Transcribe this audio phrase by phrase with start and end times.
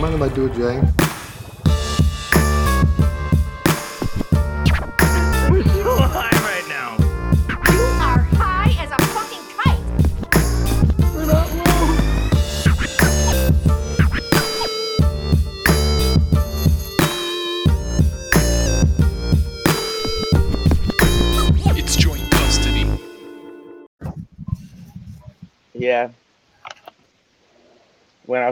[0.00, 1.09] Mind if I do Jay?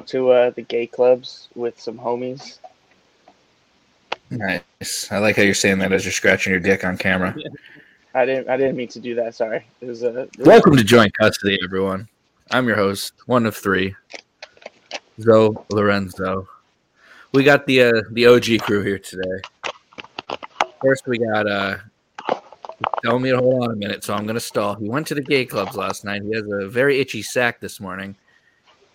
[0.08, 2.58] To uh, the gay clubs with some homies.
[4.30, 5.10] Nice.
[5.10, 7.34] I like how you're saying that as you're scratching your dick on camera.
[8.14, 8.48] I didn't.
[8.48, 9.34] I didn't mean to do that.
[9.34, 9.64] Sorry.
[9.80, 12.08] It was uh, it was- Welcome to Joint Custody, everyone.
[12.50, 13.94] I'm your host, one of three,
[15.20, 16.48] Zoe Lorenzo.
[17.32, 19.42] We got the uh, the OG crew here today.
[20.82, 21.76] First, we got uh,
[23.04, 24.74] tell me to hold on a minute, so I'm gonna stall.
[24.76, 26.22] He went to the gay clubs last night.
[26.22, 28.16] He has a very itchy sack this morning.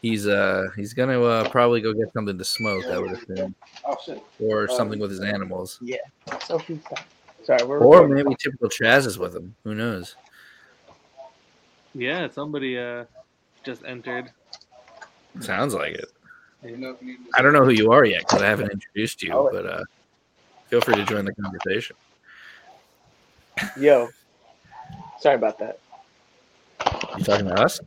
[0.03, 2.83] He's uh he's gonna uh, probably go get something to smoke.
[2.87, 3.97] I would assume, Oh
[4.41, 5.95] or something with his animals, Yeah.
[6.43, 6.81] Sophie.
[7.45, 7.63] Sorry.
[7.63, 8.15] We're or recording.
[8.15, 9.55] maybe typical Chaz is with him.
[9.63, 10.15] Who knows?
[11.95, 13.05] Yeah, somebody uh
[13.63, 14.29] just entered.
[15.39, 16.09] Sounds like it.
[16.65, 19.49] I don't know who you are yet because I haven't introduced you, Oh.
[19.53, 19.83] but uh,
[20.67, 21.95] feel free to join the conversation.
[23.77, 24.09] Yo.
[25.19, 25.79] Sorry about that.
[27.17, 27.79] You talking to us?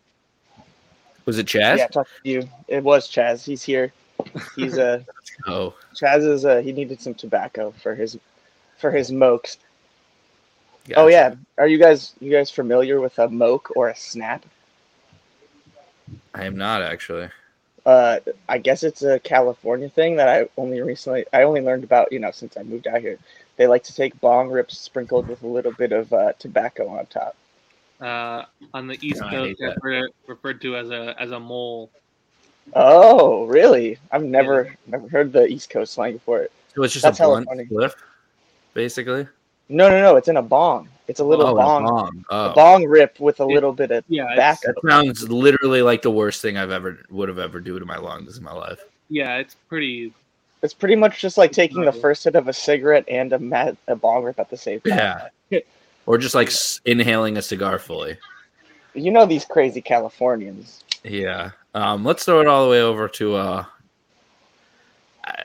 [1.26, 1.78] Was it Chaz?
[1.78, 2.48] Yeah, talk to you.
[2.68, 3.44] It was Chaz.
[3.44, 3.92] He's here.
[4.54, 5.02] He's uh
[5.46, 8.18] Oh, Chaz is uh he needed some tobacco for his
[8.78, 9.58] for his mokes.
[10.88, 11.00] gotcha.
[11.00, 11.34] Oh yeah.
[11.58, 14.44] Are you guys you guys familiar with a moke or a snap?
[16.34, 17.28] I am not actually.
[17.84, 22.12] Uh, I guess it's a California thing that I only recently I only learned about
[22.12, 23.18] you know since I moved out here.
[23.56, 27.06] They like to take bong rips sprinkled with a little bit of uh, tobacco on
[27.06, 27.36] top.
[28.00, 28.44] Uh
[28.74, 29.76] on the East I Coast hate that.
[29.82, 31.90] referred, referred to as a as a mole.
[32.74, 33.98] Oh, really?
[34.10, 36.52] I've never never heard the East Coast slang for it.
[36.74, 37.64] So it's just That's a hella blunt funny.
[37.64, 37.94] spliff,
[38.74, 39.26] basically.
[39.68, 40.16] No, no, no.
[40.16, 40.88] It's in a bong.
[41.08, 42.24] It's a little oh, a bong, bong.
[42.30, 45.80] a Oh, bong rip with a It- little bit of Yeah, it's, that sounds literally
[45.82, 48.52] like the worst thing I've ever would have ever do to my lungs in my
[48.52, 48.80] life.
[49.08, 50.12] yeah, it's pretty
[50.62, 53.76] It's pretty much just like taking the first hit of a cigarette and a mat,
[53.86, 54.98] a bong rip at the same time.
[54.98, 55.28] Yeah.
[56.06, 58.16] Or just like s- inhaling a cigar fully.
[58.94, 60.82] You know these crazy Californians.
[61.04, 61.50] Yeah.
[61.74, 63.34] Um, let's throw it all the way over to.
[63.34, 63.64] Uh,
[65.24, 65.44] I,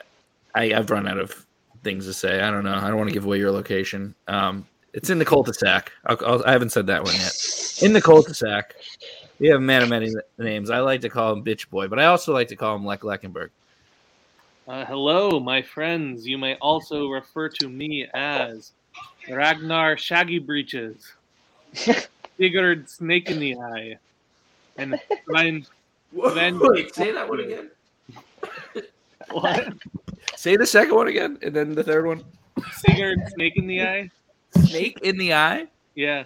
[0.54, 1.44] I I've run out of
[1.82, 2.40] things to say.
[2.40, 2.74] I don't know.
[2.74, 4.14] I don't want to give away your location.
[4.28, 5.90] Um, it's in the cul-de-sac.
[6.06, 7.34] I'll, I'll, I haven't said that one yet.
[7.82, 8.74] In the cul-de-sac,
[9.38, 10.70] we have a man of many names.
[10.70, 13.00] I like to call him Bitch Boy, but I also like to call him Lek
[13.00, 13.48] Leckenberg.
[14.68, 16.26] uh, hello, my friends.
[16.26, 18.72] You may also refer to me as
[19.30, 21.12] Ragnar Shaggy Breeches.
[22.38, 23.98] Sigurd Snake in the Eye.
[24.76, 25.66] And Ryan
[26.12, 27.70] Then- Wait, say that one again.
[29.30, 29.72] what?
[30.36, 32.24] Say the second one again, and then the third one.
[32.72, 34.10] Sigurd Snake in the Eye?
[34.66, 35.66] Snake in the eye.
[35.94, 36.24] Yeah.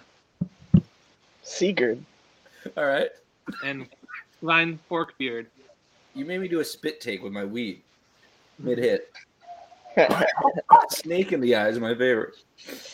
[1.43, 2.03] Sigurd.
[2.75, 3.09] All right.
[3.63, 3.87] And
[4.41, 5.47] Ryan Forkbeard.
[6.13, 7.81] You made me do a spit take with my weed
[8.59, 9.11] mid hit.
[10.89, 12.35] Snake in the eye is my favorite.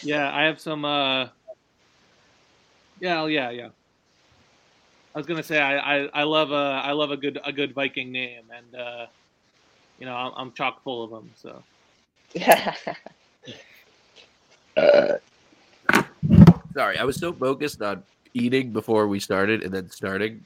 [0.02, 0.86] Yeah, I have some.
[0.86, 1.28] uh
[3.00, 3.70] Yeah, yeah, yeah.
[5.16, 7.74] I was gonna say I, I, I love a I love a good a good
[7.74, 9.06] Viking name, and uh,
[10.00, 11.32] you know I'm, I'm chock full of them.
[11.36, 11.64] So
[14.78, 15.18] uh,
[16.74, 18.04] Sorry, I was so focused on
[18.34, 20.44] eating before we started, and then starting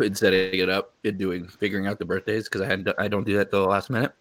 [0.00, 3.24] and setting it up and doing figuring out the birthdays because I hadn't I don't
[3.24, 4.12] do that till the last minute.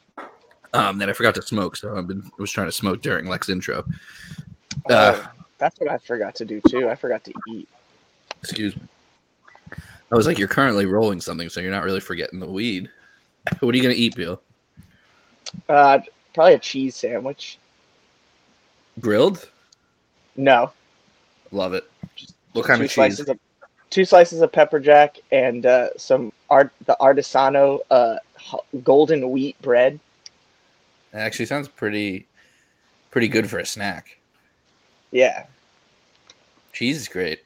[0.74, 3.50] Um, then I forgot to smoke, so I've been was trying to smoke during Lex
[3.50, 3.84] intro.
[4.90, 6.90] Uh, oh, that's what I forgot to do too.
[6.90, 7.68] I forgot to eat.
[8.42, 8.84] excuse me.
[10.12, 12.90] I was like, you're currently rolling something, so you're not really forgetting the weed.
[13.60, 14.42] What are you gonna eat, Bill?
[15.68, 16.00] Uh,
[16.34, 17.58] probably a cheese sandwich.
[19.00, 19.50] Grilled?
[20.36, 20.72] No,
[21.52, 21.90] Love it.
[22.54, 23.20] What kind of cheese?
[23.20, 23.40] of
[23.90, 28.18] two slices of pepper jack and uh, some art the artisano uh,
[28.84, 30.00] golden wheat bread.
[31.14, 32.28] It actually sounds pretty,
[33.12, 34.18] pretty good for a snack.
[35.12, 35.46] Yeah,
[36.74, 37.42] Cheese is great.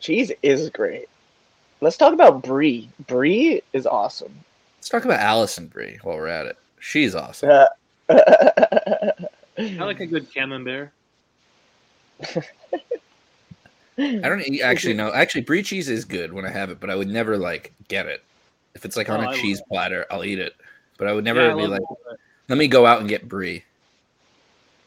[0.00, 1.08] cheese is great.
[1.80, 2.88] Let's talk about brie.
[3.06, 4.34] Brie is awesome.
[4.78, 6.56] Let's talk about Alison Brie while we're at it.
[6.80, 7.50] She's awesome.
[7.50, 7.66] Uh,
[8.10, 9.12] I
[9.84, 10.90] like a good camembert.
[13.98, 15.12] I don't e- actually know.
[15.12, 18.06] Actually, brie cheese is good when I have it, but I would never like get
[18.06, 18.24] it.
[18.74, 20.54] If it's like on Oh, a I cheese love platter, I'll eat it.
[20.98, 22.18] But I would never Yeah, I be like, it.
[22.50, 23.62] Let me go out and get brie.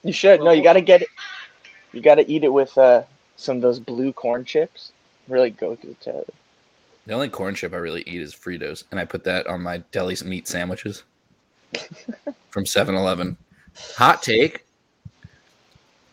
[0.04, 0.42] you should.
[0.42, 1.08] No, you gotta get it.
[1.94, 3.04] You gotta eat it with uh,
[3.38, 4.92] some of those blue corn chips.
[5.30, 6.26] Really go to together.
[7.06, 9.78] The only corn chip I really eat is Fritos, and I put that on my
[9.92, 11.04] deli meat sandwiches
[12.50, 13.38] from 7-Eleven.
[13.96, 14.66] Hot take.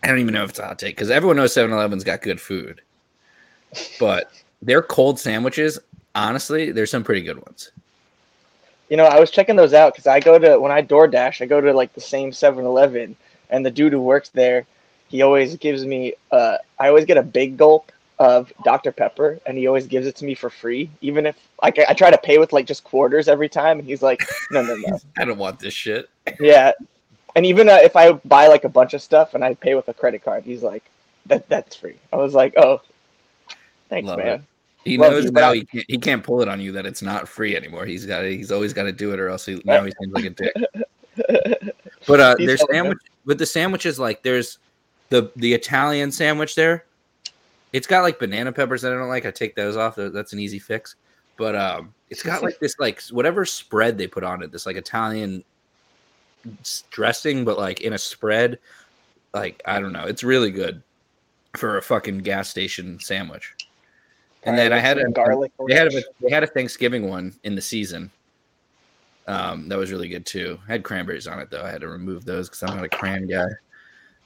[0.02, 2.40] I don't even know if it's a hot take because everyone knows 7-Eleven's got good
[2.40, 2.80] food,
[3.98, 4.32] but
[4.62, 5.78] their cold sandwiches,
[6.14, 7.70] honestly, there's some pretty good ones.
[8.90, 11.46] You know, I was checking those out because I go to when I DoorDash, I
[11.46, 13.16] go to like the same 7-Eleven,
[13.48, 14.66] and the dude who works there,
[15.08, 16.14] he always gives me.
[16.30, 20.14] Uh, I always get a big gulp of Dr Pepper, and he always gives it
[20.16, 22.84] to me for free, even if like I, I try to pay with like just
[22.84, 24.20] quarters every time, and he's like,
[24.50, 26.10] no, no, no, I don't want this shit.
[26.40, 26.72] yeah.
[27.34, 29.88] And even uh, if I buy like a bunch of stuff and I pay with
[29.88, 30.84] a credit card, he's like,
[31.26, 31.96] that that's free.
[32.12, 32.82] I was like, oh,
[33.88, 34.46] thanks, Love man.
[34.84, 37.28] He Love knows now he can't, he can't pull it on you that it's not
[37.28, 37.84] free anymore.
[37.84, 40.24] He's got he's always got to do it or else he now he seems like
[40.24, 40.54] a dick.
[42.06, 44.58] But uh, there's sandwich with the sandwiches like there's
[45.10, 46.84] the the Italian sandwich there.
[47.72, 49.26] It's got like banana peppers that I don't like.
[49.26, 49.96] I take those off.
[49.96, 50.96] That's an easy fix.
[51.36, 54.50] But um, it's got like this like whatever spread they put on it.
[54.50, 55.44] This like Italian
[56.90, 58.58] dressing, but like in a spread.
[59.32, 60.06] Like I don't know.
[60.06, 60.82] It's really good
[61.56, 63.54] for a fucking gas station sandwich.
[64.44, 65.52] And then I had a garlic.
[65.68, 68.10] they had a they had a Thanksgiving one in the season.
[69.26, 70.58] Um, that was really good too.
[70.68, 71.62] I had cranberries on it though.
[71.62, 73.48] I had to remove those because I'm not a cran guy.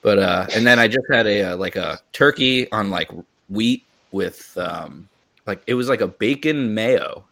[0.02, 3.10] But uh, and then I just had a uh, like a turkey on like
[3.48, 5.08] wheat with um,
[5.46, 7.24] like it was like a bacon mayo.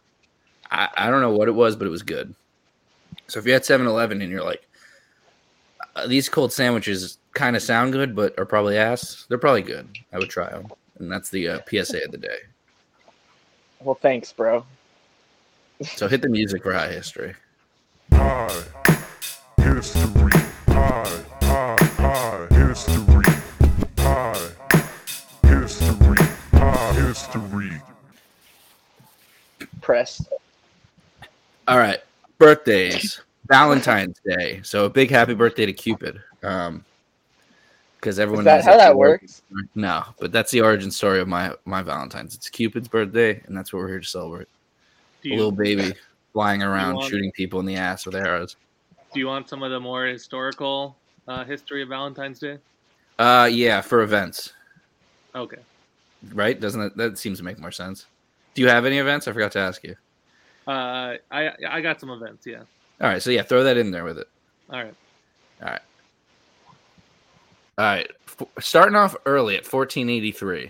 [0.69, 2.33] I, I don't know what it was, but it was good.
[3.27, 4.67] So if you're at 7-Eleven and you're like,
[5.95, 9.25] uh, these cold sandwiches kind of sound good, but are probably ass.
[9.29, 9.87] They're probably good.
[10.11, 10.67] I would try them,
[10.99, 12.37] and that's the uh, PSA of the day.
[13.83, 14.65] Well, thanks, bro.
[15.83, 17.35] So hit the music for high history.
[18.13, 18.63] High
[19.57, 20.31] history.
[20.67, 23.25] High, high, high history.
[23.97, 24.51] High
[25.43, 26.17] history.
[26.53, 27.81] High history.
[29.81, 30.29] Pressed.
[31.67, 31.99] All right,
[32.37, 33.19] birthdays.
[33.47, 34.61] Valentine's Day.
[34.63, 36.21] So a big happy birthday to Cupid.
[36.41, 36.85] Um,
[38.03, 39.41] because everyone Is that knows how that the origin works?
[39.75, 42.35] No, but that's the origin story of my my Valentine's.
[42.35, 44.49] It's Cupid's birthday, and that's what we're here to celebrate.
[45.23, 45.93] A you, little baby
[46.33, 48.57] flying around, want- shooting people in the ass with arrows.
[49.13, 50.97] do you want some of the more historical
[51.29, 52.57] uh, history of Valentine's Day?
[53.17, 54.51] Uh, yeah, for events,
[55.33, 55.61] Okay.
[56.33, 56.59] right?
[56.59, 56.97] Doesn't it?
[56.97, 58.07] That seems to make more sense.
[58.53, 59.29] Do you have any events?
[59.29, 59.95] I forgot to ask you.
[60.67, 62.45] Uh, I I got some events.
[62.45, 62.63] Yeah.
[62.99, 64.27] All right, so yeah, throw that in there with it.
[64.69, 64.95] All right.
[65.61, 65.81] All right,
[67.77, 70.65] F- starting off early at 1483.
[70.65, 70.69] Uh,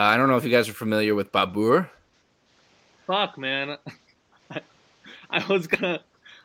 [0.00, 1.88] I don't know if you guys are familiar with Babur.
[3.06, 3.76] Fuck, man.
[5.30, 6.00] I was gonna,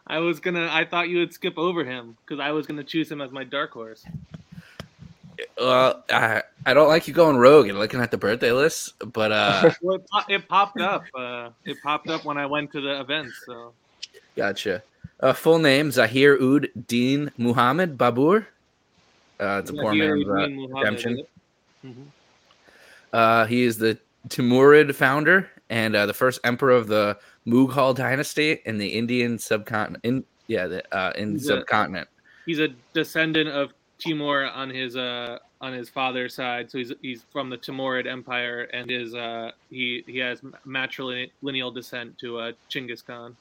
[0.08, 3.12] I was gonna, I thought you would skip over him because I was gonna choose
[3.12, 4.06] him as my dark horse.
[5.60, 9.32] Well, I, I don't like you going rogue and looking at the birthday list, but
[9.32, 11.04] uh, Well, it, po- it popped up.
[11.14, 13.30] Uh, it popped up when I went to the event.
[13.46, 13.74] So
[14.36, 14.84] gotcha.
[15.20, 18.46] Uh, full name Zahir Ud Din Muhammad Babur.
[19.40, 20.48] Uh, it's a poor man's uh,
[20.78, 21.24] redemption.
[21.86, 22.06] Mhm.
[23.12, 23.98] Uh, he is the
[24.30, 30.04] Timurid founder and uh, the first emperor of the Mughal dynasty in the Indian subcontinent.
[30.06, 32.08] In yeah, the uh, in He's a- subcontinent.
[32.46, 36.70] He's a descendant of Timur on his uh on his father's side.
[36.72, 42.18] So he's he's from the Timurid Empire, and his uh he he has matrilineal descent
[42.20, 43.36] to uh Chinggis Khan.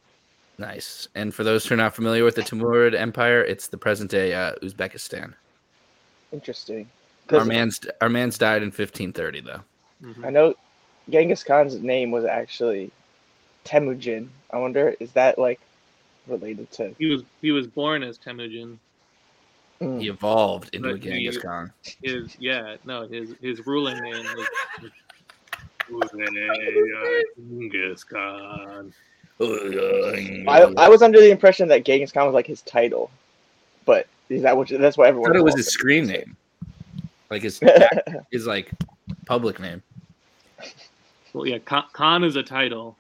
[0.58, 1.08] Nice.
[1.14, 4.34] And for those who are not familiar with the Timurid Empire, it's the present day
[4.34, 5.34] uh, Uzbekistan.
[6.32, 6.88] Interesting.
[7.26, 9.62] 'Cause Our man's our man's died in 1530 though.
[10.02, 10.26] Mhm.
[10.26, 10.54] I know
[11.10, 12.90] Genghis Khan's name was actually
[13.64, 14.28] Temujin.
[14.50, 15.60] I wonder, is that like
[16.26, 16.94] related to?
[16.98, 18.78] He was he was born as Temujin.
[19.80, 20.00] Mm.
[20.00, 21.72] He evolved into a Genghis he- Khan.
[22.02, 24.24] His yeah no his his ruling name
[25.90, 26.10] was
[27.48, 28.92] Genghis Khan.
[29.40, 33.10] I, I was under the impression that Genghis Khan was like his title,
[33.84, 34.68] but is that what?
[34.68, 35.30] That's what I everyone.
[35.30, 36.36] thought it was his screen name,
[37.30, 37.60] like his
[38.30, 38.70] his like
[39.26, 39.82] public name.
[41.32, 42.96] Well, yeah, Khan, Khan is a title,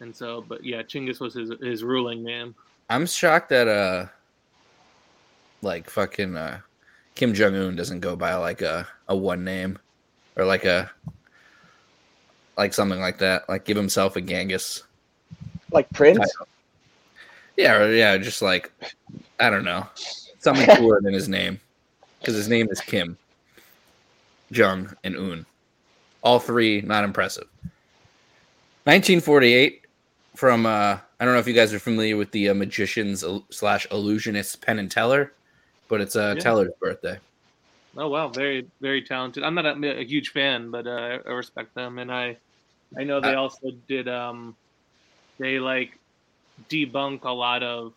[0.00, 2.54] and so but yeah, Chinggis was his his ruling name.
[2.90, 4.06] I'm shocked that uh,
[5.62, 6.60] like fucking uh,
[7.14, 9.78] Kim Jong Un doesn't go by like a a one name,
[10.36, 10.90] or like a
[12.56, 13.48] like something like that.
[13.48, 14.82] Like give himself a Genghis.
[15.70, 16.18] like Prince.
[16.18, 16.48] title.
[17.56, 18.72] Yeah, yeah, just like
[19.40, 19.86] I don't know,
[20.42, 21.60] something cooler than his name,
[22.18, 23.16] because his name is Kim,
[24.50, 25.46] Jung, and Un.
[26.22, 27.48] All three not impressive.
[28.84, 29.86] 1948,
[30.36, 33.86] from uh, I don't know if you guys are familiar with the uh, magicians slash
[33.90, 35.32] illusionist Penn and Teller,
[35.88, 36.42] but it's uh, Yeah.
[36.42, 37.18] Teller's birthday.
[37.96, 39.44] Oh wow, very very talented.
[39.44, 42.36] I'm not a, a huge fan, but uh, I respect them, and I
[42.98, 44.56] I know Uh, they also did um
[45.38, 45.98] they like
[46.68, 47.92] debunk a lot of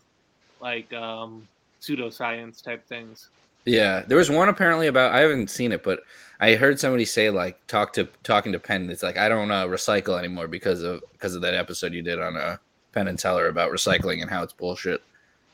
[0.60, 1.48] like um
[1.86, 3.30] pseudoscience type things.
[3.64, 6.00] Yeah, there was one apparently about I haven't seen it, but
[6.40, 8.88] I heard somebody say like talk to talking to Penn.
[8.90, 12.20] It's like I don't uh, recycle anymore because of because of that episode you did
[12.20, 12.58] on uh,
[12.92, 15.02] Penn and Teller about recycling and how it's bullshit.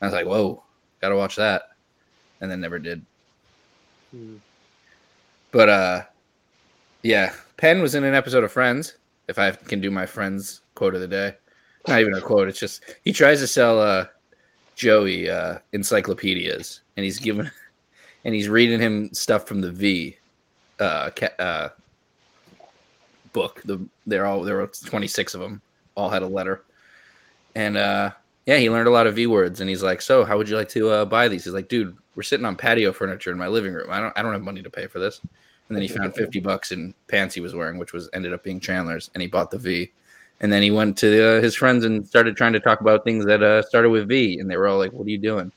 [0.01, 0.61] I was like, whoa,
[1.01, 1.69] gotta watch that,
[2.39, 3.03] and then never did.
[4.11, 4.37] Hmm.
[5.51, 6.03] But uh,
[7.01, 8.95] yeah, Penn was in an episode of Friends.
[9.27, 11.35] If I can do my Friends quote of the day,
[11.87, 12.47] not even a quote.
[12.47, 14.05] It's just he tries to sell uh
[14.75, 17.49] Joey uh encyclopedias, and he's giving
[18.25, 20.17] and he's reading him stuff from the V
[20.79, 21.69] uh, uh
[23.31, 23.61] book.
[23.65, 25.61] The they're all there were twenty six of them.
[25.95, 26.63] All had a letter,
[27.55, 28.11] and uh
[28.45, 29.61] yeah, he learned a lot of V words.
[29.61, 31.95] And he's like, "So, how would you like to uh, buy these?" He's like, "Dude,
[32.15, 33.87] we're sitting on patio furniture in my living room.
[33.89, 35.21] I don't I don't have money to pay for this."
[35.69, 38.43] And then he found fifty bucks in pants he was wearing, which was ended up
[38.43, 39.91] being Chandler's, and he bought the V.
[40.43, 43.23] And then he went to uh, his friends and started trying to talk about things
[43.25, 45.51] that uh, started with V, and they were all like, "What are you doing?"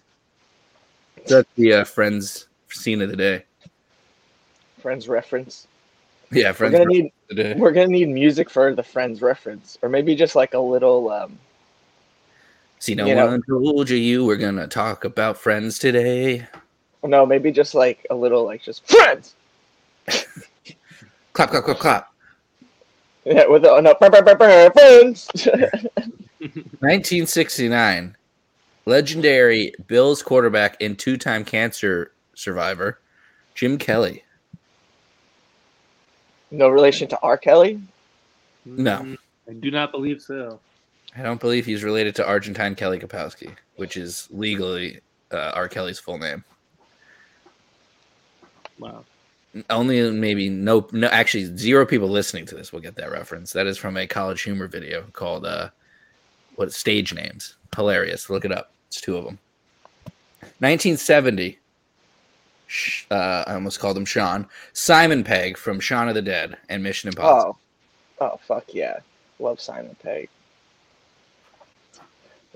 [1.27, 3.45] So that's the uh, friends scene of the day.
[4.81, 5.67] Friends reference.
[6.31, 7.55] Yeah, We're gonna need the day.
[7.57, 11.11] we're gonna need music for the Friends reference, or maybe just like a little.
[11.11, 11.37] um
[12.79, 16.47] See, no you know- one told you you were gonna talk about friends today.
[17.03, 19.35] No, maybe just like a little like just Friends.
[21.33, 22.13] Clap, clap, clap, clap.
[23.27, 25.29] Yeah, with a no, brr, brr, brr, brr, Friends.
[26.39, 28.17] 1969,
[28.85, 33.01] legendary Bills quarterback and two-time cancer survivor,
[33.55, 34.23] Jim Kelly.
[36.53, 37.37] no relation to R.
[37.37, 37.81] Kelly.
[38.65, 38.99] No.
[38.99, 39.17] Mm,
[39.49, 40.61] I do not believe so.
[41.17, 45.01] I don't believe he's related to Argentine Kelly Kapowski, which is legally
[45.33, 45.67] uh, R.
[45.69, 46.45] Kelly's full name.
[48.79, 49.05] Wow.
[49.71, 53.53] Only maybe no, no, actually zero people listening to this will get that reference.
[53.53, 55.71] That is from a College Humor video called uh,
[56.57, 57.57] what stage names?
[57.75, 58.29] Hilarious.
[58.31, 58.73] Look it up.
[58.89, 59.39] It's two of them.
[60.59, 61.59] 1970.
[62.67, 64.47] Sh- Uh, I almost called him Sean.
[64.73, 67.59] Simon Pegg from Shaun of the Dead and Mission Impossible.
[68.21, 68.99] Oh, oh fuck yeah,
[69.39, 70.29] love Simon Pegg.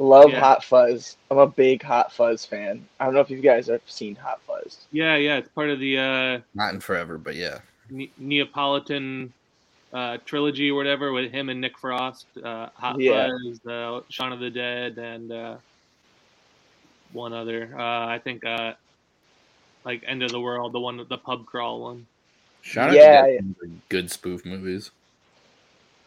[0.01, 0.41] Love Yeah.
[0.41, 1.19] Hot Fuzz.
[1.31, 2.89] I'm a big Hot Fuzz fan.
[2.99, 4.87] I don't know if you guys have seen Hot Fuzz.
[4.91, 7.59] Yeah, yeah, it's part of the uh, Not in forever, but yeah.
[7.91, 9.31] Ne- Neapolitan
[9.93, 13.29] uh, trilogy or whatever with him and Nick Frost, uh, Hot Yeah.
[13.29, 15.57] Fuzz, uh, Shaun of the Dead, and uh,
[17.13, 17.71] one other.
[17.79, 18.73] Uh, I think uh,
[19.85, 22.07] like End of the World, the one with the pub crawl one.
[22.63, 24.93] Shaun of Yeah, the Dead are good spoof movies.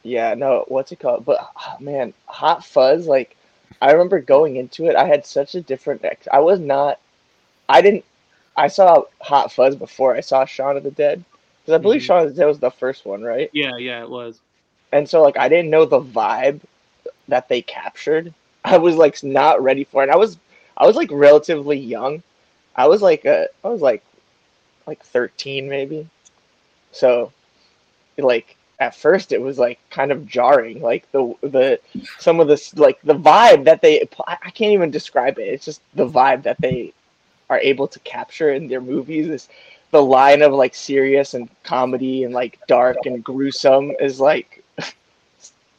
[0.01, 1.25] Yeah, no, what's it called?
[1.25, 3.05] But ah, man, Hot Fuzz.
[3.05, 3.37] Like,
[3.81, 4.95] I remember going into it.
[4.95, 6.03] I had such a different.
[6.05, 6.99] ex- I was not.
[7.69, 8.05] I didn't.
[8.55, 11.23] I saw Hot Fuzz before I saw Shaun of the Dead
[11.61, 12.05] because I believe Mhm.
[12.05, 13.51] Shaun of the Dead was the first one, right?
[13.51, 14.41] Yeah, yeah, it was.
[14.91, 16.61] and so like I didn't know the vibe
[17.27, 18.33] that they captured.
[18.63, 20.05] I was like not ready for it.
[20.05, 20.37] And I was
[20.77, 22.23] I was like relatively young.
[22.75, 24.03] I was like uh, I was like
[24.87, 26.07] like 13 maybe.
[26.91, 27.31] So
[28.17, 31.79] like at first it was like kind of jarring like the the
[32.19, 35.43] some of this like the vibe that they I I can't even describe it.
[35.47, 36.93] It's just the vibe that they
[37.49, 39.49] are able to capture in their movies is
[39.91, 44.63] the line of like serious and comedy and like dark and gruesome is like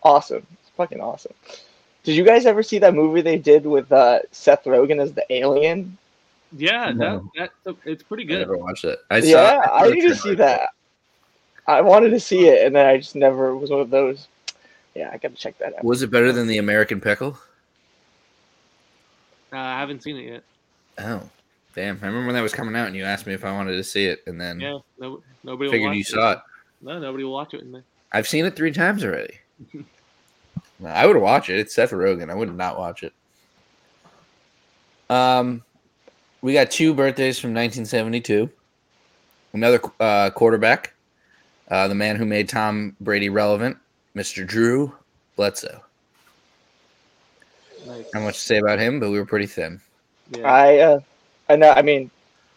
[0.03, 0.47] awesome.
[0.61, 1.35] It's fucking awesome.
[2.05, 5.25] Did you guys ever see that movie they did with uh, Seth Rogen as the
[5.33, 5.97] alien?
[6.57, 7.29] Yeah, No.
[7.37, 8.35] that, that it's pretty good.
[8.37, 8.51] I good.
[8.51, 9.01] never watched it.
[9.11, 10.69] I yeah, saw I need to see that.
[11.67, 14.29] I wanted to see it, and then I just never was one of those.
[14.95, 15.85] Yeah, I gotta check that out.
[15.85, 17.39] Was it better than the American Pickle?
[19.53, 20.43] Uh, I haven't seen it yet.
[20.99, 21.23] Oh,
[21.75, 21.99] damn!
[22.03, 23.85] I remember when that was coming out, and you asked me if I wanted to
[23.85, 26.39] see it, and then Yeah, no, nobody will figured watch you saw it.
[26.83, 27.65] No, nobody will watch it.
[28.13, 29.39] I've seen it three times already.
[30.81, 31.59] No, I would watch it.
[31.59, 32.31] It's Seth Rogen.
[32.31, 33.13] I would not watch it.
[35.09, 35.63] Um,
[36.43, 38.51] we got two birthdays from 1972.
[39.53, 40.94] Another uh, quarterback,
[41.69, 43.77] uh, the man who made Tom Brady relevant,
[44.17, 44.47] Mr.
[44.47, 44.93] Drew
[45.37, 45.81] Bledsoe.
[47.87, 48.07] Nice.
[48.15, 49.81] Not much to say about him, but we were pretty thin.
[50.31, 50.51] Yeah.
[50.51, 51.01] I uh,
[51.49, 51.71] I know.
[51.71, 52.11] I mean,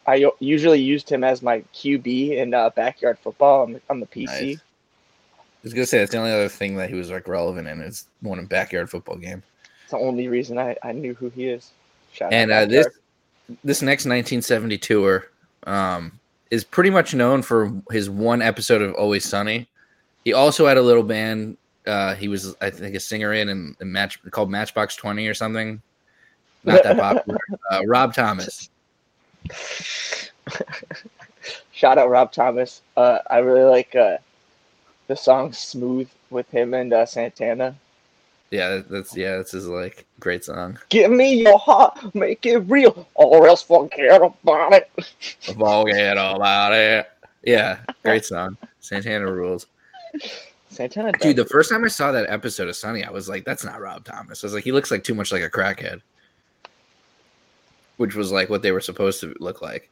[0.06, 4.00] I u- usually used him as my QB in uh, backyard football on the, on
[4.00, 4.26] the PC.
[4.26, 4.58] Nice.
[4.58, 7.82] I was gonna say that's the only other thing that he was like relevant in
[7.82, 9.44] is one in backyard football game.
[9.84, 11.72] It's the only reason I, I knew who he is.
[12.14, 12.88] Shout and out uh, this
[13.64, 15.28] this next 1970 tour
[15.66, 16.20] um,
[16.52, 19.68] is pretty much known for his one episode of Always Sunny.
[20.24, 21.58] He also had a little band.
[21.86, 25.34] Uh, he was, I think, a singer in and and match called Matchbox Twenty or
[25.34, 25.82] something.
[26.64, 27.40] Not that popular.
[27.70, 28.70] Uh, Rob Thomas.
[31.74, 32.82] Shout out Rob Thomas.
[32.96, 34.18] Uh, I really like uh,
[35.08, 37.76] the song "Smooth" with him and uh, Santana.
[38.52, 40.80] Yeah, that's yeah, that's his like great song.
[40.90, 44.90] Give me your heart, make it real, or else forget about it.
[45.42, 47.10] Forget about it.
[47.44, 48.58] Yeah, great song.
[48.80, 49.66] Santana rules.
[50.70, 53.64] Santana, Dude, the first time I saw that episode of Sunny, I was like, that's
[53.66, 54.44] not Rob Thomas.
[54.44, 56.02] I was like, he looks like too much like a crackhead.
[57.98, 59.90] Which was like what they were supposed to look like.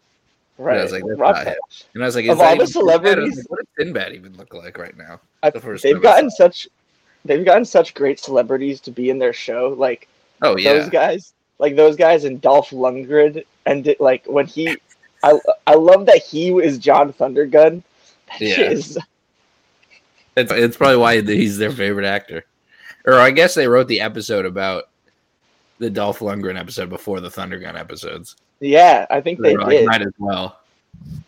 [0.58, 0.78] right?
[0.78, 1.44] I was like, that's Rob not.
[1.46, 1.86] Thomas.
[1.94, 2.86] And I was like, Of is all the even Sinbad?
[2.86, 5.20] I was celebrities- like, what does Sinbad even look like right now?
[5.52, 6.68] The first they've time I saw gotten such,
[7.26, 9.76] they've gotten such great celebrities to be in their show.
[9.78, 10.08] Like
[10.42, 10.74] Oh yeah.
[10.74, 14.78] those guys, like those guys and Dolph Lundgren, and it, like when he,
[15.24, 17.84] I I love that he is John Thundergun.
[18.30, 18.62] That Yeah.
[18.62, 18.98] is
[20.38, 22.46] It's, it's probably why he's their favorite actor.
[23.06, 24.90] Or I guess they wrote the episode about
[25.78, 28.36] the Dolph Lundgren episode before the Thundergun episodes.
[28.60, 29.86] yeah, I think They they were like, did.
[29.86, 30.60] might as well.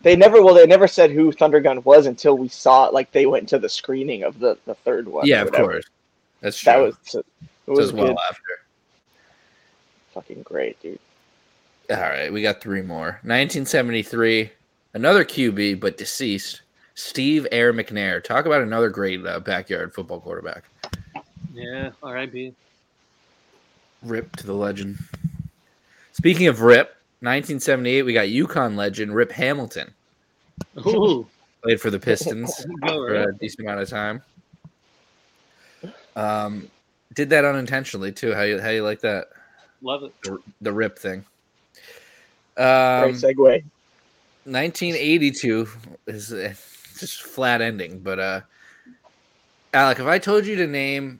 [0.01, 2.93] They never, well, they never said who Thundergun was until we saw it.
[2.93, 5.25] Like they went to the screening of the the third one.
[5.27, 5.83] Yeah, of course.
[6.41, 6.71] That's true.
[6.71, 7.23] That was it So
[7.67, 8.17] was well good.
[8.29, 8.43] after.
[10.13, 10.99] fucking great, dude.
[11.89, 13.19] All right, we got three more.
[13.23, 14.51] 1973,
[14.93, 16.61] another QB, but deceased.
[16.95, 18.23] Steve Air McNair.
[18.23, 20.63] Talk about another great uh, backyard football quarterback.
[21.53, 22.53] Yeah, R.I.P.
[24.03, 24.97] Rip to the legend.
[26.13, 29.93] Speaking of Rip, 1978, we got UConn legend Rip Hamilton.
[30.85, 31.27] Ooh,
[31.63, 34.21] Played for the Pistons for a decent amount of time.
[36.15, 36.69] Um,
[37.13, 38.33] did that unintentionally too.
[38.33, 39.27] How you how you like that?
[39.81, 40.13] love it.
[40.23, 41.25] The, the Rip thing.
[42.55, 43.63] Great Um, segue.
[44.45, 45.67] 1982
[46.07, 46.53] is uh,
[46.97, 48.41] just flat ending, but uh,
[49.73, 51.19] Alec, if I told you to name,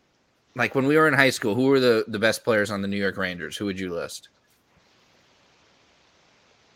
[0.55, 2.87] like when we were in high school, who were the the best players on the
[2.87, 3.57] New York Rangers?
[3.57, 4.29] Who would you list?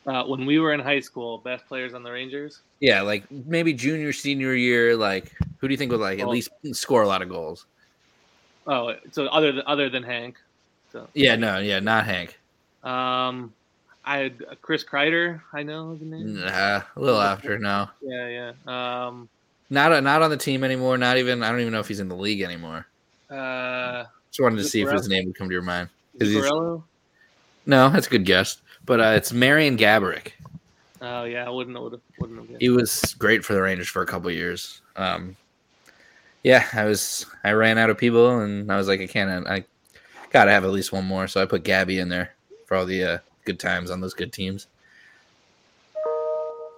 [0.08, 2.62] Uh, when we were in high school, best players on the Rangers.
[2.80, 4.96] Yeah, like maybe junior, senior year.
[4.98, 6.32] Like who do you think would like at Oh.
[6.32, 7.66] least score a lot of goals?
[8.66, 10.38] Oh, so other than other than Hank,
[10.92, 12.38] so Yeah, no, yeah, not Hank.
[12.84, 13.54] um,
[14.04, 15.42] I had uh, Chris Kreider.
[15.54, 16.40] I know the name.
[16.42, 17.60] Nah, a little after.
[17.60, 19.06] No, Yeah, yeah.
[19.08, 19.30] Um,
[19.70, 20.98] not not on the team anymore.
[20.98, 21.44] Not even.
[21.44, 22.88] I don't even know if he's in the league anymore.
[23.30, 25.90] uh, Just wanted to see if his name would come to your mind.
[26.20, 26.84] Zuccarello?
[27.68, 28.58] No, that's a good guess.
[28.86, 30.32] But uh, it's Marian Gaborik.
[31.02, 32.60] Oh yeah, I wouldn't have wouldn't have.
[32.60, 34.82] He was great for the Rangers for a couple years.
[34.96, 35.36] Um,
[36.44, 37.26] yeah, I was.
[37.44, 39.48] I ran out of people, and I was like, I can't.
[39.48, 39.64] I
[40.32, 41.28] gotta have at least one more.
[41.28, 42.34] So I put Gabby in there
[42.66, 44.68] for all the uh, good times on those good teams.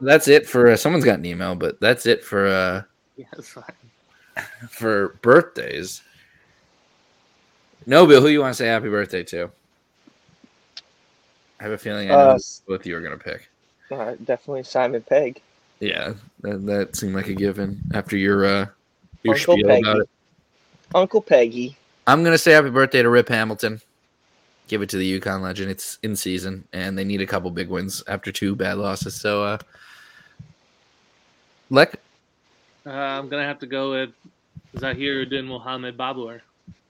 [0.01, 2.83] That's it for uh, someone's got an email, but that's it for uh,
[3.15, 3.63] Yeah, fine.
[4.69, 6.01] for birthdays.
[7.85, 9.51] No, Bill, who you want to say happy birthday to?
[11.63, 13.47] I have a feeling I know Uh, both you are gonna pick.
[13.89, 15.41] Uh, definitely Simon Pegg.
[15.79, 18.65] Yeah, that, that seemed like a given after your uh
[19.23, 19.81] your Uncle spiel Peggy.
[19.81, 20.09] about it.
[20.93, 21.77] Uncle Peggy.
[22.05, 23.79] I'm gonna say happy birthday to Rip Hamilton.
[24.67, 25.71] Give it to the UConn legend.
[25.71, 29.15] It's in season, and they need a couple big wins after two bad losses.
[29.15, 29.57] So, uh,
[31.69, 31.95] Lek,
[32.85, 34.09] Uh, I'm gonna have to go with
[34.75, 36.41] Zahiruddin Mohammed Babur.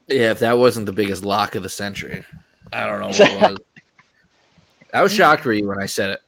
[0.07, 2.25] yeah, if that wasn't the biggest lock of the century,
[2.71, 3.59] I don't know what was.
[4.93, 6.21] I was shocked for you when I said it.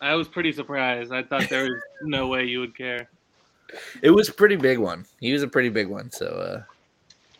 [0.00, 1.12] I was pretty surprised.
[1.12, 3.08] I thought there was no way you would care.
[4.02, 5.04] It was a pretty big one.
[5.20, 6.62] He was a pretty big one, so uh,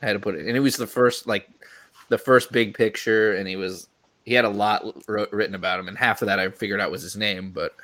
[0.02, 0.46] I had to put it.
[0.46, 1.48] And it was the first, like,
[2.08, 3.88] the first big picture, and he was
[4.24, 6.90] he had a lot wrote, written about him, and half of that I figured out
[6.90, 7.50] was his name.
[7.50, 7.74] But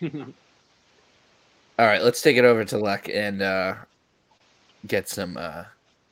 [0.02, 0.10] all
[1.78, 3.74] right, let's take it over to Luck and uh,
[4.86, 5.64] get some uh,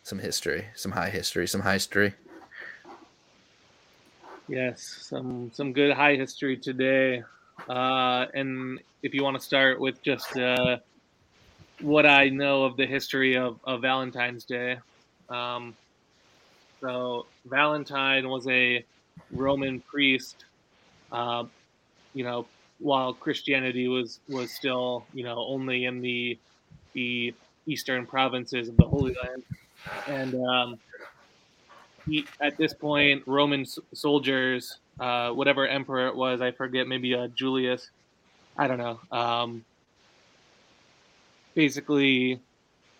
[0.04, 2.14] some history, some high history, some high history.
[4.50, 7.22] Yes, some some good high history today.
[7.68, 10.78] Uh, and if you want to start with just uh,
[11.80, 14.78] what I know of the history of, of Valentine's Day,
[15.28, 15.76] um,
[16.80, 18.84] so Valentine was a
[19.30, 20.44] Roman priest.
[21.12, 21.44] Uh,
[22.12, 22.44] you know,
[22.80, 26.36] while Christianity was was still you know only in the
[26.92, 27.32] the
[27.66, 29.44] eastern provinces of the Holy Land,
[30.08, 30.80] and um,
[32.40, 37.90] at this point, Roman soldiers, uh, whatever emperor it was, I forget, maybe uh, Julius,
[38.56, 39.64] I don't know, um,
[41.54, 42.40] basically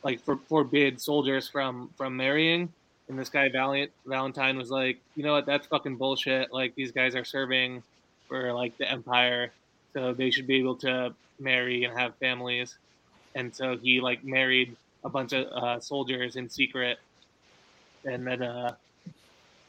[0.03, 2.73] like for, forbid soldiers from from marrying.
[3.09, 6.53] And this guy Valiant Valentine was like, you know what, that's fucking bullshit.
[6.53, 7.83] Like these guys are serving
[8.29, 9.53] for like the empire,
[9.93, 12.77] so they should be able to marry and have families.
[13.35, 16.99] And so he like married a bunch of uh, soldiers in secret,
[18.05, 18.75] and then uh,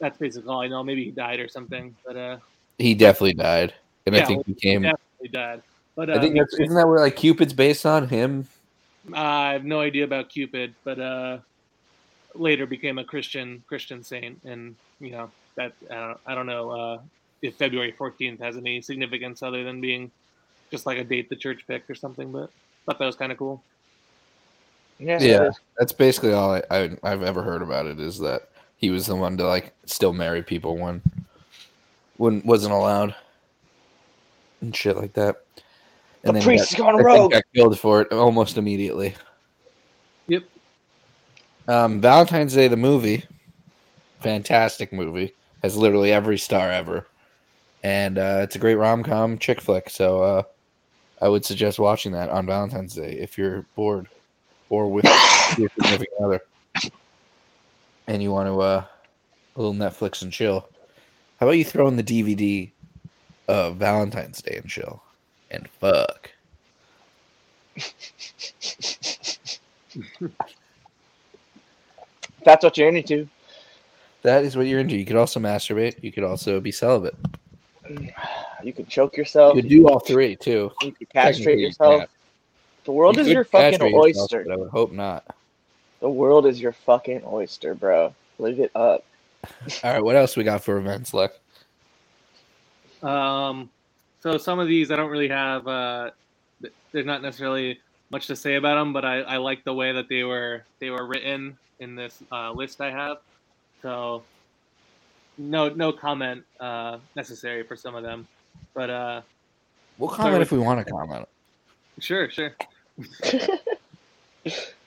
[0.02, 0.82] that's basically all I know.
[0.82, 2.36] Maybe he died or something, but uh,
[2.76, 3.72] He definitely died,
[4.04, 4.82] and I think he came.
[4.82, 5.62] definitely died.
[5.94, 8.48] But uh, I think that's isn't that where like Cupid's based on him
[9.14, 11.38] I have no idea about Cupid, but uh,
[12.34, 16.70] later became a Christian Christian saint, and you know that I don't, I don't know
[16.70, 16.98] uh,
[17.42, 20.10] if February 14th has any significance other than being
[20.70, 22.30] just like a date the church picked or something.
[22.30, 22.50] But
[22.86, 23.62] thought that was kind of cool.
[24.98, 25.18] Yeah.
[25.20, 28.48] Yeah, that's basically all I, I I've ever heard about it is that
[28.82, 31.00] he was the one to like still marry people when
[32.18, 33.14] when wasn't allowed
[34.60, 35.44] and shit like that.
[36.22, 37.32] The then he priest's got, gone I think rogue.
[37.32, 39.14] got killed for it almost immediately.
[40.26, 40.44] Yep.
[41.68, 43.24] Um, Valentine's Day, the movie,
[44.20, 47.06] fantastic movie, has literally every star ever,
[47.84, 49.90] and uh, it's a great rom com chick flick.
[49.90, 50.42] So uh,
[51.20, 54.08] I would suggest watching that on Valentine's Day if you're bored
[54.70, 55.04] or with
[55.58, 56.40] your significant other,
[58.12, 58.84] and you want to uh,
[59.56, 60.68] a little Netflix and chill.
[61.40, 62.70] How about you throw in the DVD
[63.48, 65.02] of Valentine's Day and chill,
[65.50, 66.30] and fuck.
[72.44, 73.26] That's what you're into.
[74.22, 74.96] That is what you're into.
[74.96, 76.02] You could also masturbate.
[76.02, 77.16] You could also be celibate.
[78.62, 79.56] You could choke yourself.
[79.56, 80.70] You could do all three too.
[80.82, 81.98] You can castrate yourself.
[81.98, 82.10] can't.
[82.84, 84.44] The world You is your fucking yourself, oyster.
[84.44, 85.24] but I would hope not.
[86.02, 88.12] The world is your fucking oyster, bro.
[88.40, 89.04] Live it up.
[89.84, 91.30] All right, what else we got for events, Leck?
[93.04, 93.70] Um,
[94.20, 95.66] so some of these I don't really have.
[95.66, 96.10] Uh,
[96.60, 97.78] th- there's not necessarily
[98.10, 100.90] much to say about them, but I, I like the way that they were they
[100.90, 103.18] were written in this uh, list I have.
[103.80, 104.24] So
[105.38, 108.26] no no comment uh, necessary for some of them,
[108.74, 109.22] but uh,
[109.98, 111.28] We'll comment what- if we want to comment.
[112.00, 112.54] sure sure.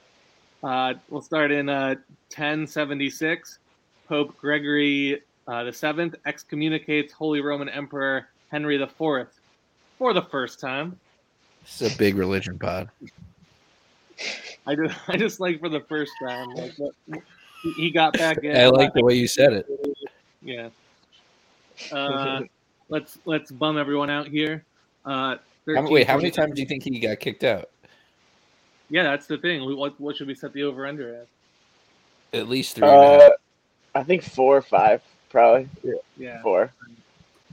[0.65, 1.89] Uh, we'll start in uh,
[2.33, 3.59] 1076.
[4.09, 9.39] Pope Gregory uh, the Seventh excommunicates Holy Roman Emperor Henry the Fourth
[9.99, 10.99] for the first time.
[11.61, 12.89] This is a big religion pod.
[14.65, 16.49] I just, I just like for the first time.
[16.55, 17.23] Like,
[17.77, 18.57] he- got back in.
[18.57, 19.67] I like the way you said it.
[20.41, 20.69] Yeah.
[21.91, 22.41] Uh,
[22.89, 24.63] let's let's bum everyone out here.
[25.05, 25.35] Uh,
[25.67, 27.69] How, wait, how many times do you think he got kicked out?
[28.95, 29.75] Yeah, that's the thing.
[29.75, 31.27] What what should we set the over under at?
[32.31, 32.87] At least three.
[32.87, 33.21] and a half.
[33.23, 33.29] Uh,
[33.99, 35.93] I think four or five, probably Yeah.
[36.17, 36.41] yeah.
[36.41, 36.71] four.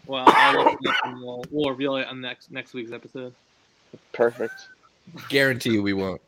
[0.06, 3.34] Well, I'll look it up and we'll, we'll reveal it on next next week's episode.
[4.12, 4.54] Perfect.
[5.28, 6.20] Guarantee we won't.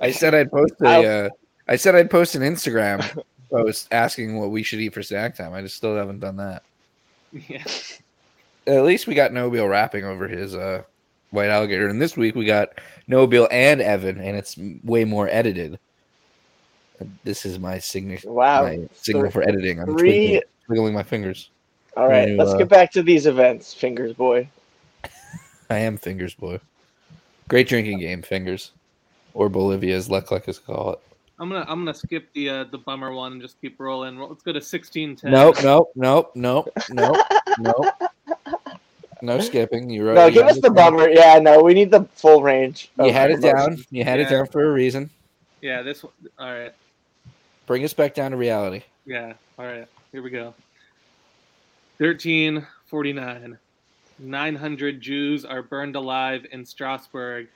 [0.00, 0.86] I said I'd post a.
[1.26, 1.28] Uh,
[1.66, 3.20] I said I'd post an Instagram
[3.50, 5.52] post asking what we should eat for snack time.
[5.52, 6.62] I just still haven't done that.
[7.48, 7.64] Yeah.
[8.68, 10.82] At least we got Nobile rapping over his uh,
[11.30, 12.70] white alligator, and this week we got
[13.06, 15.78] Nobile and Evan, and it's way more edited.
[17.24, 18.30] This is my signature.
[18.30, 18.64] Wow.
[18.64, 19.80] my signal for editing.
[19.80, 20.28] I'm Three.
[20.28, 21.50] twinkling, twiggling my fingers.
[21.96, 24.48] All right, You, let's uh, get back to these events, fingers boy.
[25.70, 26.60] I am fingers boy.
[27.48, 28.72] Great drinking game, fingers,
[29.34, 31.00] or Bolivia as Leclerc call it.
[31.40, 34.18] I'm gonna I'm gonna skip the uh, the bummer one and just keep rolling.
[34.18, 35.30] Let's go to sixteen ten.
[35.30, 37.16] Nope, nope, nope, nope, nope,
[37.60, 37.86] nope.
[39.22, 39.90] No skipping.
[39.90, 40.14] You wrote.
[40.14, 40.96] No, you give us it the down.
[40.96, 41.08] bummer.
[41.08, 42.90] Yeah, no, we need the full range.
[42.98, 43.56] You had it down.
[43.56, 43.86] emotions.
[43.90, 45.10] You had it down for a reason.
[45.60, 46.12] Yeah, this one.
[46.38, 46.72] All right.
[47.66, 48.82] Bring us back down to reality.
[49.04, 49.34] Yeah.
[49.58, 49.86] All right.
[50.12, 50.54] Here we go.
[51.98, 53.58] Thirteen forty nine.
[54.18, 57.48] Nine hundred Jews are burned alive in Strasbourg,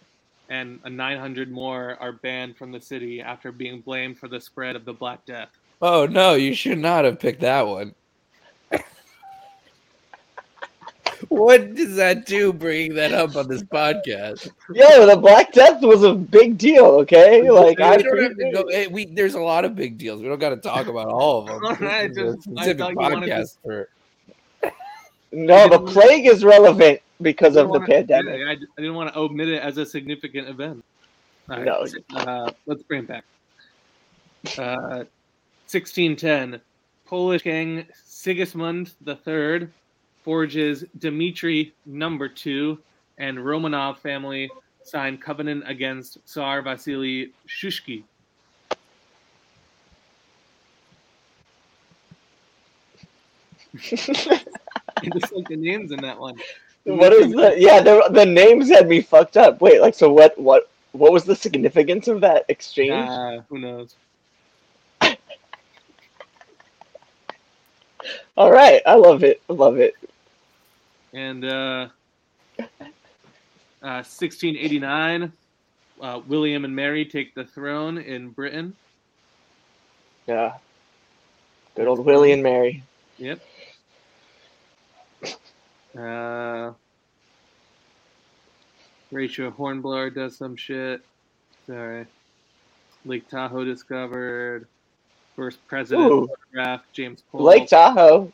[0.49, 4.41] and a nine hundred more are banned from the city after being blamed for the
[4.41, 5.51] spread of the Black Death.
[5.81, 7.95] Oh no, you should not have picked that one.
[11.29, 14.51] What does that do bringing that up on this podcast?
[14.75, 16.85] Yo, the Black Death was a big deal.
[16.87, 20.21] Okay, like I don't have to go, hey, we, there's a lot of big deals.
[20.23, 21.65] We don't got to talk about all of them.
[21.65, 23.89] All right, a just- I specific thought to- podcast for
[25.33, 28.39] no, the plague is relevant because of the I didn't wanna- pandemic.
[28.41, 30.85] yeah, I, I didn't want to omit it as a significant event.
[31.51, 31.87] All right, No.
[32.19, 33.25] uh, let's bring it back.
[34.59, 35.05] Uh,
[35.71, 36.61] 1610,
[37.07, 39.69] Polish king Sigismund III
[40.23, 42.79] forges Dmitri number two,
[43.19, 44.51] and Romanov family
[44.83, 48.05] sign covenant against Tsar Vasily Shushki.
[53.81, 56.37] Just like the names in that one.
[56.85, 57.55] what is the?
[57.57, 59.61] Yeah, the the names had me fucked up.
[59.61, 60.13] Wait, like so?
[60.13, 60.39] What?
[60.39, 60.71] What?
[60.93, 63.09] What was the significance of that exchange?
[63.09, 63.97] Uh, who knows?
[68.37, 69.41] All right, I love it.
[69.49, 69.95] I love it.
[71.13, 71.89] And uh,
[72.59, 75.33] uh, 1689,
[76.01, 78.75] uh, William and Mary take the throne in Britain.
[80.27, 80.55] Yeah.
[81.75, 82.83] Good old Willie and Mary.
[83.19, 83.41] Yep.
[85.99, 86.73] Uh,
[89.11, 91.03] Horatio Hornblower does some shit.
[91.67, 92.07] Sorry.
[93.05, 94.67] Lake Tahoe discovered.
[95.37, 96.29] First president Ooh.
[96.29, 97.43] photograph, James Cole.
[97.43, 98.33] Lake Tahoe,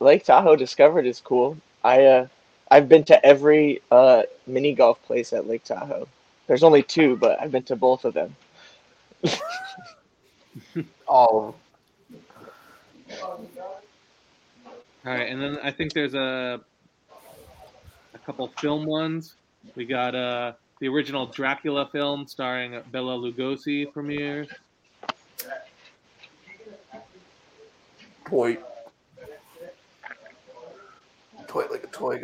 [0.00, 1.56] Lake Tahoe discovered is cool.
[1.84, 2.26] I uh,
[2.70, 6.06] I've been to every uh mini golf place at Lake Tahoe.
[6.46, 8.36] There's only two, but I've been to both of them.
[11.06, 11.56] All
[15.06, 16.60] All right, and then I think there's a
[18.14, 19.34] a couple film ones.
[19.74, 24.48] We got uh the original Dracula film starring Bela Lugosi premieres.
[28.30, 28.58] toy.
[31.50, 32.22] Toy like a toy.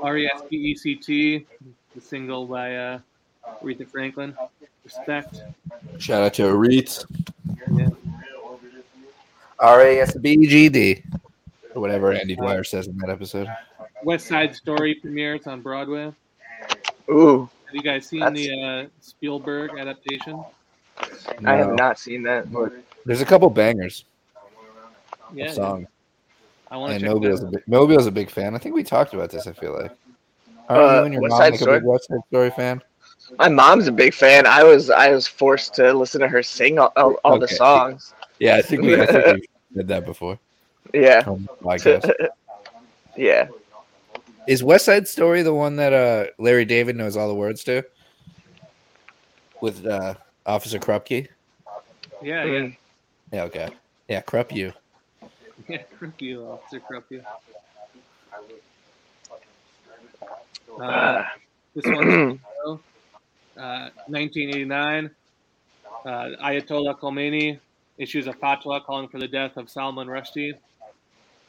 [0.00, 1.44] R E S P E C T,
[1.92, 2.98] the single by uh,
[3.60, 4.36] Aretha Franklin.
[4.84, 5.42] Respect.
[5.98, 7.04] Shout out to Aretz.
[7.72, 7.88] Yeah.
[9.58, 11.02] R A S B G D.
[11.74, 13.48] Or whatever Andy Dwyer says in that episode.
[14.04, 16.12] West Side Story premieres on Broadway.
[17.10, 20.44] Ooh, Have you guys seen That's- the uh, Spielberg adaptation?
[21.40, 21.50] No.
[21.50, 22.46] I have not seen that.
[23.04, 24.04] There's a couple bangers
[25.32, 25.88] Yeah, songs.
[26.74, 27.52] I want to And check Mobile's a that.
[27.52, 28.56] big, Mobile's a big fan.
[28.56, 29.46] I think we talked about this.
[29.46, 29.92] I feel like.
[30.68, 32.82] Aren't Uh, you and your West mom Side like a big West Side Story fan?
[33.38, 34.44] My mom's a big fan.
[34.44, 38.12] I was I was forced to listen to her sing all, all, all the songs.
[38.40, 40.36] Yeah, I think we, I think we did that before.
[40.92, 42.30] Yeah, on the
[43.16, 43.46] yeah.
[44.48, 47.84] Is West Side Story the one that uh, Larry David knows all the words to?
[49.60, 51.28] With uh, Officer Krupke?
[52.20, 52.76] Yeah, yeah, Mm.
[53.32, 53.68] Yeah, okay.
[54.08, 54.72] Yeah, Krupp you.
[55.68, 55.82] Yeah.
[55.98, 57.22] Crook you, Officer Crook you.
[60.78, 61.32] Uh, Ah.
[61.74, 62.78] this one, uh,
[64.08, 65.10] 1989.
[66.04, 66.08] Uh,
[66.42, 67.58] Ayatollah Khomeini
[67.96, 70.54] issues a fatwa calling for the death of Salman Rushdie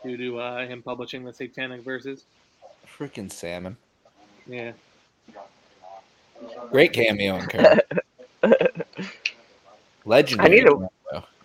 [0.03, 2.23] due to uh, him publishing the Satanic Verses.
[2.97, 3.75] Freaking salmon.
[4.47, 4.73] Yeah,
[6.69, 7.79] Great cameo in Curb.
[10.05, 10.47] Legendary.
[10.47, 10.89] I need to- cameo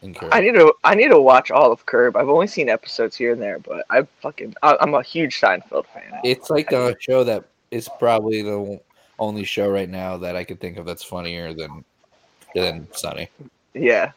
[0.03, 0.31] in Curb.
[0.33, 2.17] I need to I need to watch all of Curb.
[2.17, 5.87] I've only seen episodes here and there, but I fucking I, I'm a huge Seinfeld
[5.87, 6.21] fan.
[6.25, 8.81] It's like a show that is probably the
[9.19, 11.85] only show right now that I could think of that's funnier than
[12.55, 13.29] than Sunny.
[13.75, 14.13] Yeah.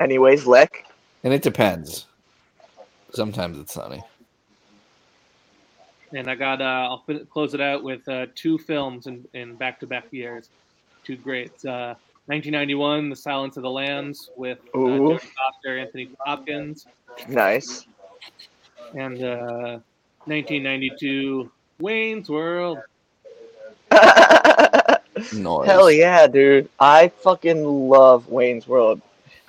[0.00, 0.86] Anyways, Leck.
[1.24, 2.06] And it depends.
[3.12, 4.02] Sometimes it's Sunny.
[6.12, 9.80] and I got uh, I'll close it out with uh, two films in in back
[9.80, 10.48] to back years,
[11.04, 11.64] two greats.
[11.64, 11.94] Uh,
[12.26, 16.86] 1991, The Silence of the Lambs with uh, Foster, Anthony Hopkins,
[17.28, 17.86] Nice.
[18.94, 19.78] and uh,
[20.24, 22.78] 1992, Wayne's World.
[25.34, 25.66] Noise.
[25.66, 26.68] Hell yeah, dude.
[26.80, 29.00] I fucking love Wayne's World.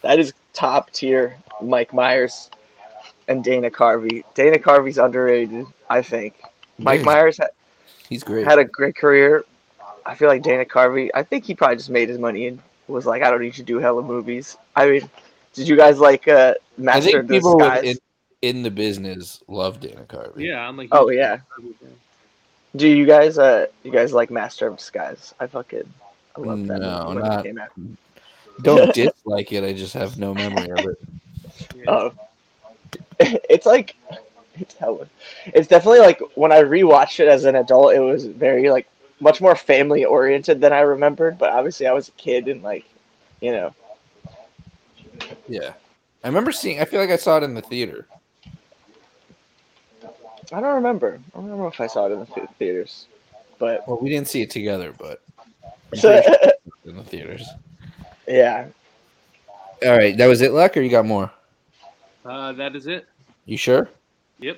[0.02, 2.50] That is top tier Mike Myers
[3.28, 4.24] and Dana Carvey.
[4.34, 6.34] Dana Carvey's underrated, I think.
[6.78, 7.48] Mike He's- Myers ha-
[8.10, 8.46] He's great.
[8.46, 9.46] had a great career.
[10.06, 13.06] I feel like Dana Carvey, I think he probably just made his money and was
[13.06, 14.58] like, I don't need to do hella movies.
[14.76, 15.10] I mean,
[15.54, 17.84] did you guys like uh, I Master think of people Disguise?
[17.84, 17.98] in,
[18.42, 20.46] in the business love Dana Carvey.
[20.46, 20.90] Yeah, I'm like.
[20.92, 21.38] Oh, yeah.
[22.76, 25.34] Do you guys uh you guys like Master of Disguise?
[25.40, 25.84] I fucking
[26.36, 27.70] I love that No, movie when it not- came out.
[28.64, 29.64] Don't dislike it.
[29.64, 30.98] I just have no memory of it.
[31.88, 32.12] Oh,
[33.20, 33.96] it's like
[34.56, 35.08] it's hella.
[35.48, 38.88] It's definitely like when I rewatched it as an adult, it was very like
[39.20, 41.38] much more family oriented than I remembered.
[41.38, 42.86] But obviously, I was a kid and like,
[43.42, 43.74] you know,
[45.48, 45.74] Yeah.
[46.24, 48.08] I remember seeing I feel like I saw it in the theater.
[50.52, 51.20] I don't remember.
[51.34, 53.08] I don't remember if I saw it in the thea- theaters,
[53.60, 55.22] but Well, we didn't see it together, but
[55.92, 57.48] I'm sure it in the theaters.
[58.28, 58.68] yeah.
[59.86, 61.30] All right, that was it, Luck, or you got more?
[62.24, 63.06] Uh, that is it.
[63.46, 63.90] You sure?
[64.40, 64.58] Yep.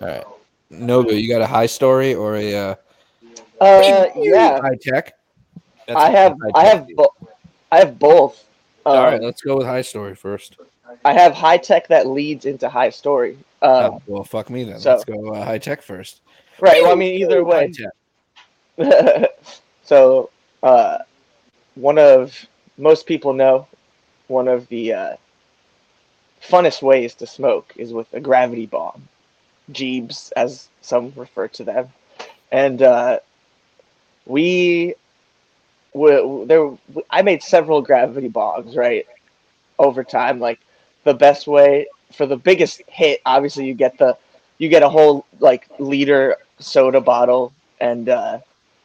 [0.00, 0.24] All right.
[0.72, 2.74] Nobu, you got a high story or a uh,
[3.60, 4.60] Uh, yeah.
[4.60, 5.14] high tech?
[5.86, 7.14] That's I a have I have bo-
[7.70, 8.44] I have both.
[8.86, 10.56] Um, All right, let's go with high story first.
[11.04, 13.38] I have high tech that leads into high story.
[13.62, 14.78] Um, oh, well, fuck me then.
[14.78, 16.20] so- let's go uh, high tech first.
[16.60, 16.82] right.
[16.82, 17.72] Well, I mean, either way.
[18.78, 19.30] High-tech.
[19.82, 20.30] so,
[20.62, 20.98] uh,
[21.74, 22.46] one of
[22.78, 23.66] most people know
[24.28, 25.16] one of the uh,
[26.42, 29.06] funnest ways to smoke is with a gravity bong,
[29.72, 31.88] Jeebs, as some refer to them,
[32.52, 33.18] and uh,
[34.26, 34.94] we,
[35.92, 36.70] we there.
[37.10, 39.06] I made several gravity bongs right
[39.78, 40.40] over time.
[40.40, 40.60] Like
[41.04, 44.16] the best way for the biggest hit, obviously you get the
[44.58, 48.38] you get a whole like liter soda bottle and uh,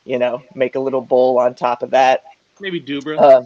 [0.06, 2.24] you know make a little bowl on top of that.
[2.60, 3.18] Maybe Dubra.
[3.18, 3.42] Uh,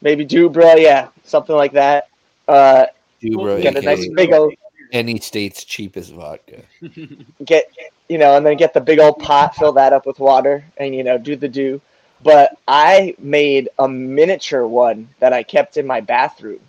[0.00, 2.08] maybe Dubra, yeah, something like that.
[2.48, 2.86] Uh,
[3.22, 4.54] Dubra, get a nice big old
[4.92, 6.62] any state's cheapest vodka.
[7.44, 7.70] get
[8.08, 10.94] you know, and then get the big old pot, fill that up with water, and
[10.94, 11.80] you know, do the do.
[12.22, 16.60] But I made a miniature one that I kept in my bathroom,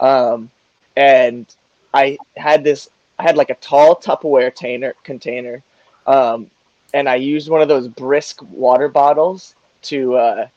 [0.00, 0.50] um,
[0.96, 1.46] and
[1.94, 2.88] I had this.
[3.18, 5.62] I had like a tall Tupperware container, container,
[6.06, 6.50] um,
[6.94, 10.48] and I used one of those brisk water bottles to uh,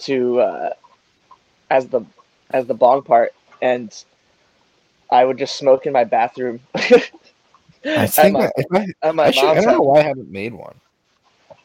[0.00, 0.70] to uh,
[1.70, 2.02] as the
[2.50, 4.04] as the bong part, and
[5.14, 6.58] I would just smoke in my bathroom.
[6.74, 10.74] I think my- I, I, I, should, I don't know why I haven't made one.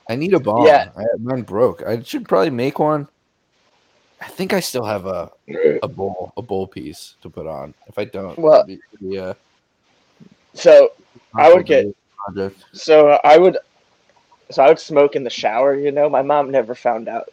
[0.07, 0.67] I need a bomb.
[0.67, 0.89] Yeah.
[0.95, 1.81] I, mine broke.
[1.81, 3.07] I should probably make one.
[4.21, 5.31] I think I still have a
[5.81, 7.73] a bowl a bowl piece to put on.
[7.87, 9.33] If I don't, Well- it'd be, it'd be, uh,
[10.53, 10.91] So
[11.33, 11.87] I would get
[12.25, 12.63] project.
[12.73, 13.57] so I would
[14.51, 15.73] so I would smoke in the shower.
[15.75, 17.29] You know, my mom never found out,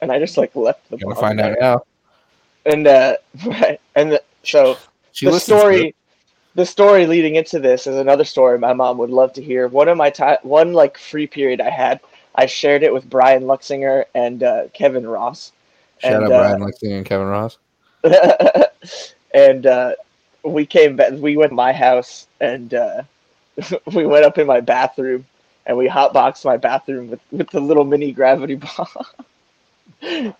[0.00, 0.96] and I just like left the.
[0.96, 1.60] Gonna find out there.
[1.60, 1.82] now.
[2.64, 3.16] And uh,
[3.94, 4.76] and the, so
[5.12, 5.94] She the story
[6.54, 9.68] the story leading into this is another story my mom would love to hear.
[9.68, 12.00] One of my time one like free period i had
[12.34, 15.52] i shared it with brian luxinger and uh, kevin ross.
[16.00, 17.58] Shout and, out uh, Brian Lexington and Kevin Ross.
[19.34, 19.92] and uh,
[20.42, 23.02] we came back we went to my house and uh,
[23.94, 25.26] we went up in my bathroom
[25.66, 28.86] and we hotboxed my bathroom with, with the little mini gravity bong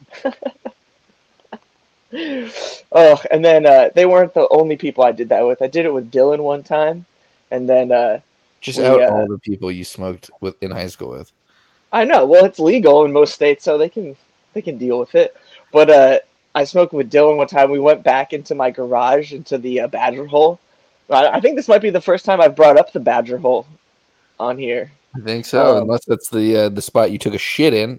[2.13, 5.87] oh and then uh, they weren't the only people i did that with i did
[5.87, 7.07] it with dylan one time
[7.51, 8.21] and then uh,
[8.61, 11.33] Just we, out uh, all the people you smoked with in high school with.
[11.93, 12.25] I know.
[12.25, 14.17] Well, it's legal in most states, so they can
[14.55, 15.37] they can deal with it.
[15.73, 16.19] But uh,
[16.55, 17.71] I smoked with Dylan one time.
[17.71, 20.61] We went back into my garage into the uh, Badger hole.
[21.09, 23.67] I, I think this might be the first time I've brought up the Badger hole
[24.39, 24.93] on here.
[25.15, 27.99] I think so, Um, unless that's the uh, the spot you took a shit in.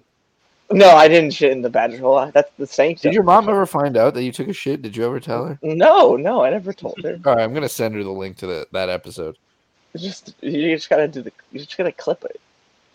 [0.72, 2.30] No, I didn't shit in the Badger hole.
[2.32, 3.00] That's the Saint.
[3.00, 4.82] Did your mom ever find out that you took a shit?
[4.82, 5.58] Did you ever tell her?
[5.62, 7.18] No, no, I never told her.
[7.26, 9.36] All right, I'm gonna send her the link to the, that episode.
[9.94, 12.40] It's just you just gotta do the you just gotta clip it.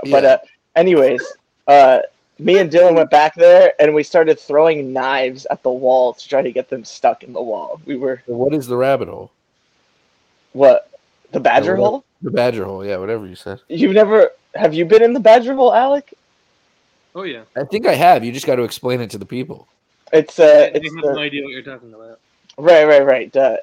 [0.09, 0.37] But uh,
[0.75, 1.23] anyways,
[1.67, 1.99] uh,
[2.39, 6.27] me and Dylan went back there and we started throwing knives at the wall to
[6.27, 7.81] try to get them stuck in the wall.
[7.85, 9.31] We were What is the rabbit hole?
[10.53, 10.89] what
[11.31, 12.03] the Badger what- hole.
[12.23, 13.61] The badger hole, yeah, whatever you said.
[13.69, 16.15] You've never have you been in the Badger hole, Alec?
[17.15, 17.43] Oh yeah.
[17.55, 18.23] I think I have.
[18.23, 19.67] You just got to explain it to the people.
[20.13, 22.19] It's uh, I uh, have it's no the, idea what you're talking about.
[22.57, 23.35] right, right, right.
[23.35, 23.57] Uh,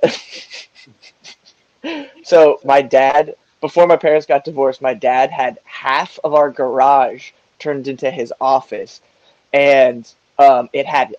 [2.23, 7.31] so my dad, before my parents got divorced, my dad had half of our garage
[7.59, 9.01] turned into his office,
[9.53, 11.17] and um, it had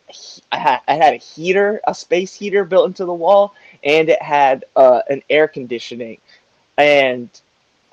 [0.51, 4.21] I had I had a heater, a space heater built into the wall, and it
[4.21, 6.19] had uh, an air conditioning,
[6.77, 7.29] and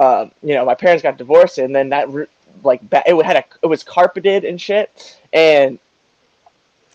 [0.01, 2.27] um, you know my parents got divorced, and then that re-
[2.63, 5.79] like ba- it had a it was carpeted and shit, and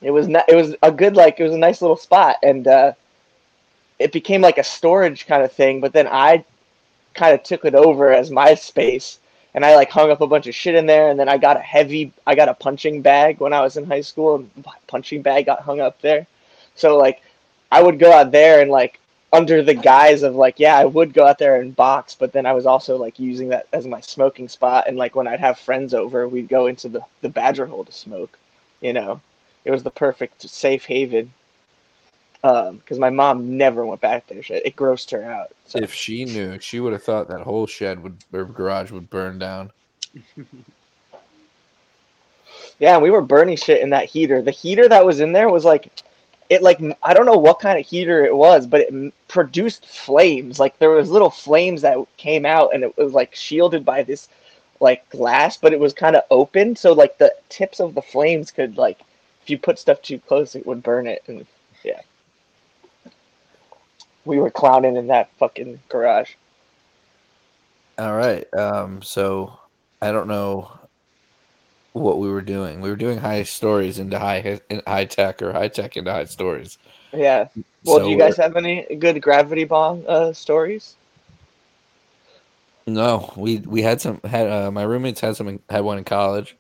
[0.02, 2.68] it was not it was a good like it was a nice little spot, and
[2.68, 2.94] uh,
[4.00, 5.80] it became like a storage kind of thing.
[5.80, 6.44] But then I
[7.14, 9.20] kind of took it over as my space,
[9.54, 11.58] and I like hung up a bunch of shit in there, and then I got
[11.58, 15.22] a heavy I got a punching bag when I was in high school, and punching
[15.22, 16.28] bag got hung up there.
[16.76, 17.22] So like
[17.72, 19.00] I would go out there and like
[19.34, 22.46] under the guise of like yeah I would go out there and box, but then
[22.46, 25.60] I was also like using that as my smoking spot, and like when I'd have
[25.60, 28.38] friends over, we'd go into the the badger hole to smoke.
[28.82, 29.22] You know,
[29.66, 31.34] it was the perfect safe haven.
[32.44, 34.44] Um, because my mom never went back there.
[34.44, 35.52] Shit, it grossed her out.
[35.66, 39.10] So If she knew, she would have thought that whole shed would or garage would
[39.10, 39.72] burn down.
[42.80, 44.42] Yeah, we were burning shit in that heater.
[44.42, 45.92] The heater that was in there was like,
[46.50, 50.60] it like I don't know what kind of heater it was, but it produced flames.
[50.60, 54.30] Like there was little flames that came out, and it was like shielded by this
[54.80, 58.52] like glass, but it was kind of open, so like the tips of the flames
[58.52, 59.00] could like,
[59.42, 61.24] if you put stuff too close, it would burn it.
[61.28, 61.46] And
[61.84, 62.02] yeah,
[64.26, 66.34] we were clowning in that fucking garage.
[67.98, 68.52] All right.
[68.54, 69.02] Um.
[69.02, 69.58] So
[70.02, 70.72] I don't know
[72.00, 72.82] what we were doing.
[72.82, 76.26] We were doing high stories into high in high tech or high tech into high
[76.26, 76.78] stories.
[77.14, 77.48] Yeah.
[77.84, 80.96] Well, So do you guys have any good gravity bong uh, stories?
[82.88, 86.56] No, we we had some had uh, my roommates had some had one in college,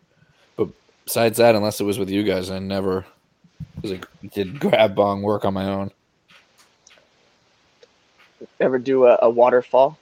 [0.57, 0.69] but
[1.05, 3.05] besides that, unless it was with you guys, I never
[3.81, 5.91] was like did grab bong work on my own.
[8.59, 9.97] Ever do a, a waterfall?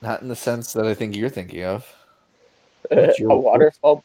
[0.00, 1.97] Not in the sense that I think you're thinking of.
[3.30, 4.04] a waterfall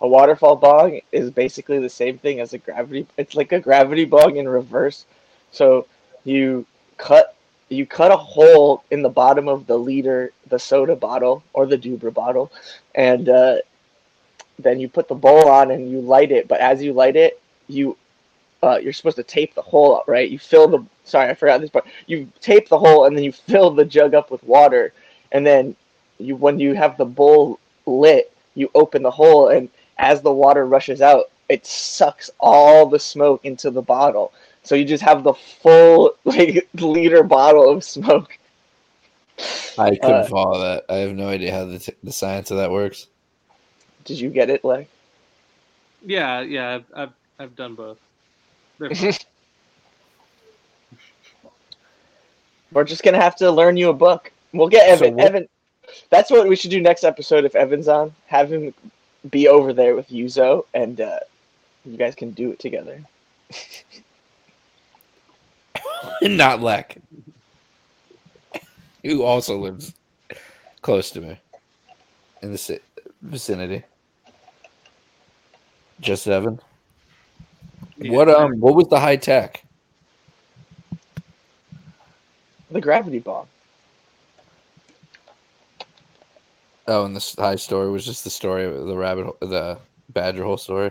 [0.00, 4.04] a waterfall bong is basically the same thing as a gravity it's like a gravity
[4.04, 5.04] bong in reverse
[5.50, 5.86] so
[6.24, 6.66] you
[6.96, 7.34] cut
[7.68, 11.78] you cut a hole in the bottom of the liter the soda bottle or the
[11.78, 12.50] duber bottle
[12.94, 13.56] and uh,
[14.58, 17.40] then you put the bowl on and you light it but as you light it
[17.68, 17.96] you
[18.62, 20.28] uh, you're supposed to tape the hole up, right?
[20.30, 21.86] You fill the sorry, I forgot this part.
[22.06, 24.92] You tape the hole and then you fill the jug up with water,
[25.32, 25.76] and then
[26.18, 29.68] you when you have the bowl lit, you open the hole, and
[29.98, 34.32] as the water rushes out, it sucks all the smoke into the bottle.
[34.62, 38.36] So you just have the full like liter bottle of smoke.
[39.78, 40.84] I couldn't Uh, follow that.
[40.88, 43.06] I have no idea how the, t- the science of that works.
[44.04, 44.88] Did you get it, like?
[46.04, 47.98] Yeah, yeah, I've I've, I've done both.
[52.72, 54.30] We're just gonna have to learn you a book.
[54.52, 55.48] We'll get So what- Evan,
[56.10, 58.14] that's what we should do next episode if Evan's on.
[58.26, 58.74] Have him
[59.30, 61.20] be over there with Yuzo, and uh,
[61.84, 63.02] you guys can do it together.
[66.22, 66.96] Not Lek,
[69.04, 69.94] who also lives
[70.82, 71.38] close to me
[72.42, 72.80] in the
[73.22, 73.84] vicinity.
[76.00, 76.60] Just Evan.
[77.98, 78.12] Yeah.
[78.12, 78.58] What um?
[78.60, 79.62] What was the high tech?
[82.70, 83.46] The gravity bong.
[86.90, 89.78] Oh, and the high story was just the story of the rabbit, hole, the
[90.08, 90.90] badger hole story.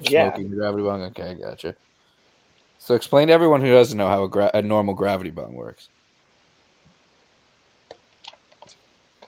[0.00, 0.30] Yeah.
[0.30, 1.02] Smoking the gravity bong.
[1.02, 1.76] Okay, I gotcha.
[2.78, 5.90] So explain to everyone who doesn't know how a, gra- a normal gravity bong works.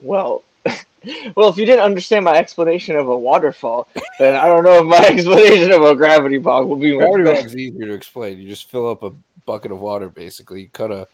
[0.01, 0.43] Well,
[1.35, 3.87] well, if you didn't understand my explanation of a waterfall,
[4.17, 7.45] then I don't know if my explanation of a gravity bong will be Gravity bong
[7.45, 8.39] is easier to explain.
[8.39, 9.11] You just fill up a
[9.45, 10.61] bucket of water, basically.
[10.61, 11.07] You cut a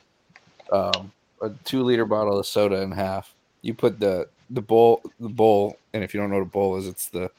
[0.72, 1.12] um,
[1.42, 3.34] a two liter bottle of soda in half.
[3.62, 6.78] You put the the bowl the bowl, and if you don't know what a bowl
[6.78, 7.32] is, it's the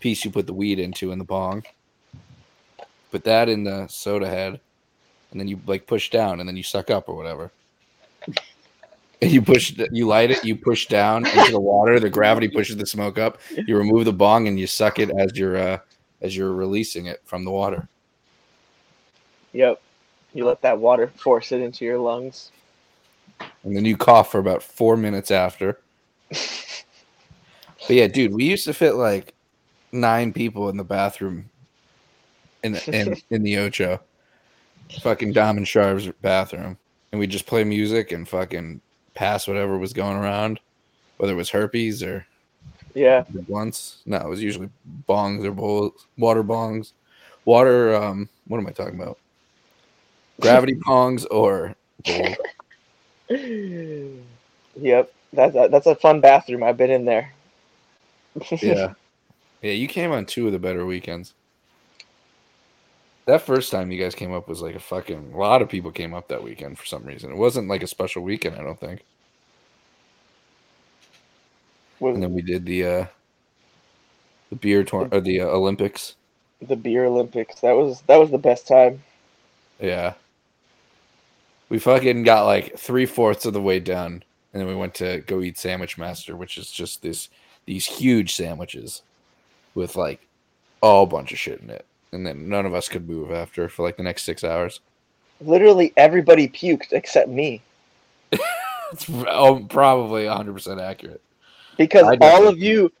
[0.00, 1.64] piece you put the weed into in the bong.
[3.10, 4.60] Put that in the soda head,
[5.30, 7.50] and then you like push down, and then you suck up or whatever.
[9.20, 12.00] And you push, you light it, you push down into the water.
[12.00, 13.38] The gravity pushes the smoke up.
[13.54, 15.78] You remove the bong, and you suck it as you're uh,
[16.20, 17.88] as you're releasing it from the water.
[19.52, 19.80] Yep.
[20.32, 22.50] You let that water force it into your lungs.
[23.64, 25.78] and then you cough for about four minutes after.
[27.86, 29.34] but yeah, dude, we used to fit like
[29.92, 31.50] nine people in the bathroom
[32.62, 34.00] in the, in, in the Ocho,
[35.00, 36.78] fucking Dom and Sharp's bathroom,
[37.10, 38.80] and we just play music and fucking
[39.14, 40.60] pass whatever was going around,
[41.18, 42.26] whether it was herpes or
[42.94, 43.24] Yeah.
[43.46, 44.02] once.
[44.06, 44.70] No, it was usually
[45.08, 46.92] bongs or bowls, water bongs,
[47.44, 47.94] water.
[47.94, 49.18] Um, what am I talking about?
[50.40, 52.36] Gravity bongs or bowls.
[54.80, 55.12] Yep.
[55.32, 56.62] That's a, that's a fun bathroom.
[56.62, 57.32] I've been in there.
[58.60, 58.94] yeah.
[59.62, 61.34] Yeah, you came on two of the better weekends.
[63.26, 65.92] That first time you guys came up was like a fucking a lot of people
[65.92, 67.30] came up that weekend for some reason.
[67.30, 69.04] It wasn't like a special weekend, I don't think.
[72.00, 73.06] Was And then we did the uh
[74.50, 76.16] the beer tour or the uh, Olympics.
[76.60, 77.60] the beer Olympics.
[77.60, 79.02] That was that was the best time.
[79.80, 80.14] Yeah.
[81.68, 85.20] We fucking got like three fourths of the way done, and then we went to
[85.26, 87.28] go eat Sandwich Master, which is just this
[87.66, 89.02] these huge sandwiches
[89.74, 90.20] with like
[90.82, 91.86] a bunch of shit in it.
[92.12, 94.80] And then none of us could move after for like the next six hours.
[95.40, 97.62] Literally everybody puked except me
[98.92, 101.20] It's oh, probably 100% accurate.
[101.78, 102.92] because all of you.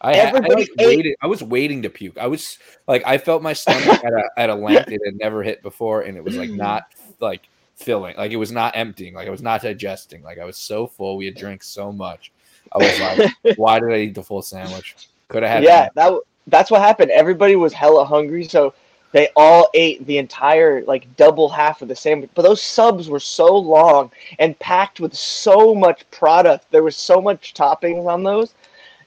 [0.00, 2.18] I, had- I, Everybody like, ate- I was waiting to puke.
[2.18, 5.42] I was like, I felt my stomach at a, at a length it had never
[5.42, 6.84] hit before, and it was like not
[7.20, 7.42] like
[7.76, 8.16] filling.
[8.16, 9.14] Like it was not emptying.
[9.14, 10.22] Like I was not digesting.
[10.22, 11.16] Like I was so full.
[11.16, 12.32] We had drank so much.
[12.72, 14.96] I was like, why did I eat the full sandwich?
[15.28, 17.10] Could have had Yeah, that w- that's what happened.
[17.10, 18.74] Everybody was hella hungry, so
[19.12, 22.30] they all ate the entire like double half of the sandwich.
[22.34, 26.70] But those subs were so long and packed with so much product.
[26.70, 28.54] There was so much toppings on those,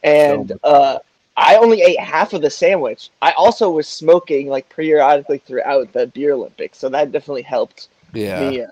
[0.04, 0.60] and much.
[0.64, 1.00] uh,
[1.36, 3.12] I only ate half of the sandwich.
[3.22, 8.50] I also was smoking like periodically throughout the beer Olympics, so that definitely helped Yeah,
[8.50, 8.68] me uh,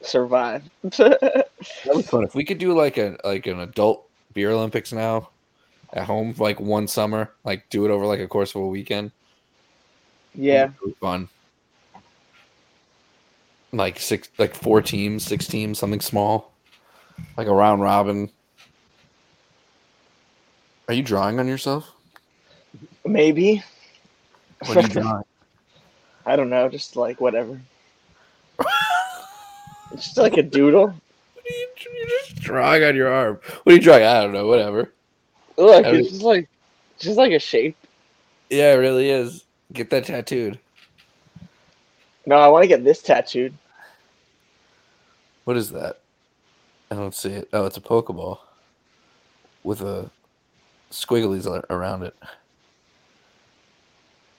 [0.00, 0.64] survive.
[0.82, 1.46] that
[1.86, 2.24] was fun.
[2.24, 5.30] If we could do like a like an adult beer Olympics now
[5.92, 9.12] at home, like one summer, like do it over like a course of a weekend.
[10.34, 11.28] yeah, It fun.
[13.72, 16.52] Like six, like four teams, six teams, something small,
[17.36, 18.30] like a round robin.
[20.88, 21.88] Are you drawing on yourself?
[23.04, 23.62] maybe.
[24.66, 25.22] What are you drawing?
[26.26, 27.60] I don't know, just like whatever.
[28.58, 28.68] It's
[30.04, 30.94] just like a doodle.
[31.44, 33.40] You're just drawing on your arm.
[33.62, 34.04] What are you drawing?
[34.04, 34.46] I don't know.
[34.46, 34.92] Whatever.
[35.56, 36.48] Look, it's just like,
[36.98, 37.76] just like a shape.
[38.50, 39.44] Yeah, it really is.
[39.72, 40.58] Get that tattooed.
[42.26, 43.54] No, I want to get this tattooed.
[45.44, 46.00] What is that?
[46.90, 47.48] I don't see it.
[47.52, 48.38] Oh, it's a Pokeball
[49.64, 50.10] with a
[50.90, 52.14] squigglies around it.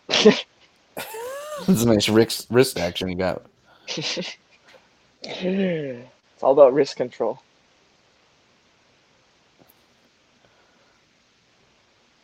[1.68, 3.42] That's a nice wrist, wrist action you got.
[3.88, 4.38] It's
[6.42, 7.40] all about risk control.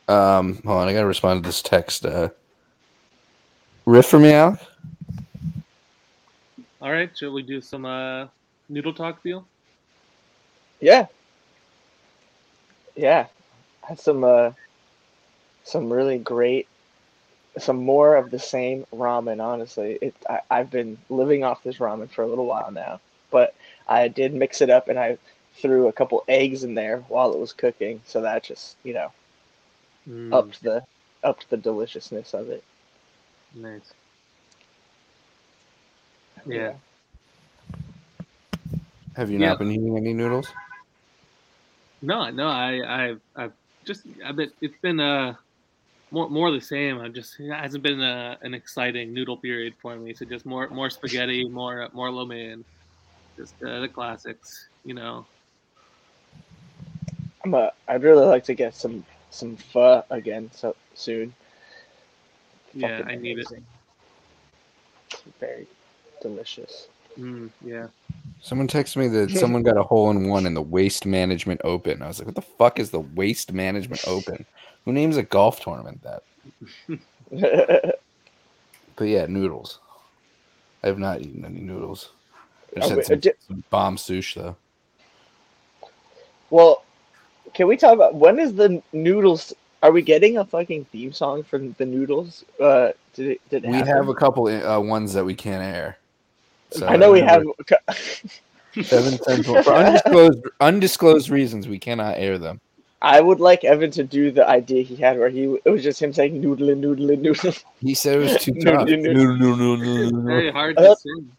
[0.08, 2.06] Um, hold on, I gotta respond to this text.
[2.06, 2.30] Uh,
[3.86, 4.60] riff for me, Alec.
[6.82, 8.28] All right, shall we do some uh,
[8.70, 9.46] noodle talk deal?
[10.80, 11.08] Yeah.
[12.96, 13.28] Yeah.
[13.84, 14.52] I had some uh
[15.64, 16.68] some really great
[17.62, 19.98] some more of the same ramen, honestly.
[20.02, 23.00] It I, I've been living off this ramen for a little while now.
[23.32, 23.56] But
[23.88, 25.18] I did mix it up and I
[25.56, 29.12] threw a couple eggs in there while it was cooking, so that just, you know,
[30.10, 30.84] Mm, upped the
[31.24, 32.64] upped the deliciousness of it.
[33.56, 33.94] nice.
[36.46, 36.74] Yeah.
[39.16, 39.50] Have you Yeah.
[39.50, 40.54] not been eating any noodles?
[42.02, 43.54] No, no, I, I've, I've
[43.86, 45.36] just, I've been, it's been uh,
[46.12, 47.00] more, more the same.
[47.00, 50.14] I just, it hasn't been a, an exciting noodle period for me.
[50.14, 52.64] So just more, more spaghetti, more, more lo mein,
[53.38, 55.26] just uh, the classics, you know.
[57.44, 61.34] I'm a, I'd really like to get some some pho again so soon.
[62.74, 63.46] Yeah, Fucking I need it.
[63.46, 63.66] amazing.
[65.40, 65.68] Very
[66.22, 66.88] delicious.
[67.18, 67.88] Mm, yeah.
[68.42, 72.02] Someone texted me that someone got a hole in one in the Waste Management Open.
[72.02, 74.46] I was like, "What the fuck is the Waste Management Open?
[74.86, 76.24] Who names a golf tournament that?"
[78.96, 79.80] But yeah, noodles.
[80.84, 82.10] I have not eaten any noodles.
[82.76, 84.58] I just Uh, had some, di- some bomb sush though.
[86.50, 86.84] well,
[87.54, 89.54] can we talk about when is the noodles?
[89.82, 92.44] Are we getting a fucking theme song for the noodles?
[92.60, 93.50] Uh, did it?
[93.50, 93.94] Did it We happen?
[93.96, 95.98] have a couple uh, ones that we can't air.
[96.72, 97.42] So I know we have.
[97.42, 101.68] remember seven central for undisclosed undisclosed reasons.
[101.68, 102.62] We cannot air them.
[103.02, 106.02] I would like Evan to do the idea he had where he it was just
[106.02, 107.54] him saying noodle and noodle and noodle.
[107.82, 108.88] He said it was too tough.
[108.90, 109.14] no, no.
[109.14, 110.52] No, no, no, no, no, Very no.
[110.52, 111.32] hard Uh, to sing.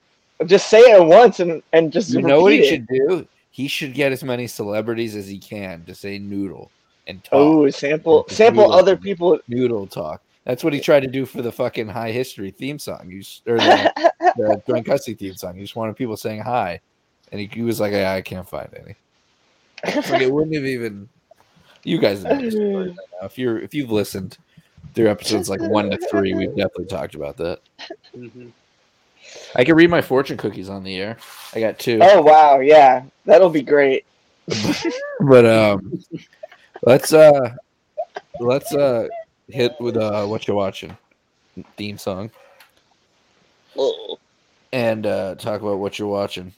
[0.46, 2.66] just say it once and and just You know what he it.
[2.66, 3.26] should do?
[3.52, 6.70] He should get as many celebrities as he can to say noodle
[7.06, 7.32] and talk.
[7.34, 8.78] Oh, sample sample noodle.
[8.78, 9.38] other people.
[9.48, 10.22] Noodle talk.
[10.50, 13.08] That's what he tried to do for the fucking high history theme song.
[13.08, 13.92] You s- or the,
[14.36, 15.54] the Joint Custody theme song.
[15.54, 16.80] He just wanted people saying hi,
[17.30, 18.96] and he, he was like, "Yeah, I can't find any."
[19.84, 21.08] Like it wouldn't have even.
[21.84, 22.92] You guys know this story.
[23.22, 24.38] If you're if you've listened
[24.92, 27.60] through episodes like one to three, we've definitely talked about that.
[28.12, 28.48] hmm
[29.54, 31.16] I can read my fortune cookies on the air.
[31.54, 32.00] I got two.
[32.02, 34.04] Oh wow, yeah, that'll be great.
[35.20, 36.02] But um,
[36.82, 37.54] let's uh,
[38.40, 39.06] let's uh,
[39.52, 40.96] hit with uh, what you're watching
[41.76, 42.30] theme song
[44.72, 46.52] and uh, talk about what you're watching.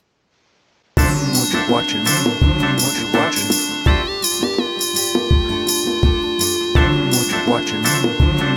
[0.97, 2.05] What you watching?
[2.05, 3.49] What you watching?
[7.11, 7.83] What you watching?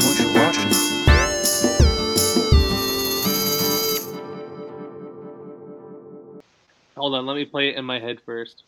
[0.03, 0.71] What you watching?
[6.97, 8.63] Hold on, let me play it in my head first.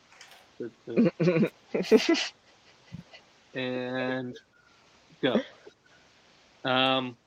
[3.53, 4.39] and
[5.21, 5.41] go.
[6.67, 7.17] Um,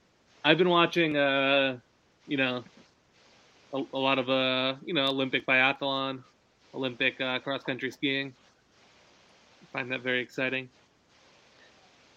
[0.44, 1.78] I've been watching, uh,
[2.26, 2.64] you know,
[3.74, 6.24] a, a lot of, uh, you know, Olympic biathlon,
[6.74, 8.34] Olympic uh, cross country skiing.
[9.72, 10.70] find that very exciting.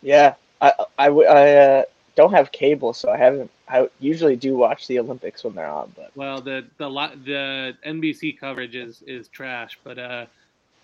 [0.01, 1.83] Yeah, I uh,
[2.15, 3.51] don't have cable, so I haven't.
[3.67, 6.89] I usually do watch the Olympics when they're on, but Well, the the
[7.25, 10.25] the NBC coverage is is trash, but uh,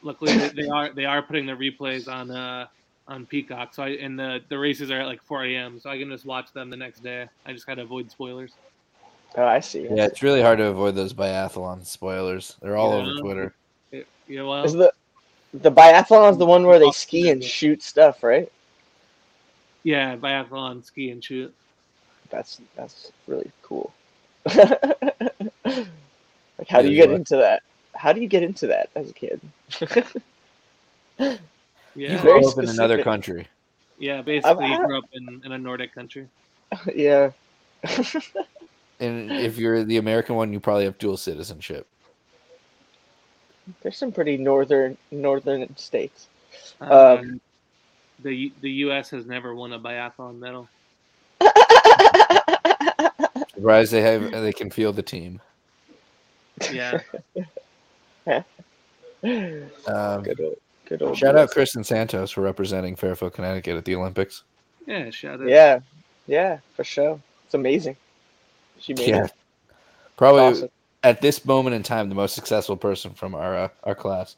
[0.02, 2.68] luckily they, they are they are putting the replays on uh
[3.10, 3.74] on Peacock.
[3.74, 5.80] So I and the the races are at like 4 a.m.
[5.80, 7.28] So I can just watch them the next day.
[7.46, 8.54] I just gotta avoid spoilers.
[9.36, 9.84] oh, I see.
[9.84, 12.56] Yeah, it's really hard to avoid those biathlon spoilers.
[12.62, 13.02] They're all Yeah.
[13.02, 13.54] over Twitter.
[13.92, 14.94] It, yeah, well, Is the
[15.54, 18.52] the biathlon is the one where they ski and shoot stuff, right?
[19.84, 21.54] yeah, biathlon, ski and shoot.
[22.30, 23.92] That's that's really cool.
[24.56, 24.78] like,
[26.68, 27.16] how do Yeah, you get what?
[27.18, 27.64] into that?
[27.96, 29.42] How do you get into that as a kid?
[31.96, 33.48] Yeah, You Very grow up in another country.
[33.98, 34.22] yeah.
[34.22, 36.28] Basically, I- you grew up in, in a Nordic country.
[36.96, 37.32] yeah.
[39.00, 41.88] And if you're the American one, you probably have dual citizenship.
[43.82, 46.28] There's some pretty northern northern states.
[46.82, 47.40] Um,
[48.24, 49.10] the the U.S.
[49.12, 50.68] has never won a biathlon medal.
[53.56, 55.40] Surprised they have they can field the team.
[56.72, 57.00] Yeah,
[59.24, 60.58] Um, good old,
[60.90, 61.18] good old.
[61.18, 61.54] shout out US.
[61.54, 64.44] Kristen Santos for representing Fairfield, Connecticut at the Olympics.
[64.86, 65.10] yeah.
[65.12, 65.48] Shout out.
[65.48, 65.80] Yeah,
[66.28, 67.20] yeah, for sure.
[67.46, 67.96] It's amazing.
[68.80, 69.34] She made Yeah, it.
[70.18, 70.70] probably Awesome.
[71.04, 74.36] at this moment in time the most successful person from our uh, our class,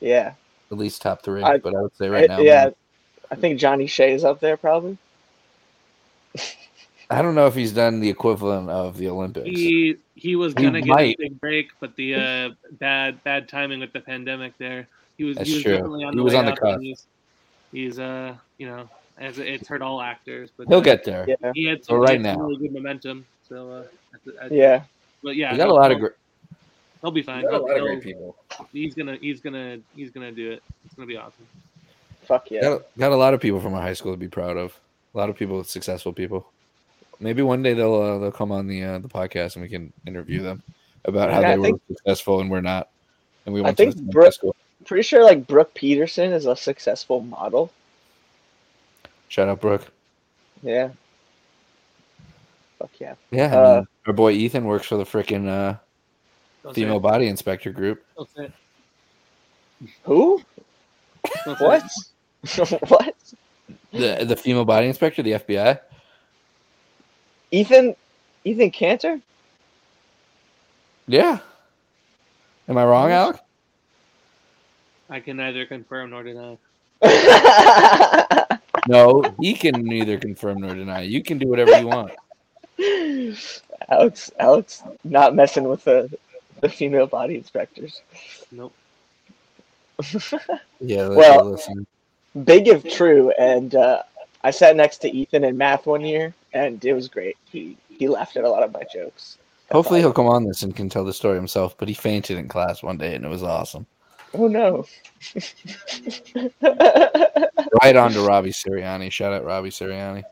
[0.00, 0.32] Yeah,
[0.70, 1.42] at least top three.
[1.42, 2.70] I- but I would say right I- now, yeah.
[3.30, 4.96] I think Johnny Shea is up there probably.
[7.10, 9.46] I don't know if he's done the equivalent of the Olympics.
[9.48, 11.16] He he was He gonna get might.
[11.18, 14.88] a big break, but the uh, bad bad timing with the pandemic there.
[15.18, 15.72] He was That's he was true.
[15.74, 16.80] definitely on He the was way on the cusp.
[16.80, 17.06] He's,
[17.72, 18.88] he's uh you know
[19.18, 21.26] as it's hurt all actors, but He'll uh, get there.
[21.28, 21.50] Yeah.
[21.54, 22.48] he had But some, right he had some now.
[22.48, 23.26] really good momentum.
[23.48, 23.84] So uh,
[24.40, 24.82] I- I- Yeah.
[25.22, 26.12] but yeah, We got a lot of great.
[27.02, 27.42] He'll be fine.
[27.44, 28.36] We got a He'll- lot of great people.
[28.72, 30.62] He's gonna he's gonna he's gonna do it.
[30.86, 31.46] It's gonna be awesome.
[32.22, 32.60] Fuck yeah.
[32.60, 34.78] Got, got a lot of people from our high school to be proud of.
[35.14, 36.46] A lot of people, successful people.
[37.20, 39.92] Maybe one day they'll uh, they'll come on the uh, the podcast and we can
[40.06, 40.62] interview them
[41.06, 42.90] about how Yeah, I they think- were successful and we're not.
[43.46, 44.12] And we I went think to the
[44.88, 44.96] same Brooke- high school.
[44.96, 47.70] Pretty sure like Brooke Peterson is a successful model.
[49.28, 49.86] Shout out Brooke.
[50.62, 50.90] Yeah.
[52.78, 53.14] Fuck yeah.
[53.30, 57.70] Yeah, I Uh, mean, our boy Ethan works for the freaking uh, female body inspector
[57.72, 58.04] group.
[58.16, 58.52] Don't say it.
[60.04, 60.42] Who?
[61.58, 61.82] What?
[62.88, 63.14] what?
[63.92, 65.78] The the female body inspector, the FBI.
[67.50, 67.94] Ethan
[68.44, 69.20] Ethan Cantor?
[71.06, 71.38] Yeah.
[72.68, 73.36] Am I wrong, Alec?
[75.10, 76.58] I can neither confirm nor deny.
[78.88, 81.02] No, he can neither confirm nor deny.
[81.02, 82.12] You can do whatever you want.
[83.90, 86.10] Alex Alex not messing with the
[86.62, 88.00] the female body inspectors.
[88.50, 88.72] Nope.
[90.80, 91.86] Yeah, Well- listen.
[92.44, 94.02] Big if true, and uh,
[94.44, 97.36] I sat next to Ethan in math one year, and it was great.
[97.44, 99.38] He he laughed at a lot of my jokes.
[99.72, 101.76] Hopefully he'll come on this and can tell the story himself.
[101.76, 103.86] But he fainted in class one day and it was awesome.
[104.34, 104.84] Oh no!
[107.82, 109.10] Right on to Robbie Sirianni.
[109.12, 110.22] Shout out Robbie Sirianni.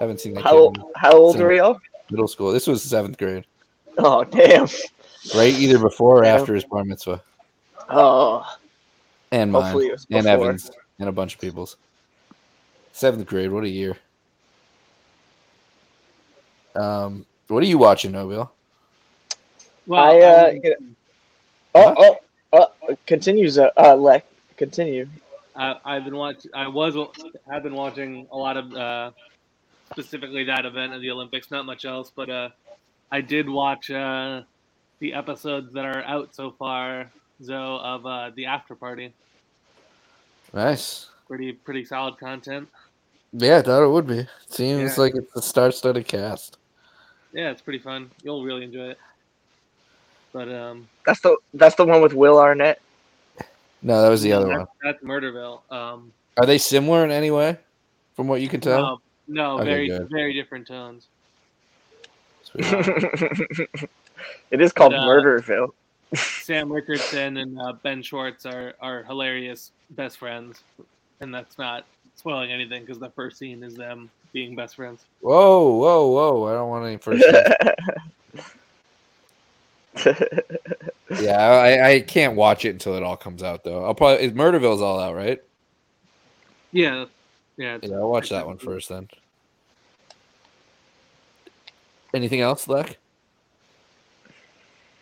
[0.00, 1.78] Haven't seen that how kid how old are y'all?
[2.10, 2.52] middle school.
[2.52, 3.44] This was seventh grade,
[3.98, 4.66] Oh damn!
[5.34, 5.52] right?
[5.54, 6.34] Either before or Yeah.
[6.34, 7.22] after his bar mitzvah,
[7.90, 8.44] Oh,
[9.32, 10.26] and mine, hopefully it was and.
[10.26, 11.76] Evans, and a bunch of people's.
[12.92, 13.50] Seventh grade.
[13.52, 13.96] What a year.
[16.74, 18.50] Um, what are you watching, Nobile?
[19.86, 20.76] Well, I uh, I'm- you know-
[21.74, 22.16] oh oh
[22.52, 22.68] oh
[23.06, 24.24] continues uh, uh Lek
[24.56, 25.08] continue.
[25.56, 26.50] I, I've been watching.
[26.54, 26.96] I was.
[27.50, 29.10] I've been watching a lot of uh,
[29.90, 31.50] specifically that event of the Olympics.
[31.50, 32.50] Not much else, but uh,
[33.10, 34.42] I did watch uh,
[35.00, 37.10] the episodes that are out so far,
[37.42, 39.12] Zoe, of uh, the after party.
[40.54, 41.08] Nice.
[41.26, 42.68] Pretty pretty solid content.
[43.32, 44.26] Yeah, I thought it would be.
[44.48, 45.02] Seems Yeah.
[45.02, 46.56] like it's a star-studded cast.
[47.32, 48.10] Yeah, it's pretty fun.
[48.22, 48.98] You'll really enjoy it.
[50.38, 52.80] But um, That's the that's the one with Will Arnett.
[53.82, 54.66] No, that was the other that's, one.
[54.84, 55.62] That's Murderville.
[55.68, 57.58] Um, Are they similar in any way,
[58.14, 58.80] from what you can tell?
[58.80, 60.08] no, no, Okay, very good.
[60.08, 61.08] very different tones.
[64.50, 65.70] It is called But, uh, Murderville.
[66.14, 70.62] Sam Richardson and uh, Ben Schwartz are are hilarious best friends,
[71.20, 71.84] and that's not
[72.14, 75.04] spoiling anything because the first scene is them being best friends.
[75.20, 76.46] Whoa, whoa, whoa!
[76.46, 77.24] I don't want any first.
[81.20, 83.84] yeah, I, I can't watch it until it all comes out though.
[83.84, 85.42] I'll probably is Murderville's all out, right?
[86.72, 87.06] Yeah,
[87.56, 87.78] yeah.
[87.82, 89.08] Yeah, I'll watch that one first then.
[92.14, 92.96] Anything else, Leck?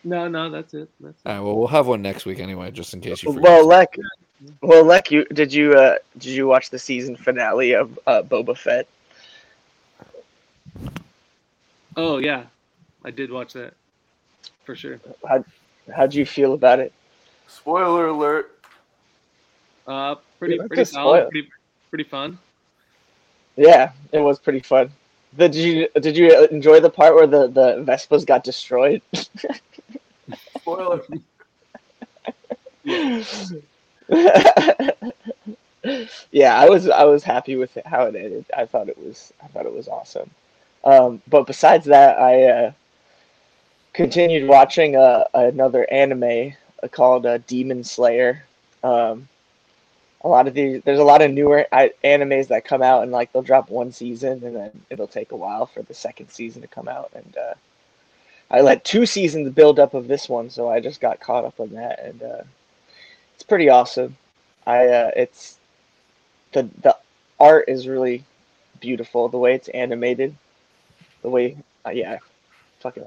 [0.05, 0.89] No, no, that's it.
[1.01, 1.29] That's it.
[1.29, 3.43] All right, well, we'll have one next week anyway, just in case you forget.
[3.43, 3.97] well, Leck,
[4.61, 8.57] well, Leck, you did you uh did you watch the season finale of uh, Boba
[8.57, 8.89] Fett?
[11.97, 12.45] Oh yeah,
[13.05, 13.75] I did watch that
[14.65, 15.01] for sure.
[15.27, 15.45] How
[15.95, 16.93] how'd you feel about it?
[17.49, 18.59] Spoiler alert!
[19.87, 21.49] Uh, pretty that's pretty solid, pretty
[21.91, 22.39] pretty fun.
[23.57, 24.91] Yeah, it was pretty fun.
[25.37, 29.03] Did you did you enjoy the part where the the Vespas got destroyed?
[30.59, 31.03] Spoiler.
[36.31, 38.47] yeah, I was I was happy with it, how it ended.
[38.57, 40.31] I thought it was I thought it was awesome.
[40.85, 42.73] Um, but besides that, I uh,
[43.97, 46.53] continued watching uh, another anime
[46.91, 48.45] called uh, Demon Slayer.
[48.85, 49.27] Um,
[50.21, 53.33] a lot of these, there's a lot of newer animes that come out and like
[53.33, 56.69] they'll drop one season and then it'll take a while for the second season to
[56.69, 57.11] come out.
[57.15, 57.55] And uh,
[58.51, 61.59] I let two seasons build up of this one, so I just got caught up
[61.59, 62.43] on that, and uh,
[63.35, 64.17] it's pretty awesome.
[64.67, 65.57] I uh, it's
[66.53, 66.97] the the
[67.41, 68.25] art is really
[68.79, 69.29] beautiful.
[69.29, 70.37] The way it's animated,
[71.23, 72.19] the way uh, yeah,
[72.81, 73.05] fucking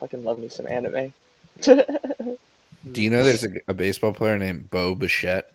[0.00, 1.12] fucking love me some anime.
[1.62, 5.52] Do you know there's a, a baseball player named Bo Bichette,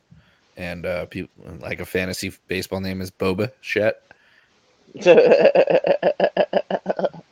[0.56, 3.94] and uh, people like a fantasy baseball name is Boba Shett?
[4.98, 5.10] I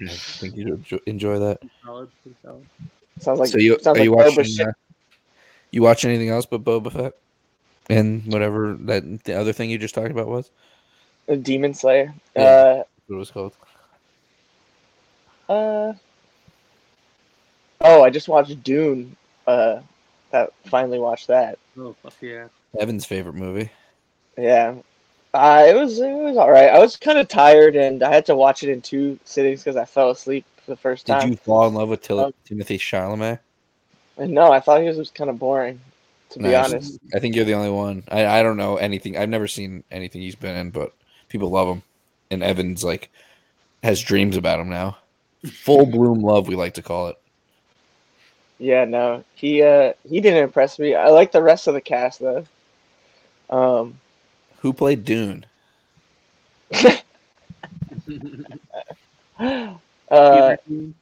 [0.07, 1.59] think you'd enjoy, that.
[1.85, 2.65] Solid, pretty solid.
[3.19, 4.67] sounds like so you are you like Boba watching?
[4.67, 4.71] Uh,
[5.71, 7.13] you watch anything else but Boba Fett?
[7.89, 10.49] And whatever that the other thing you just talked about was
[11.41, 12.13] Demon Slayer.
[12.35, 12.41] Yeah.
[12.41, 13.53] Uh, what it was called.
[15.47, 15.93] Uh.
[17.83, 19.15] Oh, I just watched Dune.
[19.45, 19.81] Uh,
[20.31, 21.59] that finally watched that.
[21.77, 22.47] Oh fuck yeah!
[22.79, 23.69] Evan's favorite movie.
[24.37, 24.75] Yeah.
[25.33, 26.69] Uh, it was it was all right.
[26.69, 29.75] I was kind of tired, and I had to watch it in two sittings because
[29.75, 31.21] I fell asleep for the first time.
[31.21, 33.39] Did you fall in love with Til- Um, Timothée Chalamet?
[34.19, 35.79] No, I thought he was kind of boring,
[36.29, 36.99] to be honest.
[37.15, 38.03] I think you're the only one.
[38.09, 39.17] I, I don't know anything.
[39.17, 40.93] I've never seen anything he's been in, but
[41.29, 41.81] people love him.
[42.29, 43.09] And Evan's like
[43.83, 44.97] has dreams about him now.
[45.47, 47.17] Full bloom love, we like to call it.
[48.63, 50.95] Yeah, no, he uh he didn't impress me.
[50.95, 52.45] I like the rest of the cast though.
[53.49, 53.99] Um,
[54.59, 55.45] Who played Dune?
[60.09, 60.55] uh,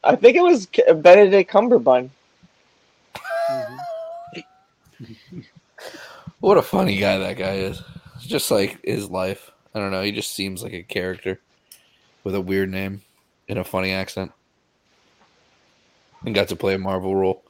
[0.04, 2.10] I think it was Benedict Cumberbatch.
[6.40, 7.84] What a funny guy that guy is.
[8.16, 9.52] It's just like his life.
[9.76, 10.02] I don't know.
[10.02, 11.40] He just seems like a character
[12.24, 13.04] with a weird name
[13.48, 14.32] and a funny accent.
[16.26, 17.44] And got to play a Marvel role.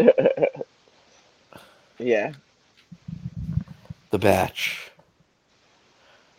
[1.98, 2.32] yeah,
[4.10, 4.90] The Batch.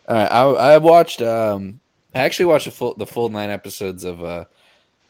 [0.08, 0.42] All right, I
[0.74, 1.22] I watched.
[1.22, 1.80] Um,
[2.14, 4.44] I actually watched the full the full nine episodes of uh,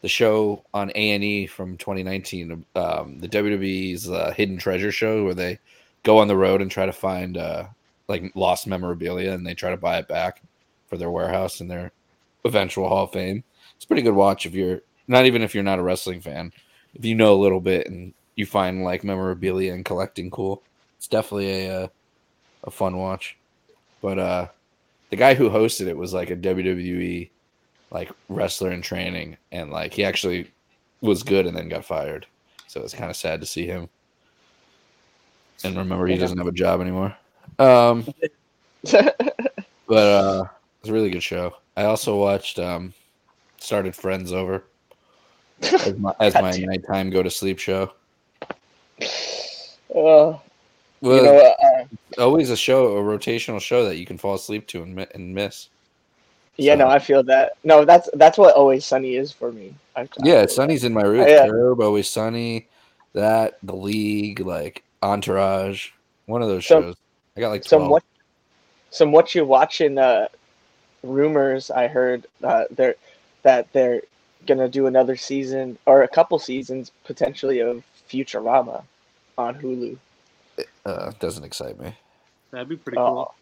[0.01, 2.65] the show on A and E from 2019.
[2.75, 5.59] Um, the WWE's uh, Hidden Treasure show, where they
[6.03, 7.65] go on the road and try to find uh,
[8.07, 10.41] like lost memorabilia, and they try to buy it back
[10.87, 11.91] for their warehouse and their
[12.45, 13.43] eventual Hall of Fame.
[13.75, 16.51] It's a pretty good watch if you're not even if you're not a wrestling fan.
[16.93, 20.63] If you know a little bit and you find like memorabilia and collecting cool,
[20.97, 21.87] it's definitely a uh,
[22.63, 23.37] a fun watch.
[24.01, 24.47] But uh
[25.09, 27.29] the guy who hosted it was like a WWE
[27.91, 30.51] like wrestler in training and like he actually
[31.01, 32.25] was good and then got fired.
[32.67, 33.89] So it's kind of sad to see him.
[35.63, 37.15] And remember he doesn't have a job anymore.
[37.59, 38.07] Um
[38.91, 39.23] but
[39.89, 40.45] uh
[40.79, 41.55] it's a really good show.
[41.77, 42.93] I also watched um
[43.57, 44.63] started Friends Over
[45.61, 47.91] as my, as my nighttime go to sleep show.
[49.93, 50.39] Uh, Well,
[51.01, 54.83] you know, uh, always a show, a rotational show that you can fall asleep to
[54.83, 55.69] and, and miss.
[56.57, 57.53] yeah, no, I feel that.
[57.63, 59.73] No, that's that's what Always Sunny is for me.
[59.95, 61.29] I, I Yeah, feel Sunny's in my roots.
[61.29, 61.49] Yeah.
[61.85, 62.67] Always Sunny,
[63.13, 65.89] that, The League, like Entourage,
[66.25, 66.95] one of those So- shows.
[67.35, 68.03] I got like Some what?
[68.91, 69.97] Some what you watching?
[69.97, 70.27] Uh,
[71.01, 72.95] rumors I heard uh, they're
[73.41, 74.01] that they're
[74.47, 78.83] gonna do another season or a couple seasons potentially of Futurama
[79.37, 79.97] on Hulu.
[80.85, 81.93] Uh, doesn't excite me.
[82.51, 83.35] That'd be pretty Oh, cool.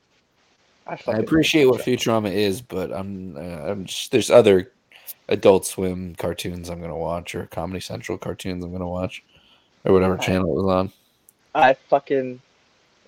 [0.88, 2.30] I, I appreciate what Futurama.
[2.30, 4.72] Futurama is, but I'm, uh, I'm just, there's other
[5.30, 9.24] Adult Swim cartoons I'm gonna watch or Comedy Central cartoons I'm gonna watch
[9.86, 10.22] or whatever Right.
[10.24, 10.92] channel it was on.
[11.54, 12.42] I fucking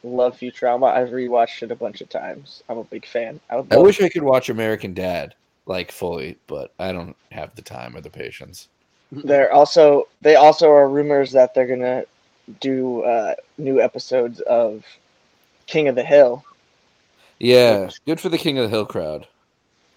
[0.03, 0.93] love Futurama.
[0.93, 2.61] I've rewatched it a bunch of times.
[2.69, 3.39] I'm a big fan.
[3.49, 5.33] I, I love- wish I could watch American Dad
[5.65, 8.67] like fully, but I don't have the time or the patience.
[9.11, 12.03] They're also they also are rumors that they're gonna
[12.59, 14.85] do uh, new episodes of
[15.67, 16.43] King of the Hill.
[17.39, 19.27] Yeah, good for the King of the Hill crowd.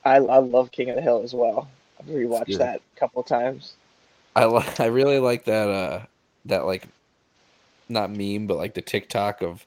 [0.05, 1.69] I, I love King of the Hill as well.
[1.99, 3.75] I've rewatched that a couple times.
[4.35, 6.03] I li- I really like that uh
[6.45, 6.87] that like
[7.89, 9.65] not meme but like the TikTok of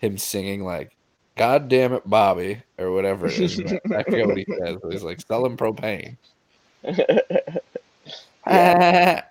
[0.00, 0.92] him singing like
[1.36, 3.60] God damn it Bobby or whatever it is.
[3.94, 4.76] I forget what he says.
[4.90, 6.16] He's like selling propane.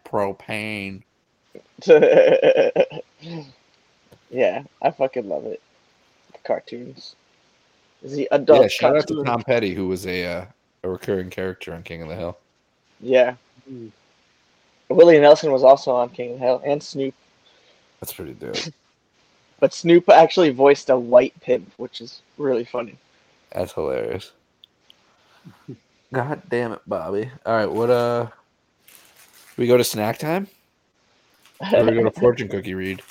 [0.05, 1.03] propane.
[4.29, 5.61] yeah, I fucking love it.
[6.32, 7.15] The cartoons.
[8.03, 9.23] The adult yeah, shout out to.
[9.23, 10.45] Tom Petty who was a uh,
[10.84, 12.38] a recurring character on King of the Hill.
[12.99, 13.36] Yeah.
[13.71, 13.91] Mm.
[14.89, 17.13] Willie Nelson was also on King of the Hill and Snoop.
[17.99, 18.57] That's pretty dope.
[19.59, 22.97] But Snoop actually voiced a white pimp, which is really funny.
[23.51, 24.32] That's hilarious.
[26.11, 27.29] God damn it, Bobby.
[27.45, 28.27] All right, what uh
[29.57, 30.47] we go to snack time?
[31.74, 33.01] Or we go to fortune cookie read?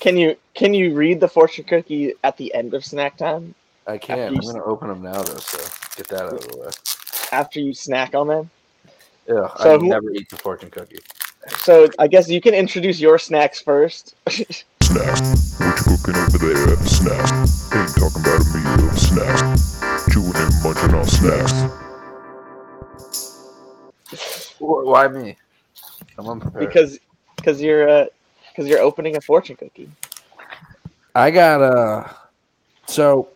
[0.00, 3.54] Can you can you read the fortune cookie at the end of snack time
[3.86, 4.18] I can.
[4.18, 5.58] After I'm gonna open them now though, so
[5.96, 6.68] get that out of the way.
[7.32, 8.50] after you snack on them?
[9.28, 10.98] Yeah, So I never eat the fortune cookie.
[11.58, 14.14] So I guess you can introduce your snacks first.
[14.28, 14.58] snack.
[14.82, 16.76] What you cooking over there?
[16.86, 17.30] Snack.
[17.74, 18.90] Ain't talking about a meal.
[18.96, 19.80] Snacks.
[20.12, 21.52] Chewing and munching on snacks.
[24.58, 25.36] Wh- Why me?
[26.18, 26.68] I'm unprepared.
[26.68, 26.98] because
[27.44, 28.06] because you're uh
[28.50, 29.90] because you're opening a fortune cookie.
[31.14, 32.12] I got uh
[32.86, 33.28] so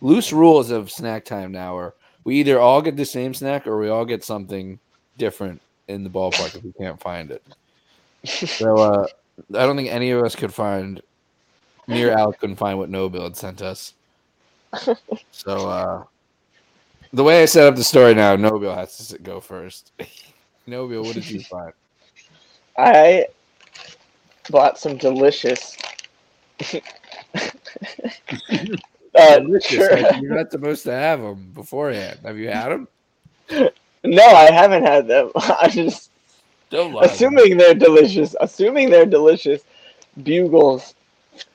[0.00, 3.78] loose rules of snack time now are we either all get the same snack or
[3.78, 4.78] we all get something
[5.18, 7.42] different in the ballpark if we can't find it.
[8.24, 9.06] So uh
[9.54, 11.00] I don't think any of us could find
[11.86, 13.94] me or Alec couldn't find what Nobil had sent us.
[15.32, 16.04] So uh
[17.12, 19.92] The way I set up the story now, Nobile has to go first.
[20.66, 21.72] Nobile, what did you find?
[22.80, 23.26] I
[24.50, 25.76] bought some delicious.
[29.14, 30.00] uh, Delicious, sure.
[30.00, 32.20] like, You're not supposed to have them beforehand.
[32.24, 32.88] Have you had them?
[34.04, 35.30] No, I haven't had them.
[35.36, 36.10] I just
[36.72, 38.34] assuming they're delicious.
[38.40, 39.62] Assuming they're delicious.
[40.22, 40.94] Bugles,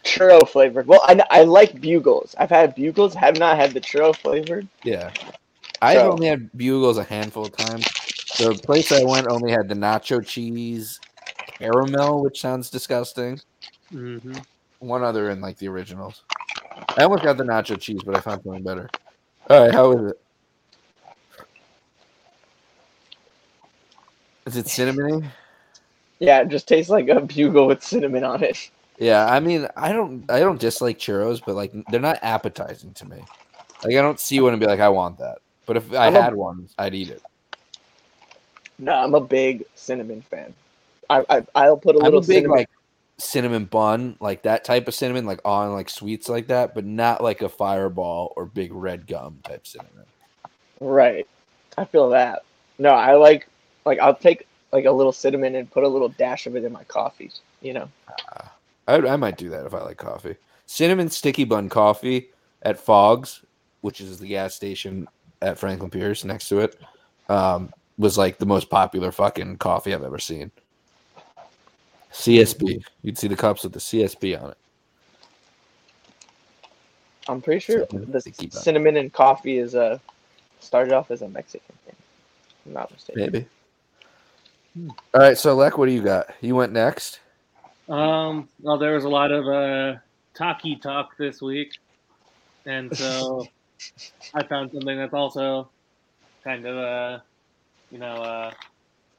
[0.03, 0.87] churro flavored.
[0.87, 2.35] Well, I, I like bugles.
[2.37, 3.13] I've had bugles.
[3.13, 4.67] Have not had the churro flavored.
[4.83, 5.11] Yeah.
[5.81, 7.85] I've So- only had bugles a handful of times.
[8.37, 10.99] The place I went only had the nacho cheese
[11.57, 13.39] caramel, which sounds disgusting.
[13.91, 14.35] Mm-hmm.
[14.79, 16.23] One other in like the originals.
[16.97, 18.89] I almost got the nacho cheese, but I found something better.
[19.49, 20.21] All right, how is it?
[24.45, 25.25] Is it cinnamony?
[26.19, 28.69] Yeah, it just tastes like a bugle with cinnamon on it.
[28.97, 33.05] Yeah, I mean, I don't, I don't dislike churros, but like they're not appetizing to
[33.05, 33.17] me.
[33.83, 35.39] Like I don't see one and be like, I want that.
[35.65, 37.21] But if I I'm a- had one, I'd eat it.
[38.77, 40.53] No, I'm a big cinnamon fan.
[41.09, 42.57] I, I I'll put a little a big cinnamon.
[42.57, 42.69] like
[43.17, 47.23] cinnamon bun, like that type of cinnamon, like on like sweets like that, but not
[47.23, 50.05] like a fireball or big red gum type cinnamon.
[50.79, 51.27] Right.
[51.77, 52.43] I feel that.
[52.77, 53.47] No, I like
[53.85, 56.71] like I'll take like a little cinnamon and put a little dash of it in
[56.71, 57.31] my coffee.
[57.61, 57.89] You know.
[58.87, 60.35] I, I might do that if I like coffee.
[60.65, 62.29] Cinnamon sticky bun coffee
[62.61, 63.43] at Fogs,
[63.81, 65.07] which is the gas station
[65.41, 66.79] at Franklin Pierce next to it,
[67.29, 70.51] um, was like the most popular fucking coffee I've ever seen.
[72.15, 72.83] CSB.
[73.01, 74.57] You'd see the cups with the CSB on it.
[77.27, 79.99] I'm pretty sure Cinnamon the cinnamon and coffee is a
[80.59, 81.95] started off as a Mexican thing.
[82.49, 83.21] if I'm not mistaken.
[83.21, 83.47] Maybe.
[85.13, 86.29] All right, so Lek, what do you got?
[86.41, 87.19] You went next.
[87.89, 89.99] Um, well, there was a lot of uh,
[90.33, 91.77] talkie talk this week,
[92.65, 93.47] and so
[94.33, 95.69] I found something that's also
[96.43, 97.19] kind of uh,
[97.91, 98.51] you know, uh,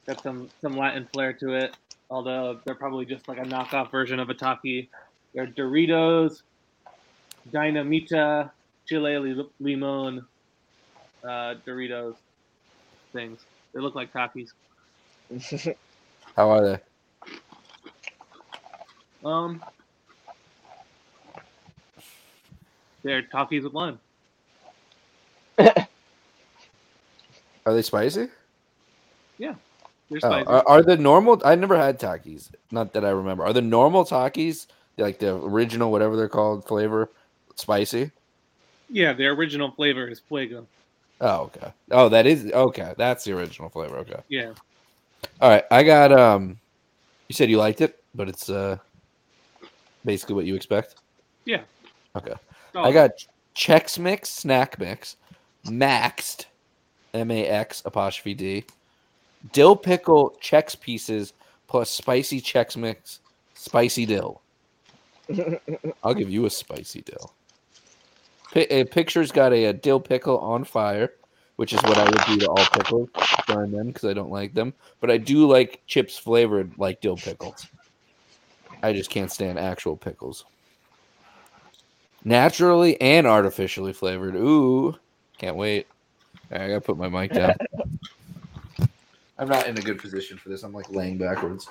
[0.05, 1.75] got some some Latin flair to it.
[2.09, 4.89] Although they're probably just like a knockoff version of a Taki.
[5.33, 6.41] They're Doritos,
[7.51, 8.49] Dinamita,
[8.85, 10.25] Chile Limon,
[11.23, 12.15] uh, Doritos
[13.11, 13.39] things.
[13.73, 14.51] They look like Takis.
[16.35, 16.79] How are they?
[19.25, 19.61] Um,
[23.03, 23.99] they're Takis with lime.
[25.59, 25.73] Are
[27.73, 28.29] they spicy?
[30.09, 30.47] They're Oh, spicy.
[30.47, 31.41] are, are the normal?
[31.43, 32.49] I never had Takis.
[32.71, 33.43] Not that I remember.
[33.43, 37.09] Are the normal Takis like the original, whatever they're called, flavor,
[37.55, 38.11] spicy?
[38.89, 40.65] yeah, the original flavor is Fuego.
[41.19, 41.71] Oh, okay.
[41.91, 42.93] Oh, that is okay.
[42.97, 43.97] That's the original flavor.
[43.97, 44.19] Okay.
[44.29, 44.53] Yeah.
[45.41, 45.63] All right.
[45.71, 46.11] I got.
[46.11, 46.57] Um,
[47.27, 48.77] you said you liked it, but it's uh,
[50.05, 50.95] basically what you expect.
[51.45, 51.61] Yeah.
[52.15, 52.33] Okay.
[52.75, 53.11] Oh, I got
[53.55, 55.17] Chex Mix Snack Mix,
[55.65, 56.45] Maxed,
[57.13, 58.63] M A X apostrophe D,
[59.51, 61.33] dill pickle Chex pieces
[61.67, 63.19] plus spicy Chex Mix,
[63.53, 64.41] spicy dill.
[66.03, 67.33] I'll give you a spicy dill.
[68.53, 71.13] Pi- a picture's got a, a dill pickle on fire,
[71.57, 73.09] which is what I would do to all pickles,
[73.45, 74.73] burn them because I don't like them.
[75.01, 77.67] But I do like chips flavored like dill pickles.
[78.81, 80.45] I just can't stand actual pickles.
[82.23, 84.35] Naturally and artificially flavored.
[84.35, 84.95] Ooh,
[85.37, 85.87] can't wait.
[86.49, 87.53] Right, I gotta put my mic down.
[89.39, 90.63] I'm not in a good position for this.
[90.63, 91.67] I'm like laying backwards.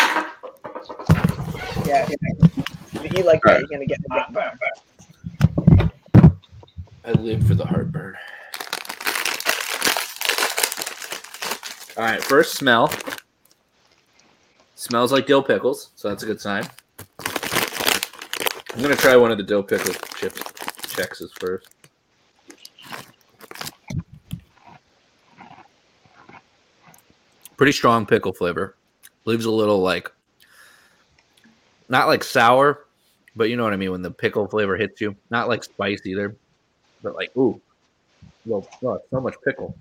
[1.85, 2.09] yeah.
[2.93, 5.91] If you like that, you're gonna get it.
[7.05, 8.14] I live for the heartburn.
[11.97, 12.93] All right, first smell.
[14.75, 16.64] Smells like dill pickles, so that's a good sign.
[18.75, 20.41] I'm gonna try one of the dill pickle chips
[20.95, 21.69] chexes first.
[27.57, 28.76] Pretty strong pickle flavor.
[29.24, 30.12] Leaves a little like
[31.88, 32.86] not like sour,
[33.34, 35.16] but you know what I mean when the pickle flavor hits you.
[35.30, 36.36] Not like spice either,
[37.02, 37.61] but like ooh,
[38.44, 39.74] well, oh, so much pickle.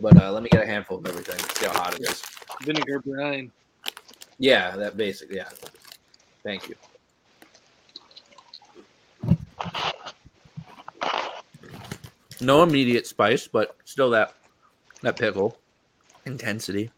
[0.00, 1.38] but uh, let me get a handful of everything.
[1.56, 2.22] See how hot it is.
[2.62, 3.52] vinegar brine.
[4.38, 5.30] Yeah, that basic.
[5.30, 5.48] Yeah.
[6.42, 6.74] Thank you.
[12.40, 14.34] No immediate spice, but still that
[15.02, 15.58] that pickle
[16.26, 16.90] intensity.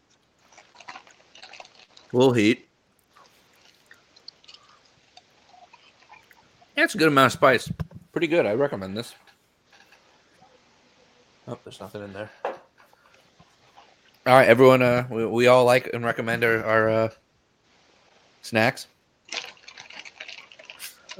[2.11, 2.67] A little heat.
[6.75, 7.71] Yeah, it's a good amount of spice.
[8.11, 8.45] Pretty good.
[8.45, 9.13] I recommend this.
[11.47, 12.29] Oh, there's nothing in there.
[14.25, 14.81] All right, everyone.
[14.81, 17.09] Uh, we, we all like and recommend our, our uh,
[18.41, 18.87] snacks.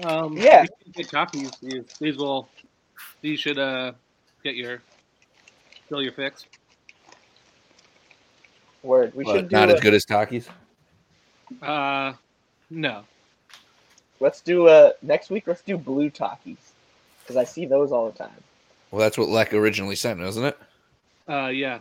[0.04, 0.66] Um, Yeah.
[0.96, 2.50] these Takis, these, these will,
[3.22, 3.92] these should uh
[4.44, 4.82] get your
[5.88, 6.46] fill your fix.
[8.84, 9.14] Word.
[9.16, 9.56] We What, should do.
[9.56, 10.48] not a- as good as Takis.
[11.62, 12.14] Uh,
[12.70, 13.04] no.
[14.20, 15.48] Let's do uh next week.
[15.48, 16.58] Let's do blue Takis
[17.22, 18.32] because I see those all the time.
[18.92, 20.58] Well, that's what Lek originally sent, wasn't it?
[21.28, 21.80] Uh, yeah.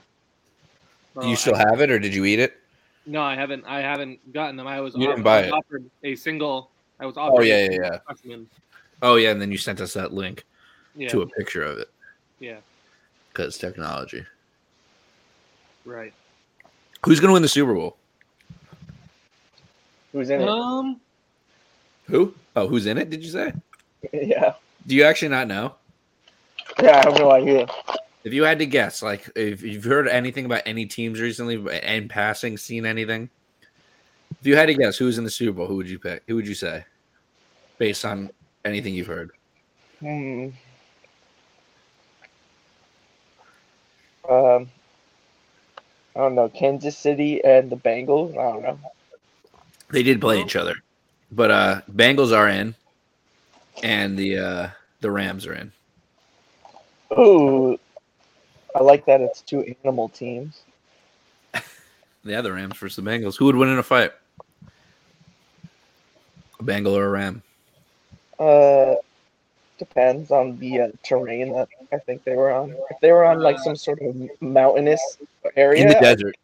[1.20, 2.58] Do you still I- have it, or did you eat it?
[3.04, 3.64] No, I haven't.
[3.66, 4.66] I haven't gotten them.
[4.68, 5.52] I was, You didn't buy I was it.
[5.52, 6.70] offered a single.
[7.00, 7.40] I was offered.
[7.40, 7.98] Oh yeah, yeah, yeah.
[8.04, 8.48] specimen.
[9.02, 10.44] Oh yeah, and then you sent us that link
[10.94, 11.08] Yeah.
[11.08, 11.90] to a picture of it
[12.38, 12.58] Yeah.
[13.32, 14.24] because technology.
[15.84, 16.12] Right.
[17.04, 17.96] Who's going to win the Super Bowl?
[20.12, 20.48] Who's in it?
[20.48, 21.00] Um.
[22.06, 22.34] Who?
[22.54, 23.10] Oh, who's in it?
[23.10, 23.52] Did you say?
[24.12, 24.54] yeah.
[24.86, 25.74] Do you actually not know?
[26.80, 26.98] Yeah.
[26.98, 27.66] I have no idea.
[28.24, 32.08] If you had to guess, like if you've heard anything about any teams recently, and
[32.08, 33.30] passing, seen anything,
[34.40, 36.22] if you had to guess who's in the Super Bowl, who would you pick?
[36.28, 36.84] Who would you say,
[37.78, 38.30] based on
[38.64, 39.32] anything you've heard?
[39.98, 40.48] Hmm.
[44.28, 44.68] Um.
[46.16, 46.48] I don't know.
[46.48, 48.32] Kansas City and the Bengals.
[48.32, 48.78] I don't know.
[49.90, 50.76] They did play each other,
[51.30, 52.74] but uh Bengals are in,
[53.82, 54.68] and the uh
[55.00, 55.72] the Rams are in.
[57.18, 57.78] Ooh.
[58.74, 60.62] I like that it's two animal teams.
[62.24, 63.36] Yeah, the Rams versus the Bengals.
[63.36, 64.12] Who would win in a fight?
[66.60, 67.42] A Bengal or a Ram?
[68.38, 68.96] Uh,
[69.78, 72.70] depends on the uh, terrain that I think they were on.
[72.90, 75.18] If they were on like some sort of mountainous
[75.56, 76.36] area, In the desert.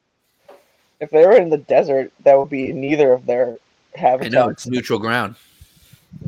[1.01, 3.57] if they were in the desert, that would be neither of their
[3.97, 4.35] I habitats.
[4.35, 5.37] know it's neutral ground.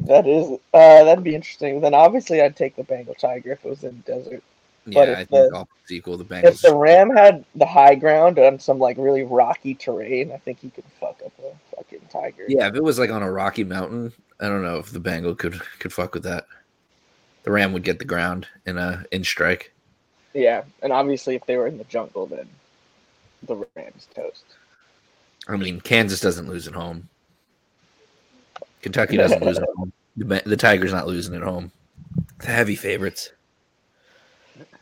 [0.07, 1.81] That is, uh, that'd be interesting.
[1.81, 4.43] Then obviously, I'd take the Bengal tiger if it was in the desert.
[4.87, 6.17] Yeah, But if I think the- all equal.
[6.17, 6.51] The Bengal.
[6.51, 10.61] If the ram had the high ground on some like really rocky terrain, I think
[10.61, 12.45] he could fuck up a fucking tiger.
[12.49, 15.35] Yeah, if it was like on a rocky mountain, I don't know if the Bengal
[15.35, 16.47] could could fuck with that.
[17.43, 19.73] The Ram would get the ground in a in strike.
[20.35, 22.49] Yeah, and obviously, if they were in the jungle, then
[23.43, 24.45] the Rams toast.
[25.49, 27.09] I mean, Kansas doesn't lose at home.
[28.83, 29.93] Kentucky doesn't lose at home.
[30.17, 31.73] The, the Tigers not losing at home.
[32.39, 33.33] The heavy favorites.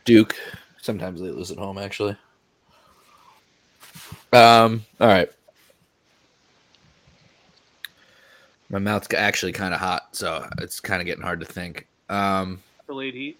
[0.05, 0.35] Duke.
[0.81, 2.15] Sometimes they lose at home, actually.
[4.31, 4.85] Um.
[4.99, 5.29] All right.
[8.69, 11.87] My mouth's actually kind of hot, so it's kind of getting hard to think.
[12.09, 12.61] Um.
[12.87, 13.37] Delayed heat.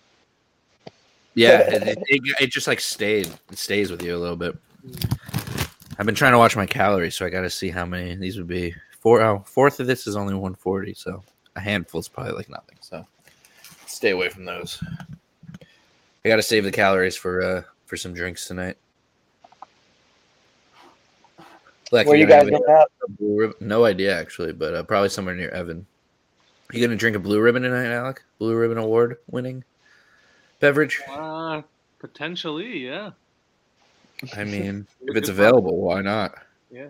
[1.34, 3.28] Yeah, it, it, it, it just like stayed.
[3.51, 4.57] It stays with you a little bit.
[5.97, 8.38] I've been trying to watch my calories, so I got to see how many these
[8.38, 8.74] would be.
[8.99, 11.24] Four, oh, fourth of this is only 140, so
[11.55, 12.78] a handful is probably like nothing.
[12.82, 13.05] So
[13.86, 14.84] stay away from those.
[16.24, 18.78] I got to save the calories for uh for some drinks tonight.
[21.91, 23.61] Like, Where you guys going out?
[23.61, 25.88] No idea actually, but uh, probably somewhere near Evan.
[26.72, 28.22] You gonna drink a blue ribbon tonight, Alec?
[28.38, 29.63] Blue ribbon award winning
[30.59, 31.01] beverage.
[31.09, 31.63] Uh,
[31.97, 33.11] potentially, yeah.
[34.36, 35.36] I mean, if it's call.
[35.36, 36.36] available, why not?
[36.70, 36.89] Yeah.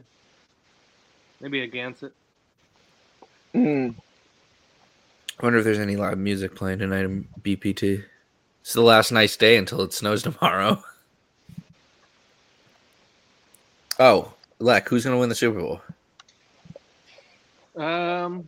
[1.39, 2.11] Maybe a Gansett.
[3.55, 3.95] Mm,
[5.39, 8.03] I wonder if there's any live music playing tonight in BPT.
[8.61, 10.83] It's the last nice day until it snows tomorrow.
[13.97, 15.81] Oh, Lec, who's gonna win the Super Bowl?
[17.77, 18.47] Um,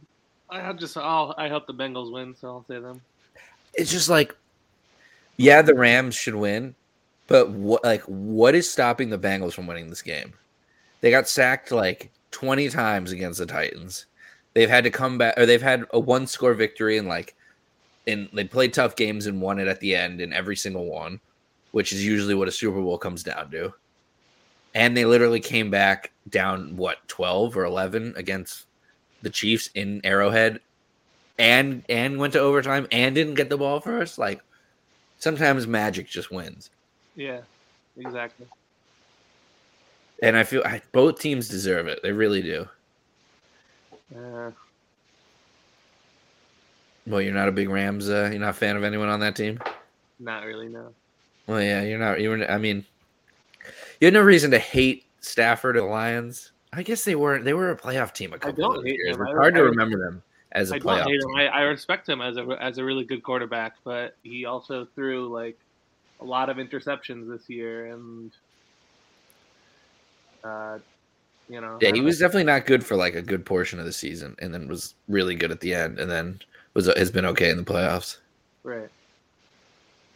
[0.52, 0.97] I just.
[0.97, 1.34] I'll.
[1.38, 3.02] I hope the Bengals win, so I'll say them.
[3.74, 4.36] It's just like,
[5.38, 6.76] yeah, the Rams should win,
[7.28, 10.34] but what like what is stopping the Bengals from winning this game?
[10.99, 14.06] They got sacked like 20 times against the Titans.
[14.54, 17.36] They've had to come back or they've had a one score victory and like
[18.06, 21.20] and they played tough games and won it at the end in every single one,
[21.72, 23.74] which is usually what a Super Bowl comes down to.
[24.74, 28.66] And they literally came back down what 12 or 11 against
[29.22, 30.59] the Chiefs in Arrowhead
[31.39, 34.17] and and went to overtime and didn't get the ball first.
[34.17, 34.41] Like
[35.19, 36.69] sometimes magic just wins.
[37.15, 37.41] Yeah,
[37.97, 38.47] exactly.
[40.24, 41.99] And I feel I, both teams deserve it.
[42.03, 42.67] They really do.
[44.15, 44.51] Uh,
[47.07, 48.09] Well, you're not a big Rams.
[48.09, 49.59] Uh, you're not a fan of anyone on that team.
[50.19, 50.67] not really.
[50.69, 50.93] No.
[51.47, 52.22] Well, yeah, you're not.
[52.22, 52.49] You were.
[52.49, 52.86] I mean,
[53.99, 56.51] you had no reason to hate Stafford or the Lions.
[56.74, 57.43] I guess they weren't.
[57.45, 59.17] They were a playoff team a couple don't of hate years.
[59.17, 59.26] them.
[59.28, 61.03] It's I- hard I- to remember them as a I don't playoff.
[61.05, 61.30] hate team.
[61.32, 61.36] him.
[61.36, 65.28] I, I respect him as a as a really good quarterback, but he also threw
[65.28, 65.57] like
[66.22, 68.32] a lot of interceptions this year, and
[70.43, 70.80] uh,
[71.49, 73.93] you know, Yeah, he was definitely not good for like a good portion of the
[73.93, 76.39] season, and then was really good at the end, and then
[76.74, 78.17] was has been okay in the playoffs.
[78.63, 78.89] right.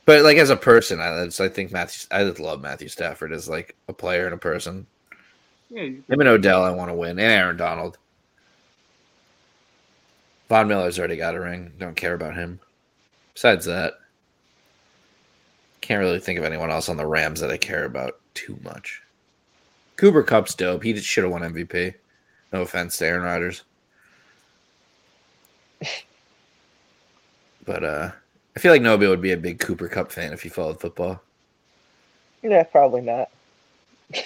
[0.06, 2.08] But like as a person, I, I think Matthew.
[2.12, 4.86] I just love Matthew Stafford as like a player and a person.
[5.70, 7.98] Yeah, you- Him and Odell, I want to win, and Aaron Donald.
[10.50, 11.74] Von Miller's already got a ring.
[11.80, 12.60] Don't care about him.
[13.34, 13.96] Besides that,
[15.82, 19.02] can't really think of anyone else on the Rams that I care about too much.
[19.98, 20.84] Cooper Kupp's dope.
[20.84, 21.96] He should have won MVP.
[22.54, 23.64] No offense to Aaron Rodgers.
[27.66, 28.12] But uh
[28.56, 31.22] I feel like nobody would be a big Cooper Kupp fan if he followed football.
[32.42, 33.30] Yeah, probably not.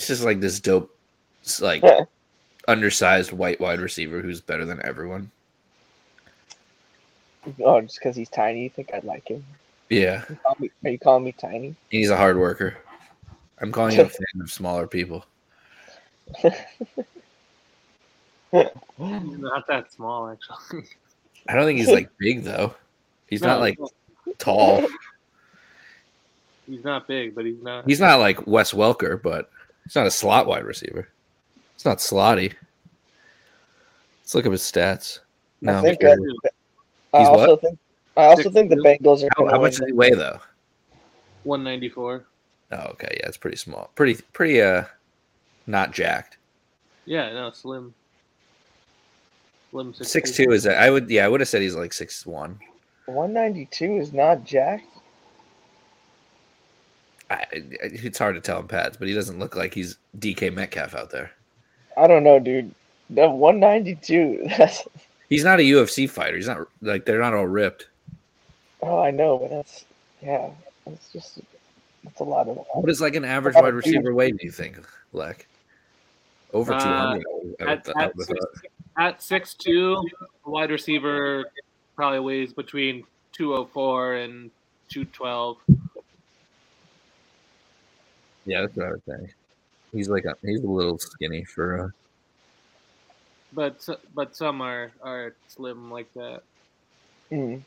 [0.00, 0.96] It's just like this dope,
[1.44, 1.84] s- like
[2.66, 5.30] undersized white wide receiver who's better than everyone.
[7.62, 9.44] Oh, just because he's tiny, you think I'd like him?
[9.90, 11.74] Yeah, You me- Are you calling me tiny?
[11.90, 12.78] he's a hard worker.
[13.58, 15.26] I'm calling you a fan of smaller people.
[18.54, 20.84] Not that small, actually.
[21.46, 22.74] I don't think he's like big though.
[23.28, 23.78] He's not No, like
[24.38, 24.86] tall.
[26.66, 27.84] He's not big, but he's not.
[27.84, 29.50] He's not like Wes Welker, but
[29.90, 31.08] he's not a slot wide receiver.
[31.74, 32.54] It's not slotty.
[34.20, 35.18] Let's look up his stats.
[35.60, 36.16] No, I think sure.
[36.16, 36.52] that,
[37.12, 37.78] I He's also think
[38.16, 38.82] I also Six think the two?
[38.82, 40.38] Bengals are how, how much does he weigh though?
[41.42, 42.24] 194.
[42.70, 43.90] Oh, okay, yeah, it's pretty small.
[43.96, 44.84] Pretty, pretty, uh,
[45.66, 46.38] not jacked.
[47.04, 47.92] Yeah, no, slim.
[49.72, 52.24] Slim six, Six two is I would, yeah, I would have said he's like six
[52.24, 52.60] one.
[53.06, 54.99] 192 is not jacked.
[57.30, 60.94] I, it's hard to tell in pads, but he doesn't look like he's DK Metcalf
[60.94, 61.30] out there.
[61.96, 62.74] I don't know, dude.
[63.08, 64.48] The 192.
[64.58, 64.82] That's
[65.28, 66.36] He's not a UFC fighter.
[66.36, 67.86] He's not like they're not all ripped.
[68.82, 69.84] oh, I know, but that's
[70.20, 70.50] yeah.
[70.86, 71.38] It's just
[72.04, 72.58] it's a lot of.
[72.72, 74.36] What is like an average Oh, wide receiver weight?
[74.36, 74.80] Do you think,
[75.14, 75.42] Lec?
[76.52, 77.24] Over two hundred.
[77.60, 77.64] Uh.
[77.64, 78.40] At, at, six,
[78.98, 80.02] at six two,
[80.44, 81.44] wide receiver
[81.94, 84.50] probably weighs between 204 and
[84.88, 85.58] 212.
[88.46, 89.34] Yeah, that's what I would think.
[89.92, 91.84] He's like a, he's a little skinny for.
[91.84, 91.88] Uh,
[93.52, 96.42] But but some are, are slim like that.
[97.32, 97.62] Mm.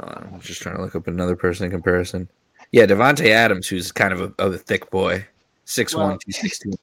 [0.00, 2.28] hold on, I'm just trying to look up another person in comparison.
[2.72, 5.26] Yeah, Davante Adams, who's kind of a, of a thick boy,
[5.64, 6.74] six one, Well- two sixteen.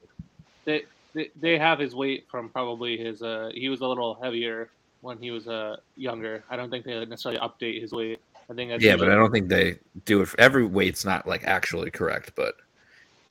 [0.65, 0.83] They,
[1.13, 4.67] they they have his weight from probably his uh he was a little heavier
[5.01, 6.43] when he was uh younger.
[6.49, 8.19] I don't think they necessarily update his weight.
[8.50, 10.28] I think that's Yeah, but I don't think they do it.
[10.28, 12.56] For, every weight's not like actually correct, but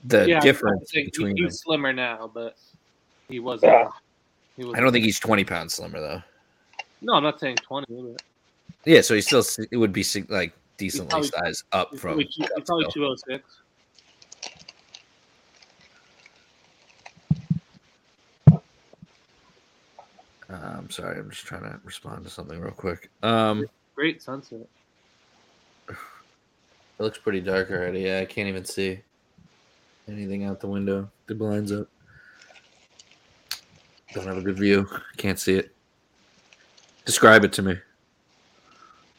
[0.05, 1.51] the Yeah, I'm difference saying he- between them.
[1.51, 2.57] slimmer now, but
[3.29, 3.61] he was.
[3.62, 3.89] Yeah.
[4.57, 4.75] He was.
[4.77, 6.23] I don't think he's twenty pounds slimmer though.
[7.01, 7.87] No, I'm not saying 20.
[8.12, 8.23] But
[8.87, 12.09] Yeah, so he still it would be like decently probably- sized up he's from.
[12.11, 13.45] probably, he's probably 206.
[20.51, 23.11] Uh, I'm sorry, I'm just trying to respond to something real quick.
[23.23, 24.67] Um, Great sunset.
[26.99, 28.01] It looks pretty dark already.
[28.01, 29.01] Yeah, I can't even see
[30.09, 31.11] anything out the window.
[31.26, 31.88] The blinds up.
[34.12, 34.88] Don't have a good view.
[35.16, 35.74] Can't see it.
[37.05, 37.78] Describe it to me.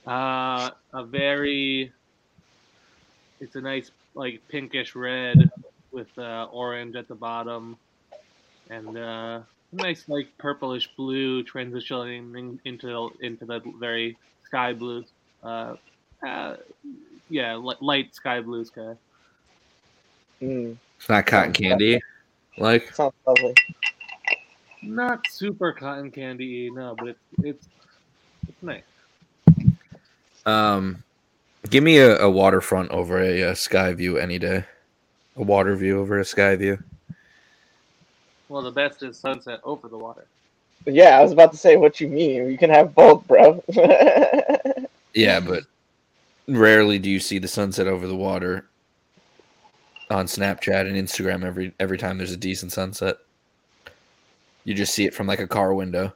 [0.08, 1.92] Uh, a very.
[3.42, 5.52] It's a nice like pinkish red
[5.92, 7.78] with uh, orange at the bottom,
[8.70, 9.42] and uh,
[9.74, 15.04] nice like purplish blue transitioning into into the very sky blue.
[15.44, 15.76] Uh,
[16.26, 16.56] uh,
[17.30, 18.96] yeah, li- light sky blue sky.
[20.42, 20.78] Mm.
[20.98, 22.00] It's not cotton candy.
[22.58, 23.54] Like Sounds lovely.
[24.82, 27.68] Not super cotton candy, no, but it's it's
[28.48, 28.84] it's nice.
[30.46, 31.04] Um,
[31.70, 34.64] give me a, a waterfront over a, uh sky view any day.
[35.38, 36.82] A water view over a sky view.
[38.48, 40.26] Well, the best is sunset over the water.
[40.86, 42.50] Yeah, I was about to say what you mean.
[42.50, 43.64] You can have both, bro.
[45.16, 45.64] Yeah, but
[46.48, 48.66] rarely do you see the sunset over the water
[50.10, 53.18] on Snapchat and Instagram every every time there's a decent sunset.
[54.64, 56.14] You just see it from like a car window.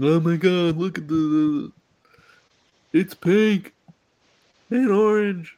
[0.00, 1.72] Oh my god, look at the, the
[2.92, 3.72] it's pink
[4.70, 5.56] and orange.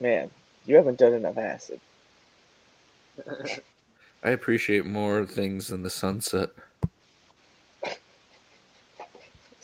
[0.00, 0.30] Man,
[0.66, 1.80] you haven't done enough acid.
[4.22, 6.50] I appreciate more things than the sunset.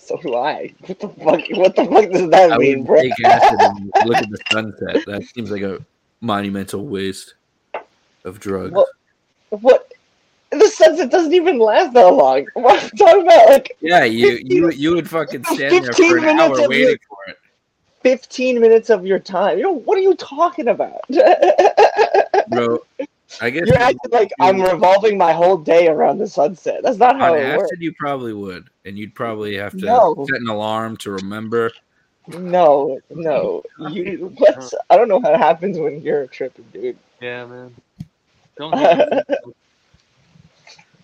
[0.07, 0.73] So do I.
[0.87, 1.41] What the fuck?
[1.51, 3.01] What the fuck does that I mean, bro?
[3.03, 5.05] take acid and look at the sunset.
[5.07, 5.85] That seems like a
[6.21, 7.35] monumental waste
[8.25, 8.73] of drugs.
[8.73, 8.89] What?
[9.51, 9.93] What?
[10.51, 12.47] The sunset doesn't even last that long.
[12.55, 16.17] What I'm talking about, like Yeah, you you you would fucking stand there 15 for
[16.19, 17.37] an minutes hour of waiting your- for it,
[18.03, 19.59] 15 minutes of your time.
[19.59, 21.01] You know what are you talking about?
[22.49, 22.79] bro.
[23.41, 26.83] I guess You're acting like I'm revolving my whole day around the sunset.
[26.83, 27.71] That's not how on it works.
[27.79, 30.27] you probably would, and you'd probably have to No.
[30.31, 31.71] set an alarm to remember.
[32.29, 33.63] No, no.
[33.91, 34.75] You what?
[34.91, 36.97] I don't know how it happens when you're tripping, dude.
[37.21, 37.75] Yeah, man.
[38.57, 38.75] Don't.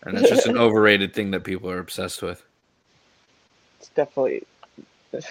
[0.05, 2.43] And it's just an overrated thing that people are obsessed with.
[3.79, 4.43] it's definitely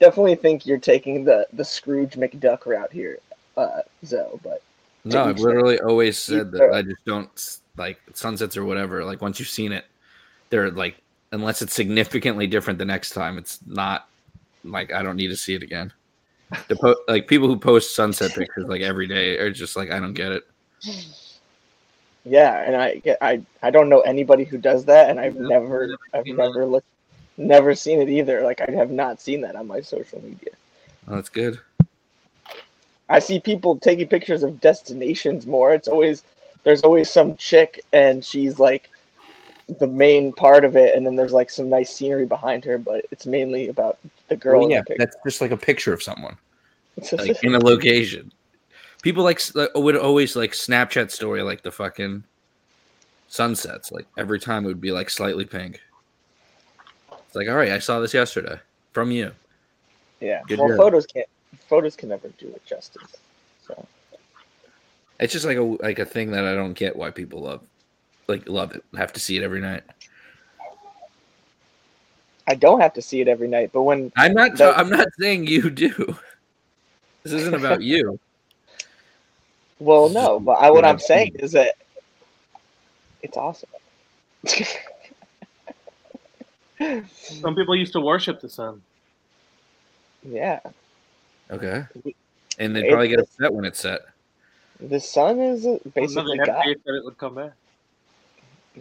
[0.00, 3.18] definitely think you're taking the the Scrooge McDuck route here,
[3.56, 4.38] uh, Zoe.
[4.42, 4.60] But
[5.06, 9.04] No, I've literally always said that I just don't like sunsets or whatever.
[9.04, 9.84] Like once you've seen it,
[10.50, 10.96] they're like
[11.30, 14.08] unless it's significantly different the next time, it's not
[14.64, 15.92] like I don't need to see it again.
[16.66, 20.00] The po- like people who post sunset pictures like every day are just like I
[20.00, 20.44] don't get it.
[22.24, 25.96] yeah, and I get I I don't know anybody who does that, and I've never
[26.14, 26.88] I've never looked
[27.36, 28.42] never seen it either.
[28.42, 30.50] Like I have not seen that on my social media.
[31.08, 31.60] Oh, that's good.
[33.08, 35.72] I see people taking pictures of destinations more.
[35.72, 36.22] It's always
[36.64, 38.90] there's always some chick and she's like
[39.78, 43.04] the main part of it, and then there's like some nice scenery behind her, but
[43.10, 44.60] it's mainly about the girl.
[44.60, 45.04] Well, in yeah, the picture.
[45.04, 46.36] that's just like a picture of someone
[47.12, 48.32] like in a location.
[49.02, 52.24] People like like, would always like Snapchat story like the fucking
[53.28, 53.92] sunsets.
[53.92, 55.80] Like every time it would be like slightly pink.
[57.10, 58.58] It's like, all right, I saw this yesterday
[58.92, 59.32] from you.
[60.20, 60.42] yeah.
[60.46, 60.78] Good well, job.
[60.78, 61.28] photos can't
[61.68, 63.16] photos can never do it justice.
[63.66, 63.86] So
[65.20, 67.62] It's just like a like a thing that I don't get why people love,
[68.28, 68.84] like love it.
[68.96, 69.82] Have to see it every night.
[72.48, 74.56] I don't have to see it every night, but when I'm not.
[74.56, 76.16] That- I'm not saying you do.
[77.22, 78.20] This isn't about you.
[79.80, 81.74] well, no, but I, what What I'm saying is that
[83.20, 83.68] it's awesome.
[86.78, 88.80] Some people used to worship the sun.
[90.22, 90.60] yeah,
[91.50, 91.84] Okay.
[92.58, 94.00] And they It- probably get upset when it's set.
[94.80, 96.64] the sun is uh, basically They had God.
[96.64, 97.52] faith that it would come back.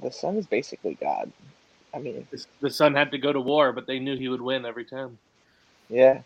[0.01, 1.31] The sun is basically God.
[1.93, 4.41] I mean, The- The sun had to go to war, but they knew he would
[4.41, 5.17] win every time.
[5.89, 6.21] yeah.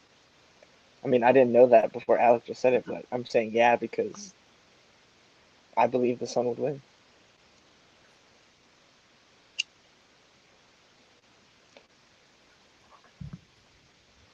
[1.03, 3.76] I mean, I didn't know that before Alex just said it, but I'm saying yeah
[3.78, 4.34] because
[5.78, 6.82] I believe the sun would win.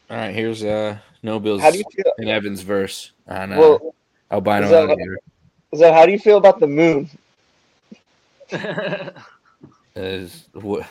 [0.10, 0.34] All right.
[0.34, 2.14] Here's uh no bills How do you feel?
[2.19, 3.95] in Evans verse on uh, Well,
[4.31, 5.19] albino so- alligator.
[5.73, 7.10] so how do you feel about the moon?
[9.95, 10.85] Is what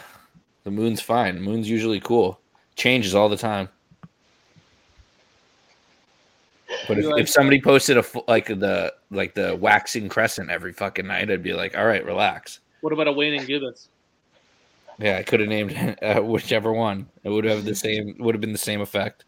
[0.64, 1.40] the moon's fine.
[1.40, 2.40] Moon's usually cool.
[2.74, 3.68] Changes all the time.
[6.88, 11.06] But if, like if somebody posted a like the like the waxing crescent every fucking
[11.06, 12.60] night, I'd be like, all right, relax.
[12.80, 13.88] what about a waning gibbous?
[14.98, 17.06] Yeah, I could have named uh, whichever one.
[17.22, 18.16] It would have the same.
[18.18, 19.24] Would have been the same effect,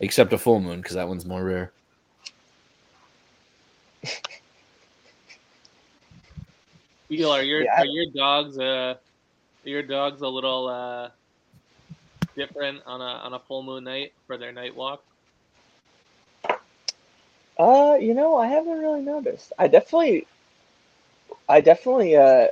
[0.00, 1.72] except a full moon because that one's more rare.
[7.08, 7.80] Feel are your Yeah.
[7.80, 8.94] are your dogs uh
[9.64, 11.08] are your dogs a little uh
[12.36, 15.02] different on a on a full moon night for their night walk?
[17.58, 19.52] Uh, you know, I haven't really noticed.
[19.58, 20.28] I definitely,
[21.48, 22.46] I definitely, uh,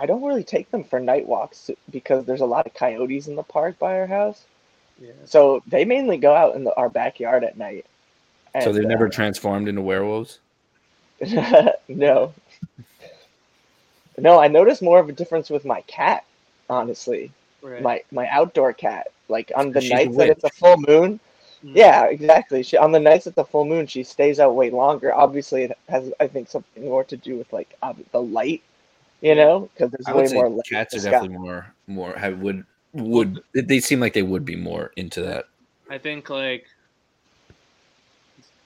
[0.00, 3.36] I don't really take them for night walks because there's a lot of coyotes in
[3.36, 4.46] the park by our house.
[5.02, 5.10] Yeah.
[5.24, 7.86] So they mainly go out in the, our backyard at night.
[8.62, 10.38] so they've never uh, transformed into werewolves.
[11.88, 12.32] no.
[14.18, 16.24] No, I noticed more of a difference with my cat,
[16.70, 17.32] honestly.
[17.62, 17.82] Right.
[17.82, 19.08] My my outdoor cat.
[19.28, 21.18] Like on the She's nights that it's a full moon.
[21.64, 21.76] Mm.
[21.76, 22.62] Yeah, exactly.
[22.62, 25.14] She on the nights at the full moon, she stays out way longer.
[25.14, 28.62] Obviously, it has I think something more to do with like ob- the light,
[29.20, 31.10] you know, because there's I way would say more cats in are the sky.
[31.10, 35.46] definitely more more have, would would they seem like they would be more into that.
[35.90, 36.66] I think like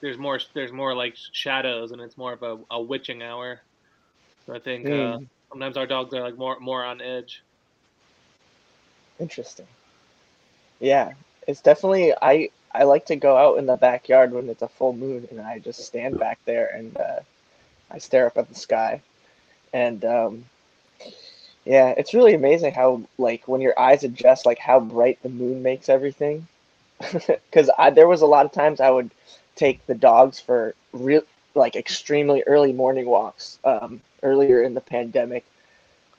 [0.01, 3.61] there's more there's more like shadows and it's more of a, a witching hour.
[4.45, 5.27] So I think uh, Mm.
[5.49, 7.41] sometimes our dogs are like more more on edge.
[9.19, 9.67] Interesting.
[10.79, 11.13] Yeah,
[11.47, 14.93] it's definitely I I like to go out in the backyard when it's a full
[14.93, 17.19] moon and I just stand back there and uh,
[17.89, 19.01] I stare up at the sky,
[19.73, 20.45] and um,
[21.67, 25.63] yeah, it's really amazing how like when your eyes adjust, like how bright the moon
[25.63, 26.47] makes everything.
[27.27, 29.11] Because there was a lot of times I would
[29.55, 31.21] take the dogs for real
[31.55, 35.43] like extremely early morning walks um, earlier in the pandemic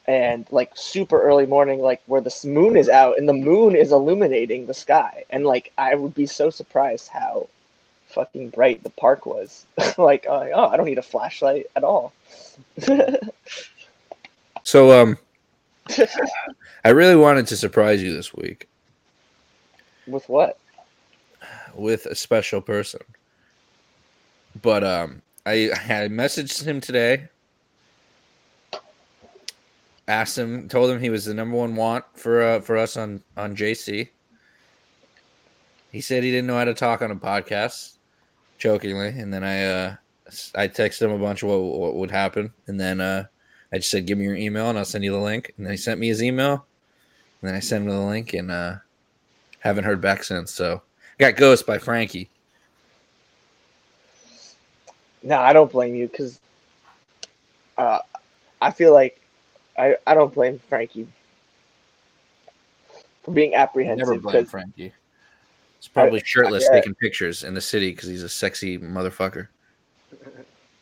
[0.06, 3.90] and like super early morning, like where the moon is out and the moon is
[3.92, 5.24] illuminating the sky.
[5.30, 7.48] And like I would be so surprised how
[8.08, 9.64] fucking bright the park was.
[9.98, 12.12] like, uh, oh, I don't need a flashlight at all.
[14.68, 15.16] So um,
[16.84, 18.68] I really wanted to surprise you this week
[20.06, 20.58] With what?
[21.74, 23.00] with a special person,
[24.62, 27.28] but um, I I messaged him today.
[30.08, 33.22] Asked him, told him he was the number one want for uh, for us on
[33.36, 34.08] on JC.
[35.92, 37.96] He said he didn't know how to talk on a podcast,
[38.58, 39.96] jokingly, and then I uh
[40.54, 43.24] I texted him a bunch of what, what would happen, and then uh
[43.72, 45.72] I just said give me your email and I'll send you the link, and then
[45.72, 46.66] he sent me his email,
[47.40, 48.76] and then I sent him the link and uh,
[49.60, 50.52] haven't heard back since.
[50.52, 50.82] So
[51.18, 52.30] I got Ghost by Frankie.
[55.22, 56.40] No, I don't blame you because
[57.76, 57.98] uh,
[58.62, 59.20] I feel like
[59.76, 61.08] I, I don't blame Frankie
[63.22, 64.08] for being I apprehensive.
[64.08, 64.92] never blame Frankie.
[65.78, 66.78] He's probably shirtless yeah.
[66.78, 69.48] taking pictures in the city because he's a sexy motherfucker.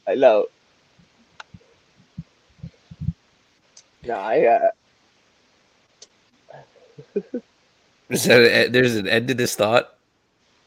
[0.06, 0.46] I know.
[4.06, 4.70] No, I uh,
[8.08, 9.94] Is that a, there's an end to this thought?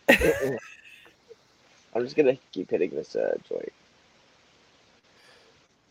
[0.09, 0.57] I'm
[2.03, 3.71] just gonna keep hitting this uh, joint.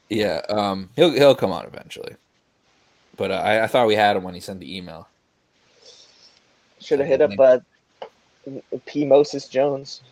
[0.09, 2.15] Yeah, um, he'll he'll come on eventually.
[3.17, 5.09] But uh, I, I thought we had him when he sent the email.
[6.81, 7.59] Should have hit up uh,
[8.87, 9.05] P.
[9.05, 10.03] Moses Jones.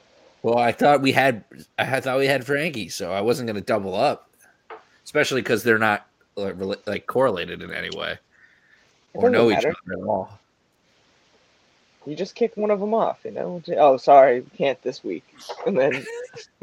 [0.42, 1.44] Well, I thought we had
[1.78, 4.30] I thought we had Frankie, so I wasn't going to double up,
[5.04, 6.06] especially because they're not
[6.36, 8.18] like, like correlated in any way
[9.16, 10.38] or know each other at all.
[12.06, 13.60] You just kick one of them off, you know.
[13.76, 15.24] Oh, sorry, can't this week.
[15.66, 16.06] And then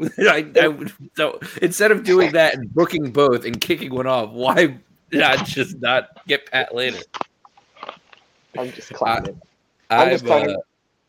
[0.18, 0.86] I, I
[1.16, 4.78] so instead of doing that and booking both and kicking one off, why
[5.12, 7.02] not just not get Pat later?
[8.56, 9.40] I'm just clowning.
[9.90, 10.56] I'm, I'm just clowning.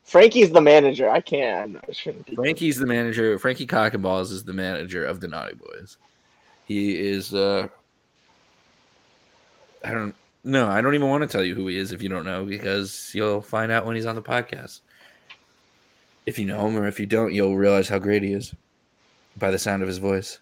[0.03, 1.09] Frankie's the manager.
[1.09, 1.77] I can't.
[1.77, 2.13] I.
[2.35, 3.39] Frankie's the manager.
[3.39, 5.97] Frankie Cockenballs is the manager of the Naughty Boys.
[6.65, 7.33] He is.
[7.33, 7.69] uh
[9.85, 10.15] I don't.
[10.43, 12.45] No, I don't even want to tell you who he is if you don't know
[12.45, 14.81] because you'll find out when he's on the podcast.
[16.25, 18.53] If you know him or if you don't, you'll realize how great he is
[19.37, 20.39] by the sound of his voice.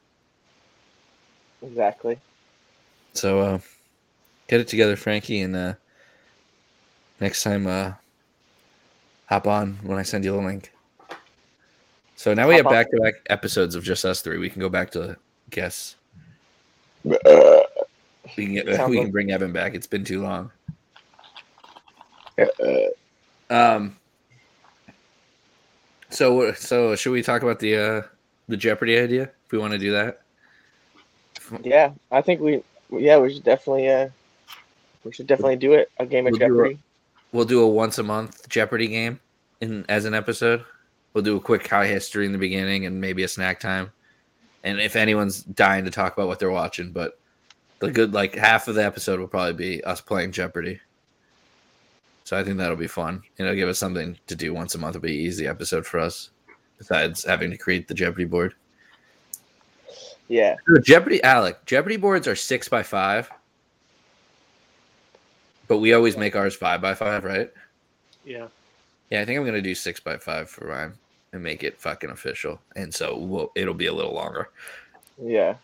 [1.62, 2.20] Exactly.
[3.14, 3.60] So uh
[4.48, 5.74] get it together, Frankie, and uh
[7.20, 7.94] next time uh
[9.28, 10.72] hop on when I send you the link.
[12.16, 12.78] So now we have Hop on.
[12.78, 14.38] back to back episodes of just us three.
[14.38, 15.18] We can go back to
[15.50, 15.96] guests.
[17.26, 17.63] Uh,
[18.38, 19.76] We can get, we can bring Evan back.
[19.76, 20.52] It's been too long.
[23.50, 23.98] Um
[26.10, 28.02] so so should we talk about the uh
[28.48, 30.24] the Jeopardy idea if we want to do that?
[31.64, 32.64] yeah, I think we.
[32.92, 33.90] Yeah, we should definitely.
[33.90, 34.10] Uh,
[35.04, 35.92] we should definitely do it.
[36.00, 36.80] A game of We'll do Jeopardy.
[37.32, 39.20] We'll do a once a month Jeopardy game
[39.62, 40.64] in as an episode.
[41.14, 43.92] We'll do a quick high history in the beginning and maybe a snack time.
[44.64, 47.20] And if anyone's dying to talk about what they're watching, but
[47.80, 50.80] the good like half of the episode will probably be us playing Jeopardy.
[52.24, 53.22] So I think that'll be fun.
[53.38, 54.96] And it'll give us something to do once a month.
[54.96, 56.30] It'll be an easy episode for us,
[56.78, 58.56] besides having to create the Jeopardy board.
[60.28, 60.56] Yeah.
[60.68, 61.66] The Jeopardy, Alec.
[61.66, 63.30] Jeopardy boards are six by five,
[65.68, 67.52] but we always make ours five by five, right?
[68.26, 68.48] Yeah.
[69.10, 70.94] Yeah, I think I'm gonna do six by five for mine
[71.34, 74.50] and make it fucking official, and so we'll, it'll be a little longer.
[75.22, 75.56] Yeah.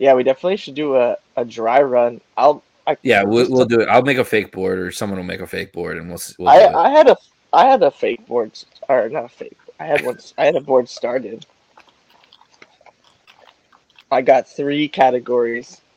[0.00, 2.20] Yeah, we definitely should do a, a dry run.
[2.36, 2.64] I'll.
[2.86, 3.88] I, Yeah, we'll, we'll do it.
[3.88, 6.18] I'll make a fake board, or someone will make a fake board, and we'll.
[6.38, 6.64] we'll I.
[6.64, 7.16] I had a
[7.52, 8.58] I had a fake board
[8.88, 9.58] or not a fake.
[9.78, 10.18] I had one.
[10.38, 11.44] I had a board started.
[14.10, 15.80] I got three categories.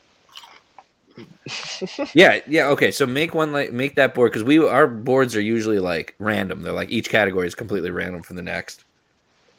[2.14, 2.90] Yeah, yeah, okay.
[2.90, 6.62] So make one like make that board because we our boards are usually like random.
[6.62, 8.86] They're like each category is completely random from the next.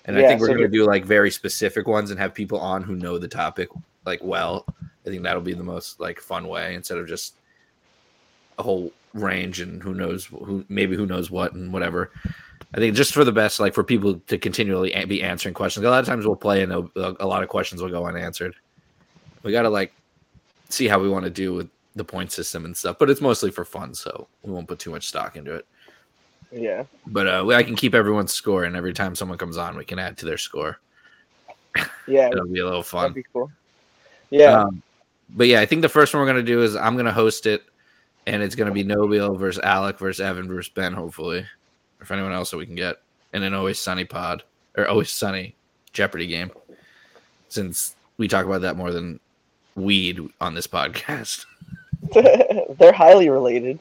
[0.07, 2.83] And I think we're so gonna do like very specific ones and have people on
[2.83, 3.69] who know the topic
[4.07, 4.65] like well.
[5.07, 7.35] I think that'll be the most like fun way instead of just
[8.59, 12.11] a whole range and who knows who maybe who knows what and whatever.
[12.75, 15.87] I think just for the best, like for people to continually be answering questions.
[15.87, 18.55] A lot of times we'll play and a lot of questions will go unanswered.
[19.43, 19.93] We got to like
[20.71, 23.51] see how we want to do with the point system and stuff, but it's mostly
[23.51, 25.67] for fun, so we won't put too much stock into it.
[26.51, 26.85] Yeah.
[27.07, 29.99] But uh, I can keep everyone's score, and every time someone comes on, we can
[29.99, 30.79] add to their score.
[32.09, 32.29] Yeah.
[32.33, 33.13] It'll be a little That'd fun.
[33.13, 33.51] be cool.
[34.35, 34.63] Yeah.
[34.63, 34.83] Um,
[35.31, 37.63] but yeah, I think the first one we're gonna do is I'm gonna host it,
[38.27, 42.33] and it's gonna be Nobile versus Alec versus Evan versus Ben, hopefully, or if anyone
[42.33, 42.97] else that we can get,
[43.33, 44.43] and an Always Sunny pod
[44.77, 45.55] or Always Sunny
[45.93, 46.51] Jeopardy game,
[47.49, 49.21] since we talk about that more than
[49.77, 51.47] weed on this podcast.
[52.79, 53.79] They're highly related.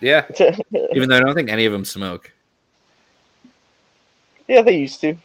[0.00, 0.24] Yeah,
[0.94, 2.30] even though I don't think any of them smoke.
[4.46, 5.16] yeah, they used to.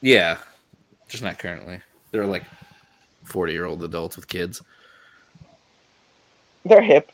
[0.00, 0.38] Yeah,
[1.08, 1.80] just not currently.
[2.12, 2.44] They're like
[3.24, 4.62] forty year old adults with kids.
[6.64, 7.10] They're hip.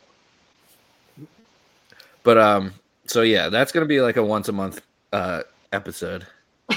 [2.23, 2.73] But um,
[3.05, 4.81] so yeah, that's gonna be like a once a month
[5.11, 5.41] uh
[5.73, 6.27] episode.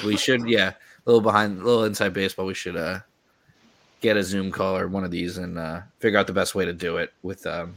[0.05, 0.75] We should yeah, a
[1.05, 2.47] little behind, a little inside baseball.
[2.47, 3.01] We should uh
[4.01, 6.65] get a Zoom call or one of these and uh figure out the best way
[6.65, 7.75] to do it with um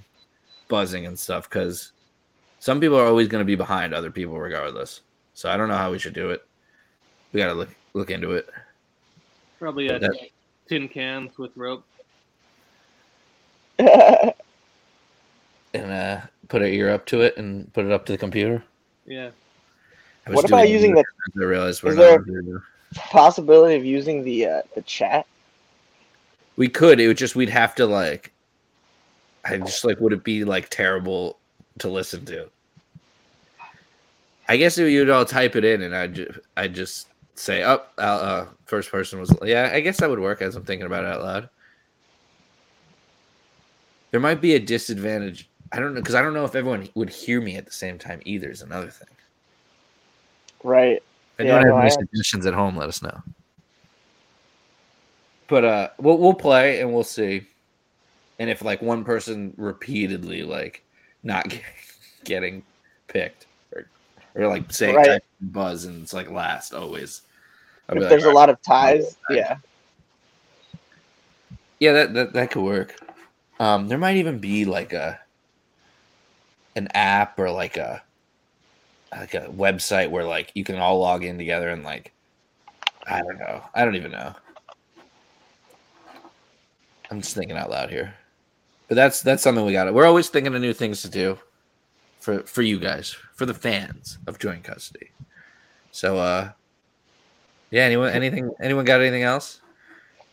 [0.70, 1.92] buzzing and stuff because
[2.60, 5.02] some people are always gonna be behind other people regardless.
[5.34, 6.46] So I don't know how we should do it.
[7.34, 8.48] We gotta look look into it.
[9.60, 10.30] Probably a That-
[10.68, 11.84] tin cans with rope.
[13.80, 14.32] and
[15.74, 18.64] uh, put our ear up to it and put it up to the computer.
[19.06, 19.32] Yeah.
[20.28, 21.06] What about using that
[21.36, 22.62] the- I realized we're is not there- on video.
[22.96, 25.28] Possibility of using the uh, the chat.
[26.56, 27.02] We could.
[27.02, 28.32] It would just we'd have to like.
[29.44, 31.38] I just like would it be like terrible
[31.80, 32.50] to listen to?
[34.48, 38.04] I guess you'd all type it in and I just I just say up oh,
[38.04, 41.12] uh, first person was yeah I guess that would work as I'm thinking about it
[41.12, 41.50] out loud.
[44.12, 45.50] There might be a disadvantage.
[45.72, 48.00] I don't know because I don't know if everyone would hear me at the same
[48.00, 48.50] time either.
[48.50, 49.10] Is another thing.
[50.64, 51.04] Right.
[51.38, 53.22] If Yeah, anyone no, has any suggestions at home, let us know.
[55.48, 57.46] But uh, we'll we'll play and we'll see.
[58.40, 60.82] And if like one person repeatedly like
[61.24, 61.54] not
[62.24, 62.64] getting
[63.08, 63.48] picked
[64.36, 65.22] or like say Right.
[65.42, 67.22] buzz and it's like last always.
[67.90, 69.58] I'll If like, there's a lot of ties, yeah.
[71.80, 72.96] Yeah, that, that that could work.
[73.60, 75.20] Um, there might even be like a
[76.76, 78.02] an app or like a
[79.12, 82.12] like a website where like you can all log in together and like
[83.08, 83.62] I don't know.
[83.74, 84.34] I don't even know.
[87.12, 88.16] I'm just thinking out loud here.
[88.88, 89.94] But that's that's something we got.
[89.94, 91.40] We're always thinking of new things to do
[92.20, 95.12] for for you guys, for the fans of joint custody.
[95.92, 96.52] So uh
[97.72, 99.62] yeah, anyone anything anyone got anything else?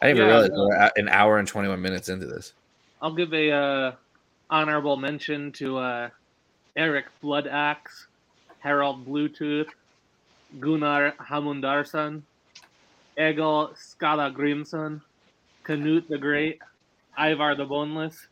[0.01, 2.55] I didn't even realize an hour and 21 minutes into this.
[3.01, 3.93] I'll give a uh,
[4.51, 6.09] honorable mention to uh,
[6.77, 8.07] Eric Bloodaxe,
[8.59, 9.69] Harold Bluetooth,
[10.59, 12.23] Gunnar Hamundarson,
[13.17, 15.01] Egil Skallagrimsson,
[15.63, 16.61] Canute the Great,
[17.17, 18.27] Ivar the Boneless,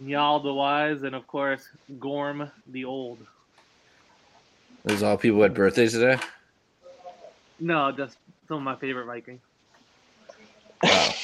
[0.00, 1.68] Njal the Wise, and of course
[1.98, 3.18] Gorm the Old.
[4.88, 6.18] Those all people who had birthdays today.
[7.60, 8.16] No, just
[8.48, 9.40] some of my favorite Vikings.
[10.82, 11.14] Oh,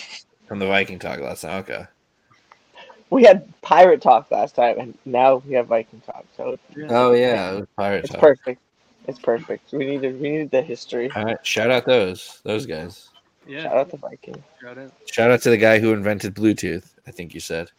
[0.47, 1.59] from the Viking talk last night.
[1.61, 1.87] Okay.
[3.11, 6.25] We had pirate talk last time, and now we have Viking talk.
[6.37, 6.59] So
[6.91, 8.21] Oh yeah, it was pirate it's talk.
[8.21, 8.61] perfect.
[9.07, 9.73] It's perfect.
[9.73, 11.11] We needed we needed the history.
[11.15, 13.09] All right, shout out those those guys.
[13.47, 14.43] Yeah, Shout out to Viking.
[14.61, 14.93] shout out.
[15.07, 16.91] Shout out to the guy who invented Bluetooth.
[17.07, 17.71] I think you said.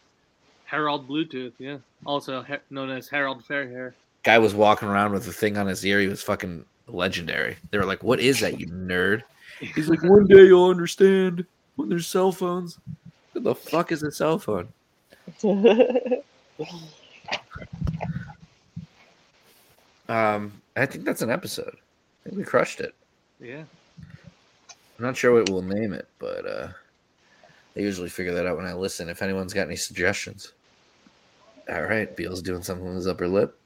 [0.64, 1.78] Harold Bluetooth, yeah.
[2.04, 3.94] Also he- known as Harold Fairhair.
[4.26, 6.00] Guy was walking around with a thing on his ear.
[6.00, 7.56] He was fucking legendary.
[7.70, 9.22] They were like, "What is that, you nerd?"
[9.60, 11.46] He's like, "One day you'll understand
[11.76, 12.80] when there's cell phones."
[13.30, 14.68] What the fuck is a cell phone?
[20.08, 21.74] Um, I think that's an episode.
[21.74, 22.94] I think we crushed it.
[23.40, 23.64] Yeah.
[23.98, 26.68] I'm not sure what we'll name it, but uh,
[27.76, 29.08] I usually figure that out when I listen.
[29.08, 30.52] If anyone's got any suggestions.
[31.68, 33.58] All right, Bile's doing something with his upper lip.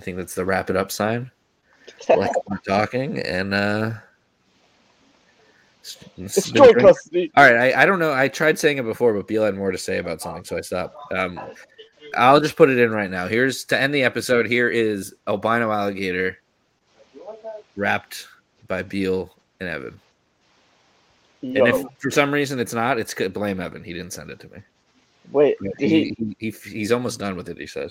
[0.00, 1.30] I think that's the wrap it up sign.
[2.08, 3.92] Like we're talking, and uh,
[5.82, 7.30] it's- it's it's joint custody.
[7.36, 8.12] All right, I, I don't know.
[8.12, 10.62] I tried saying it before, but Bile had more to say about something, so I
[10.62, 10.96] stopped.
[11.12, 11.38] Um,
[12.16, 13.26] I'll just put it in right now.
[13.28, 14.46] Here's to end the episode.
[14.46, 16.38] Here is albino alligator
[17.76, 18.26] wrapped
[18.66, 20.00] by Bile and Evan.
[21.42, 23.84] Yo, And if for some reason it's not, it's good- blame Evan.
[23.84, 24.58] He didn't send it to me.
[25.32, 25.88] wait, he?
[25.88, 27.58] He, he, he, he's almost done with it.
[27.58, 27.90] He said.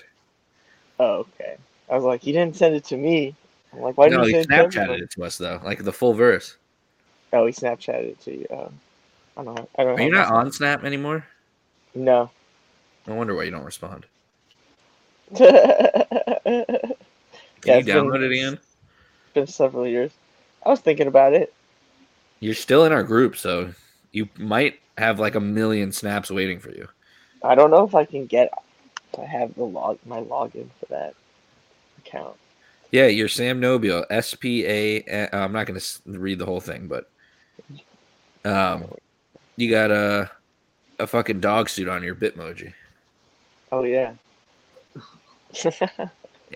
[0.99, 1.57] Oh, okay.
[1.89, 3.35] I was like, he didn't send it to me.
[3.73, 5.01] I'm like, why didn't he send it to Snapchatted everyone?
[5.03, 6.57] it to us though, like the full verse.
[7.33, 8.45] Oh, he Snapchatted it to you.
[8.51, 8.79] Um,
[9.37, 9.69] I don't know.
[9.77, 11.25] I don't Are you not on Snap anymore?
[11.95, 12.29] No.
[13.07, 14.05] I wonder why you don't respond.
[15.39, 15.45] yeah,
[16.43, 16.75] Can
[17.65, 18.53] you it's been- it again?
[18.53, 20.11] It's been several years.
[20.65, 21.53] I was thinking about it.
[22.39, 23.73] You're still in our group, so
[24.11, 26.87] you might have like a million snaps waiting for you.
[27.43, 28.51] I don't know if I can get
[29.13, 31.13] to have the log my login for that
[32.09, 32.35] account.
[32.91, 35.03] Yeah, you're Sam Nobile, S P A.
[35.03, 37.09] uh, I'm not going to read the whole thing, but
[38.45, 38.85] um,
[39.57, 40.31] you got a
[40.97, 42.73] a fucking dog suit on your Bitmoji.
[43.71, 44.13] Oh yeah.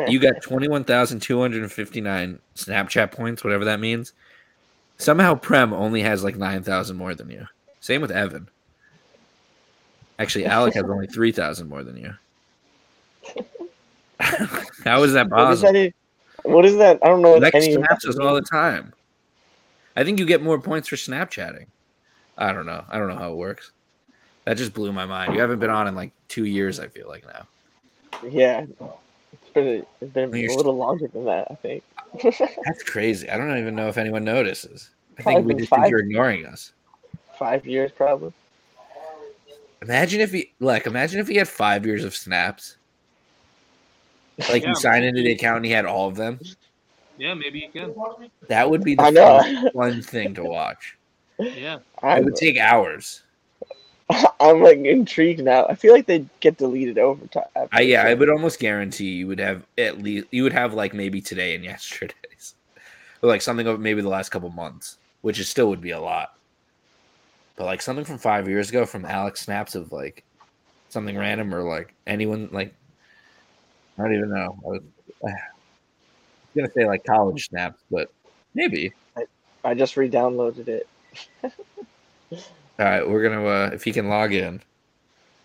[0.07, 4.13] You got 21,259 Snapchat points, whatever that means.
[4.97, 7.45] Somehow Prem only has like 9,000 more than you.
[7.79, 8.49] Same with Evan.
[10.17, 12.15] Actually, Alec has only 3,000 more than you.
[14.83, 15.73] How is that what is possible?
[15.73, 15.93] that?
[16.43, 16.99] What is that?
[17.01, 18.93] I don't know Lex any snaps us all the time.
[19.95, 21.67] I think you get more points for Snapchatting.
[22.37, 22.83] I don't know.
[22.89, 23.71] I don't know how it works.
[24.45, 25.33] That just blew my mind.
[25.33, 26.79] You haven't been on in like two years.
[26.79, 27.47] I feel like now.
[28.29, 28.65] Yeah.
[29.31, 31.83] It's been, it's been You're a little longer than that, I think.
[32.65, 33.29] That's crazy.
[33.29, 34.89] I don't even know if anyone notices.
[35.17, 36.73] I Probably think we just think you're ignoring us.
[37.37, 38.33] Five years probably.
[39.81, 40.87] Imagine if he like.
[40.87, 42.77] Imagine if he had five years of snaps.
[44.49, 44.69] Like Yeah.
[44.69, 46.39] you sign into the account and he had all of them.
[47.17, 47.93] Yeah, maybe you can.
[48.47, 50.97] That would be the fun, fun thing to watch.
[51.39, 51.75] Yeah.
[51.75, 53.21] It I, would take hours.
[54.39, 55.65] I'm like intrigued now.
[55.67, 57.43] I feel like they get deleted over time.
[57.71, 60.93] I yeah, I would almost guarantee you would have at least you would have like
[60.93, 62.55] maybe today and yesterday's,
[63.21, 65.99] or like something of maybe the last couple months, which is still would be a
[65.99, 66.35] lot.
[67.55, 70.23] But like something from five years ago from Alex snaps of like
[70.89, 72.73] something random or like anyone like
[73.97, 74.57] I don't even know.
[74.65, 74.81] I was,
[75.23, 75.35] I was
[76.55, 78.11] gonna say like college snaps, but
[78.53, 78.93] maybe.
[79.65, 80.87] I just re-downloaded it.
[82.31, 82.39] All
[82.79, 84.61] right, we're gonna uh if he can log in,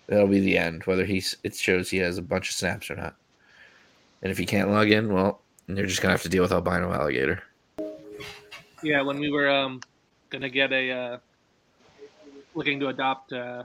[0.06, 0.84] that'll be the end.
[0.84, 3.14] Whether he's it shows he has a bunch of snaps or not.
[4.22, 6.92] And if he can't log in, well, you're just gonna have to deal with albino
[6.92, 7.42] alligator.
[8.82, 9.80] Yeah, when we were um
[10.30, 11.18] gonna get a uh,
[12.54, 13.64] looking to adopt, uh,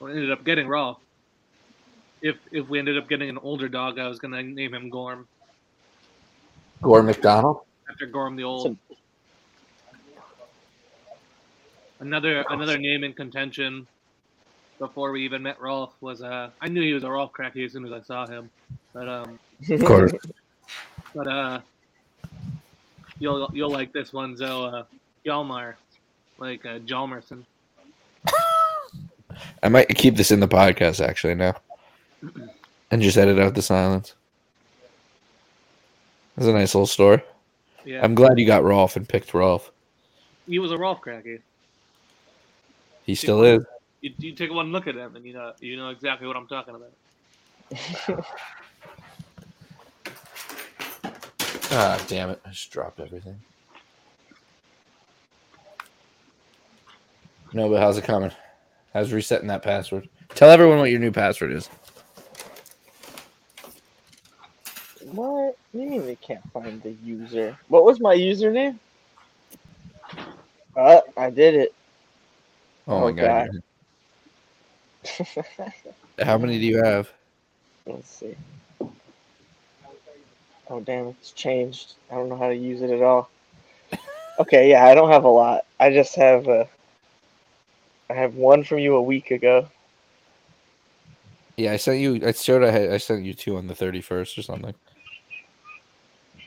[0.00, 0.98] or ended up getting Rolf.
[2.22, 5.26] If if we ended up getting an older dog, I was gonna name him Gorm
[6.82, 7.60] Gorm McDonald.
[7.90, 8.76] after Gorm the Old.
[12.00, 13.86] Another another name in contention
[14.78, 17.72] before we even met Rolf was uh I knew he was a Rolf Kraki as
[17.72, 18.50] soon as I saw him,
[18.92, 19.38] but um
[19.70, 20.12] Of course.
[21.14, 21.60] but uh
[23.18, 24.84] you'll you'll like this one so uh
[25.26, 25.74] Hjalmar
[26.38, 27.44] like uh Hjalmarsson.
[29.62, 31.54] I might keep this in the podcast actually now,
[32.90, 34.14] and just edit out the silence.
[36.36, 37.22] That's a nice little story.
[37.84, 39.70] Yeah, I'm glad you got Rolf and picked Rolf.
[40.46, 41.40] he was a Rolf Kraki.
[43.04, 43.64] He still is.
[44.00, 46.46] You, you take one look at him and you know you know exactly what I'm
[46.46, 48.26] talking about.
[51.70, 52.40] Ah, damn it!
[52.46, 53.38] I just dropped everything.
[57.52, 58.30] No, but how's it coming?
[58.94, 60.08] How's resetting that password?
[60.30, 61.68] Tell everyone what your new password is.
[65.12, 65.56] What?
[65.72, 67.56] What you mean they can't find the user?
[67.68, 68.78] What was my username?
[70.76, 71.74] Uh, I did it.
[72.86, 73.50] Oh, Oh, my god!
[76.22, 77.10] How many do you have?
[77.86, 78.36] Let's see.
[80.70, 81.94] Oh damn, it's changed.
[82.10, 83.30] I don't know how to use it at all.
[84.40, 85.64] Okay, yeah, I don't have a lot.
[85.80, 86.64] I just have uh
[88.08, 89.68] I have one from you a week ago.
[91.56, 92.20] Yeah, I sent you.
[92.24, 92.62] I showed.
[92.62, 92.92] I had.
[92.92, 94.74] I sent you two on the thirty first or something.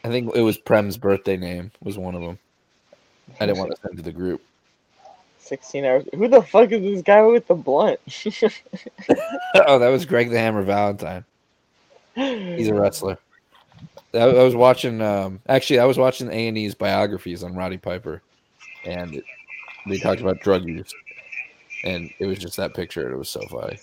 [0.04, 2.40] I think it was Prem's birthday name was one of them.
[3.40, 4.42] I didn't want to send to the group.
[5.40, 6.04] 16 hours.
[6.16, 8.00] Who the fuck is this guy with the blunt?
[9.68, 11.26] oh, that was Greg the Hammer Valentine.
[12.16, 13.18] He's a wrestler.
[14.14, 15.02] I, I was watching.
[15.02, 18.22] Um, actually, I was watching A and E's biographies on Roddy Piper,
[18.86, 19.22] and
[19.88, 20.94] they talked about drug use,
[21.84, 23.12] and it was just that picture.
[23.12, 23.80] It was so funny.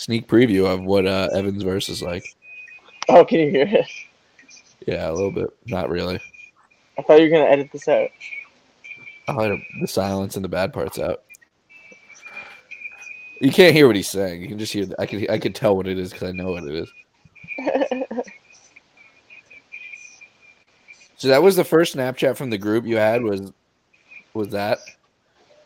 [0.00, 2.24] Sneak preview of what uh, Evans verse is like.
[3.10, 3.86] Oh, can you hear it?
[4.86, 5.50] Yeah, a little bit.
[5.66, 6.18] Not really.
[6.98, 8.08] I thought you were gonna edit this out.
[9.28, 11.22] I'll edit the silence and the bad parts out.
[13.42, 14.40] You can't hear what he's saying.
[14.40, 14.86] You can just hear.
[14.98, 15.26] I can.
[15.28, 16.90] I can tell what it is because I know what it is.
[21.20, 23.22] So that was the first Snapchat from the group you had.
[23.22, 23.52] Was
[24.32, 24.78] was that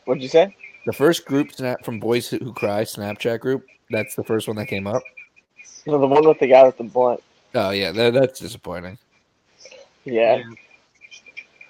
[0.05, 0.57] What'd you say?
[0.85, 3.65] the first group snap from Boys Who Cry Snapchat group?
[3.95, 5.05] That's the first one that came up.
[5.87, 7.23] No, the one with the guy with the blunt.
[7.55, 8.99] Oh yeah, that, that's disappointing.
[10.05, 10.43] Yeah.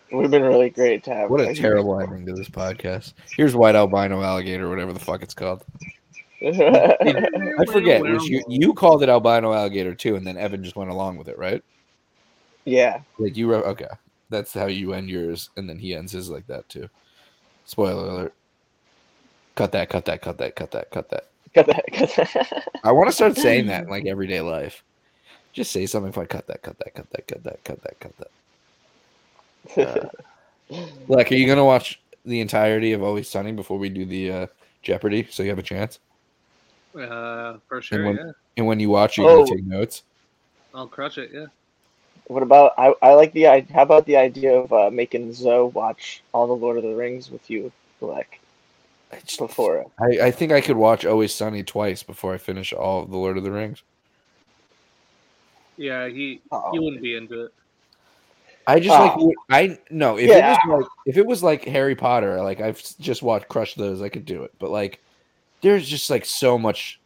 [0.08, 1.28] It would have been really great to have.
[1.28, 3.12] What a terrible ending to this podcast.
[3.36, 5.64] Here's white albino alligator, whatever the fuck it's called.
[6.42, 8.02] I forget.
[8.02, 11.36] You, you called it albino alligator too, and then Evan just went along with it,
[11.36, 11.62] right?
[12.64, 13.00] yeah.
[13.18, 13.88] Like you wrote, okay.
[14.30, 16.88] That's how you end yours, and then he ends his like that too.
[17.66, 18.34] Spoiler alert.
[19.56, 21.28] Cut that, cut that, cut that, cut that, cut that.
[21.54, 21.84] Got that.
[21.92, 22.68] Got that.
[22.84, 24.82] I want to start saying that in like everyday life.
[25.52, 28.12] Just say something like cut that, cut that, cut that, cut that, cut that, cut
[29.76, 30.10] that.
[31.08, 34.46] Like, are you gonna watch the entirety of Always Sunny before we do the uh,
[34.82, 35.28] Jeopardy?
[35.30, 35.98] So you have a chance.
[36.98, 38.32] Uh, for sure, when- yeah.
[38.56, 39.46] And when you watch, you're gonna Oh.
[39.54, 40.04] take notes.
[40.74, 41.46] I'll crush it, yeah.
[42.28, 42.94] What about I?
[43.02, 43.74] I like the idea.
[43.74, 47.30] How about the idea of uh, making Zoe watch all the Lord of the Rings
[47.30, 47.70] with you,
[48.00, 48.40] like
[49.12, 49.86] I, just, before?
[50.00, 53.16] I, I think I could watch Always Sunny twice before I finish all of the
[53.16, 53.82] Lord of the Rings.
[55.76, 56.70] Yeah, he Oh.
[56.72, 57.52] he wouldn't be into it.
[58.66, 59.32] I just uh, like Oh.
[59.50, 60.54] I no if Yeah.
[60.54, 64.00] it was like if it was like Harry Potter, like I've just watched Crush those,
[64.00, 64.52] I could do it.
[64.58, 65.00] But like,
[65.60, 67.00] there's just like so much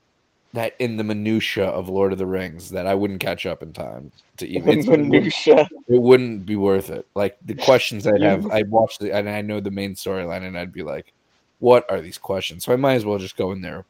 [0.54, 3.72] that in the minutia of Lord of the Rings that I wouldn't catch up in
[3.72, 4.78] time to even.
[4.78, 5.68] it's- Minutia.
[5.88, 7.06] it wouldn't be worth it.
[7.14, 10.58] Like the questions I'd have, I'd watch the and I know the main storyline, and
[10.58, 11.12] I'd be like,
[11.59, 13.85] "What are these questions?" So I might as well just go in there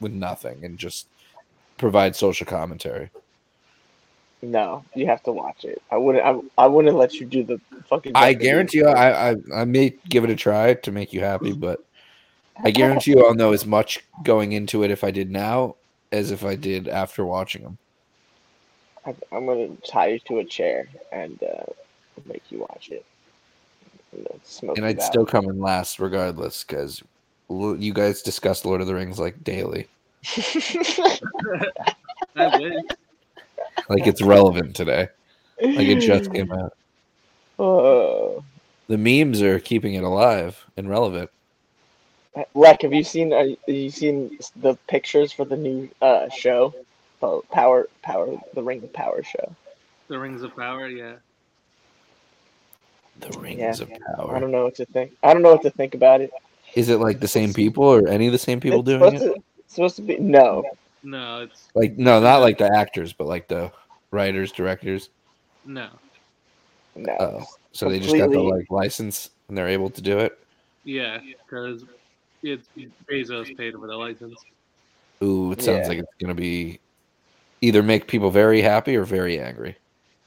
[0.00, 1.06] with nothing and just
[1.78, 3.10] provide social commentary.
[4.42, 5.82] No, you have to watch it.
[5.90, 6.24] I wouldn't.
[6.24, 8.12] I, I wouldn't let you do the fucking.
[8.14, 11.52] I guarantee you, I, I I may give it a try to make you happy,
[11.52, 11.84] but
[12.62, 15.76] I guarantee you, I'll know as much going into it if I did now
[16.12, 17.78] as if I did after watching them.
[19.06, 21.64] I, I'm gonna tie you to a chair and uh,
[22.26, 23.04] make you watch it.
[24.12, 25.04] And, smoke And I'd out.
[25.04, 27.02] still come in last regardless because
[27.48, 29.88] you guys discuss Lord of the Rings like daily,
[33.88, 35.08] like it's relevant today,
[35.60, 36.76] like it just came out.
[37.58, 38.44] Oh.
[38.88, 41.30] The memes are keeping it alive and relevant.
[42.54, 43.32] Lec, have you seen?
[43.32, 46.74] Uh, have you seen the pictures for the new uh, show?
[47.22, 49.54] Oh, Power, Power, the Ring of Power show.
[50.08, 51.16] The Rings of Power, yeah.
[53.20, 53.70] The Rings Yeah.
[53.84, 54.36] of Power.
[54.36, 55.12] I don't know what to think.
[55.22, 56.30] I don't know what to think about it.
[56.74, 59.24] Is it like the same people or any of the same people it's doing supposed
[59.24, 59.34] it?
[59.34, 60.64] To, supposed to be no,
[61.02, 63.72] No, it's Like no, not like the actors, but like the
[64.10, 65.08] writers, directors.
[65.64, 65.88] no.
[66.96, 67.16] no.
[67.18, 70.38] Oh, so they just got the like license and they're able to do it.
[70.84, 71.84] Yeah, because
[72.42, 72.68] it's
[73.10, 74.38] Bezos paid for the license.
[75.22, 75.88] Ooh, it sounds Yeah.
[75.88, 76.80] like it's gonna be
[77.60, 79.76] either make people very happy or very angry,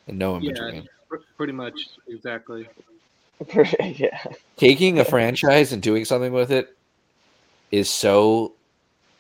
[0.08, 0.52] and no in Yeah.
[0.52, 0.90] between.
[1.14, 2.68] Pr- Pretty much, exactly.
[3.80, 4.24] yeah,
[4.58, 6.76] Taking a franchise and doing something with it
[7.72, 8.54] is so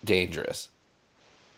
[0.04, 0.70] dangerous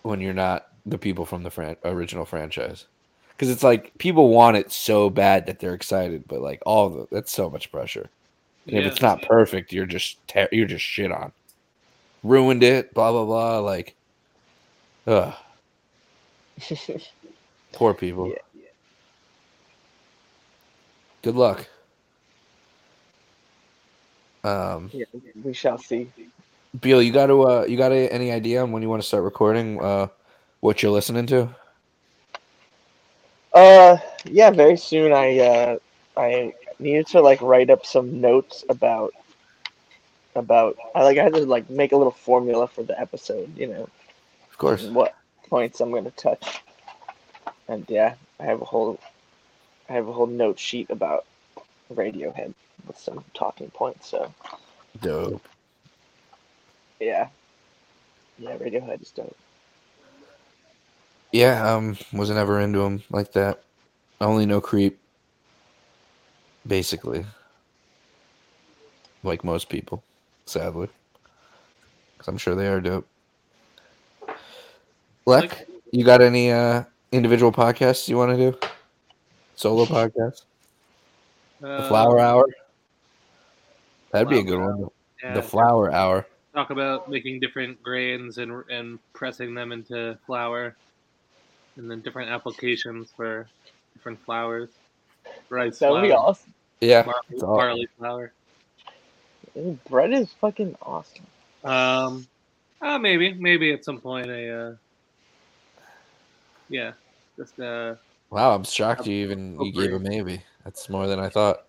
[0.02, 2.86] when you're not the people from the fran- original franchise.
[3.30, 7.07] Because it's like people want it so bad that they're excited, but like all the
[7.12, 8.10] that's so much pressure.
[8.68, 11.32] And if it's not perfect, you're just ter- you're just shit on.
[12.24, 13.60] Ruined it, blah blah blah.
[13.60, 13.95] Like,
[15.07, 15.34] ugh,
[17.74, 18.30] poor people.
[18.30, 18.36] Yeah.
[21.26, 21.65] Good luck.
[24.43, 25.06] Um, yeah.
[25.43, 26.07] We shall see.
[26.80, 29.07] Beal, you got to uh, you got a, any idea on when you want to
[29.07, 29.81] start recording?
[29.81, 30.06] Uh,
[30.60, 31.49] what you're listening to?
[33.56, 34.52] Uh, yeah.
[34.52, 35.77] Very soon, I uh,
[36.15, 39.15] I needed to like write up some notes about
[40.35, 40.77] about.
[40.93, 43.57] I like I had to like make a little formula for the episode.
[43.57, 43.89] You know,
[44.52, 44.84] Of course.
[44.84, 45.15] what
[45.49, 46.61] points I'm gonna touch.
[47.68, 48.99] And yeah, I have a whole
[49.90, 51.26] I have a whole note sheet about
[51.94, 52.53] Radiohead
[52.88, 54.10] with some talking points.
[54.10, 54.34] So
[55.02, 55.48] Dope.
[56.99, 57.30] yeah,
[58.40, 59.38] yeah, Radiohead is dope.
[61.32, 63.62] Yeah, um, wasn't ever into them like that.
[64.22, 64.99] I only know Creep.
[66.68, 67.26] Basically,
[69.24, 70.03] like most people,
[70.48, 70.90] sadly,
[72.14, 73.07] because I'm sure they are dope.
[75.28, 78.57] Lec, Like- you got any uh individual podcasts you want to do?
[79.56, 80.44] Solo podcasts?
[81.61, 82.45] The Uh, Flower Hour.
[84.11, 84.90] That'd be a Flower good one.
[85.23, 86.26] yeah, The Flower Hour.
[86.53, 90.76] talk about making different grains and and pressing them into flour,
[91.77, 93.48] and then different applications for
[93.94, 94.69] different flowers.
[95.49, 96.53] Rice That would be awesome.
[96.82, 98.32] Yeah, barley, it's all- barley flour.
[99.57, 101.26] Ooh, Bread is fucking awesome.
[101.64, 102.27] Um,
[102.82, 104.76] uh, maybe, maybe at some point, a, uh,
[106.69, 106.91] yeah,
[107.38, 107.95] just uh,
[108.36, 110.44] Wow, I'm shocked you even you gave a maybe.
[110.66, 111.68] That's more than I thought.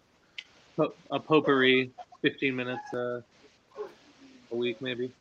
[1.13, 3.21] a potpourri, fifteen minutes uh,
[4.51, 5.13] a week, maybe.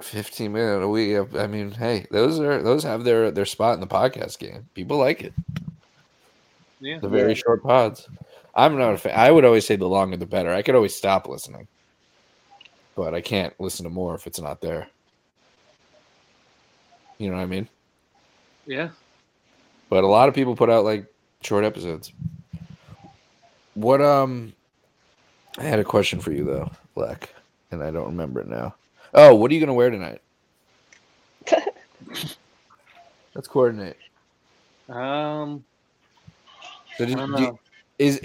[0.00, 1.18] 15 minute a week.
[1.36, 4.66] I mean, hey, those are those have their their spot in the podcast game.
[4.72, 5.34] People like it.
[6.80, 8.08] Yeah, The very short pods.
[8.54, 9.12] I'm not a fan.
[9.14, 10.54] I would always say the longer the better.
[10.54, 11.68] I could always stop listening,
[12.96, 14.88] but I can't listen to more if it's not there.
[17.18, 17.68] You know what I mean?
[18.64, 18.88] yeah.
[19.94, 21.06] But a lot of people put out like
[21.40, 22.12] short episodes.
[23.74, 24.52] What um
[25.56, 27.32] I had a question for you though, Black,
[27.70, 28.74] and I don't remember it now.
[29.14, 30.20] Oh, what are you gonna wear tonight?
[33.36, 33.96] Let's coordinate.
[34.88, 35.64] Um,
[36.98, 37.56] So did, you-
[38.00, 38.18] is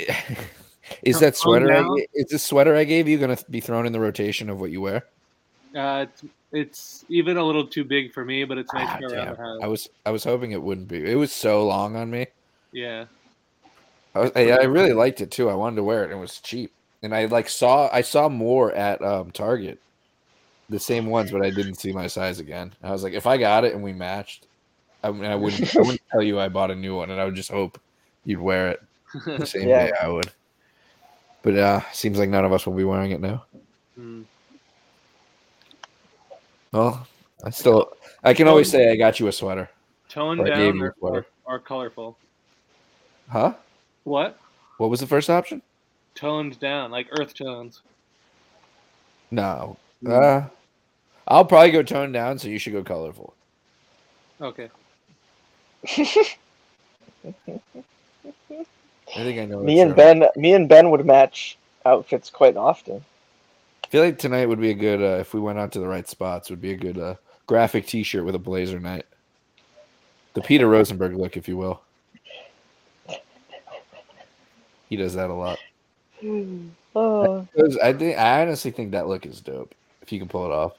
[1.03, 1.71] is that sweater?
[1.71, 1.85] I,
[2.15, 4.81] is the sweater I gave you gonna be thrown in the rotation of what you
[4.81, 5.05] wear?
[5.75, 9.07] Uh, it's, it's even a little too big for me, but it's nice Ah, for
[9.07, 9.35] around damn.
[9.35, 9.59] the house.
[9.61, 11.09] I was I was hoping it wouldn't be.
[11.09, 12.27] It was so long on me.
[12.71, 13.05] Yeah.
[14.15, 15.49] I, was, I, I really liked it too.
[15.49, 16.05] I wanted to wear it.
[16.05, 16.71] and It was cheap,
[17.03, 19.79] and I like saw I saw more at um, Target,
[20.69, 22.73] the same ones, but I didn't see my size again.
[22.81, 24.47] I was like, if I got it and we matched,
[25.03, 27.25] I, mean, I wouldn't I wouldn't tell you I bought a new one, and I
[27.25, 27.79] would just hope
[28.25, 28.81] you'd wear it
[29.25, 29.87] the same Yeah.
[29.87, 30.31] day I would.
[31.43, 33.45] But uh, seems like none of us will be wearing it now.
[33.95, 34.23] Hmm.
[36.71, 37.07] Well,
[37.43, 37.91] I still
[38.23, 39.69] I can always say I got you a sweater,
[40.09, 41.25] Toned Or gave down you a or, sweater.
[41.45, 42.17] or, or colorful.
[43.29, 43.53] huh?
[44.03, 44.39] What?
[44.77, 45.61] What was the first option?
[46.15, 47.81] Toned down, like earth tones.
[49.31, 49.77] No.
[50.07, 50.43] Uh,
[51.27, 53.33] I'll probably go toned down, so you should go colorful.
[54.41, 54.69] Okay.
[55.87, 55.93] I
[59.23, 59.59] think I know.
[59.61, 60.19] Me and one.
[60.19, 63.03] Ben, me and Ben would match outfits quite often.
[63.89, 65.87] I feel like tonight would be a good uh, if we went out to the
[65.87, 66.51] right spots.
[66.51, 67.15] Would be a good uh,
[67.47, 69.07] graphic T-shirt with a blazer night.
[70.35, 71.81] The Peter Rosenberg look, if you will.
[74.89, 75.57] He does that a lot.
[76.95, 79.73] Oh, Those- I think I honestly think that look is dope.
[80.03, 80.73] If you can pull it off,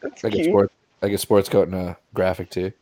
[0.00, 2.72] that's like a sports, like a sports coat and a graphic tee.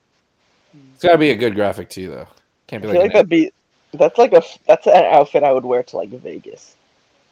[0.94, 2.28] It's got to be a good graphic tee though.
[2.66, 3.51] Can't I be feel like, like that'd be
[3.94, 6.77] that's like a that's an outfit I would wear to like Vegas.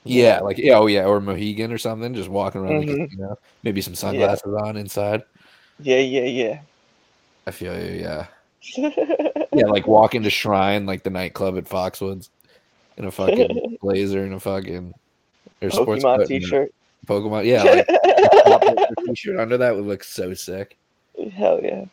[0.05, 2.15] Yeah, like yeah, oh yeah, or Mohegan or something.
[2.15, 3.05] Just walking around, the Mhm.
[3.11, 3.39] casino.
[3.63, 5.23] maybe some sunglasses on inside.
[5.81, 6.61] Yeah, yeah, yeah.
[7.47, 8.01] I feel you.
[8.01, 8.27] Yeah,
[8.77, 8.91] yeah.
[9.53, 12.29] yeah, like walking to Shrine, like the nightclub at Foxwoods,
[12.97, 14.93] in a fucking blazer and a fucking
[15.63, 16.75] or sports Pokemon a T-shirt.
[17.07, 20.77] Pokemon, yeah, like t-shirt under that would look so sick.
[21.33, 21.85] Hell yeah.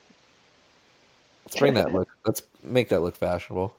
[1.45, 2.09] Let's bring that look.
[2.25, 3.75] Let's make that look fashionable.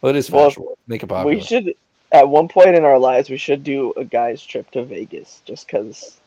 [0.00, 0.78] Well, it is Well, fashionable.
[0.86, 1.34] Make it popular.
[1.36, 1.74] We should
[2.12, 5.66] at one point in our lives we should do a guy's trip to Vegas just
[5.66, 6.18] because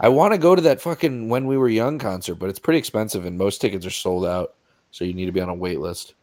[0.00, 2.78] I want to go to that fucking when we were young concert, but it's pretty
[2.78, 4.54] expensive and most tickets are sold out.
[4.90, 6.14] So you need to be on a wait list.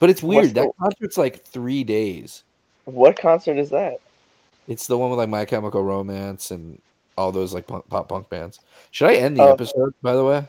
[0.00, 0.44] But it's weird.
[0.44, 2.44] What's that the- concert's like three days.
[2.84, 4.00] what concert is that?
[4.68, 6.80] It's the one with like My Chemical Romance and
[7.16, 8.60] all those like punk, pop punk bands.
[8.90, 9.52] Should I end the Oh.
[9.52, 9.94] episode?
[10.02, 10.46] By the way,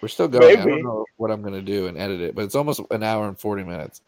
[0.00, 0.58] we're still going.
[0.58, 3.28] I don't know what I'm gonna do and edit it, but it's almost an hour
[3.28, 4.00] and forty minutes.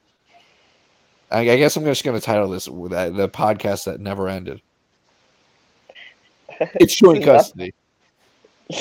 [1.30, 4.60] I, I guess I'm just gonna title this with that- the podcast that never ended.
[6.74, 7.74] It's joint custody.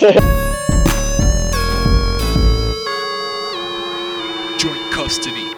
[4.60, 5.53] Joint custody.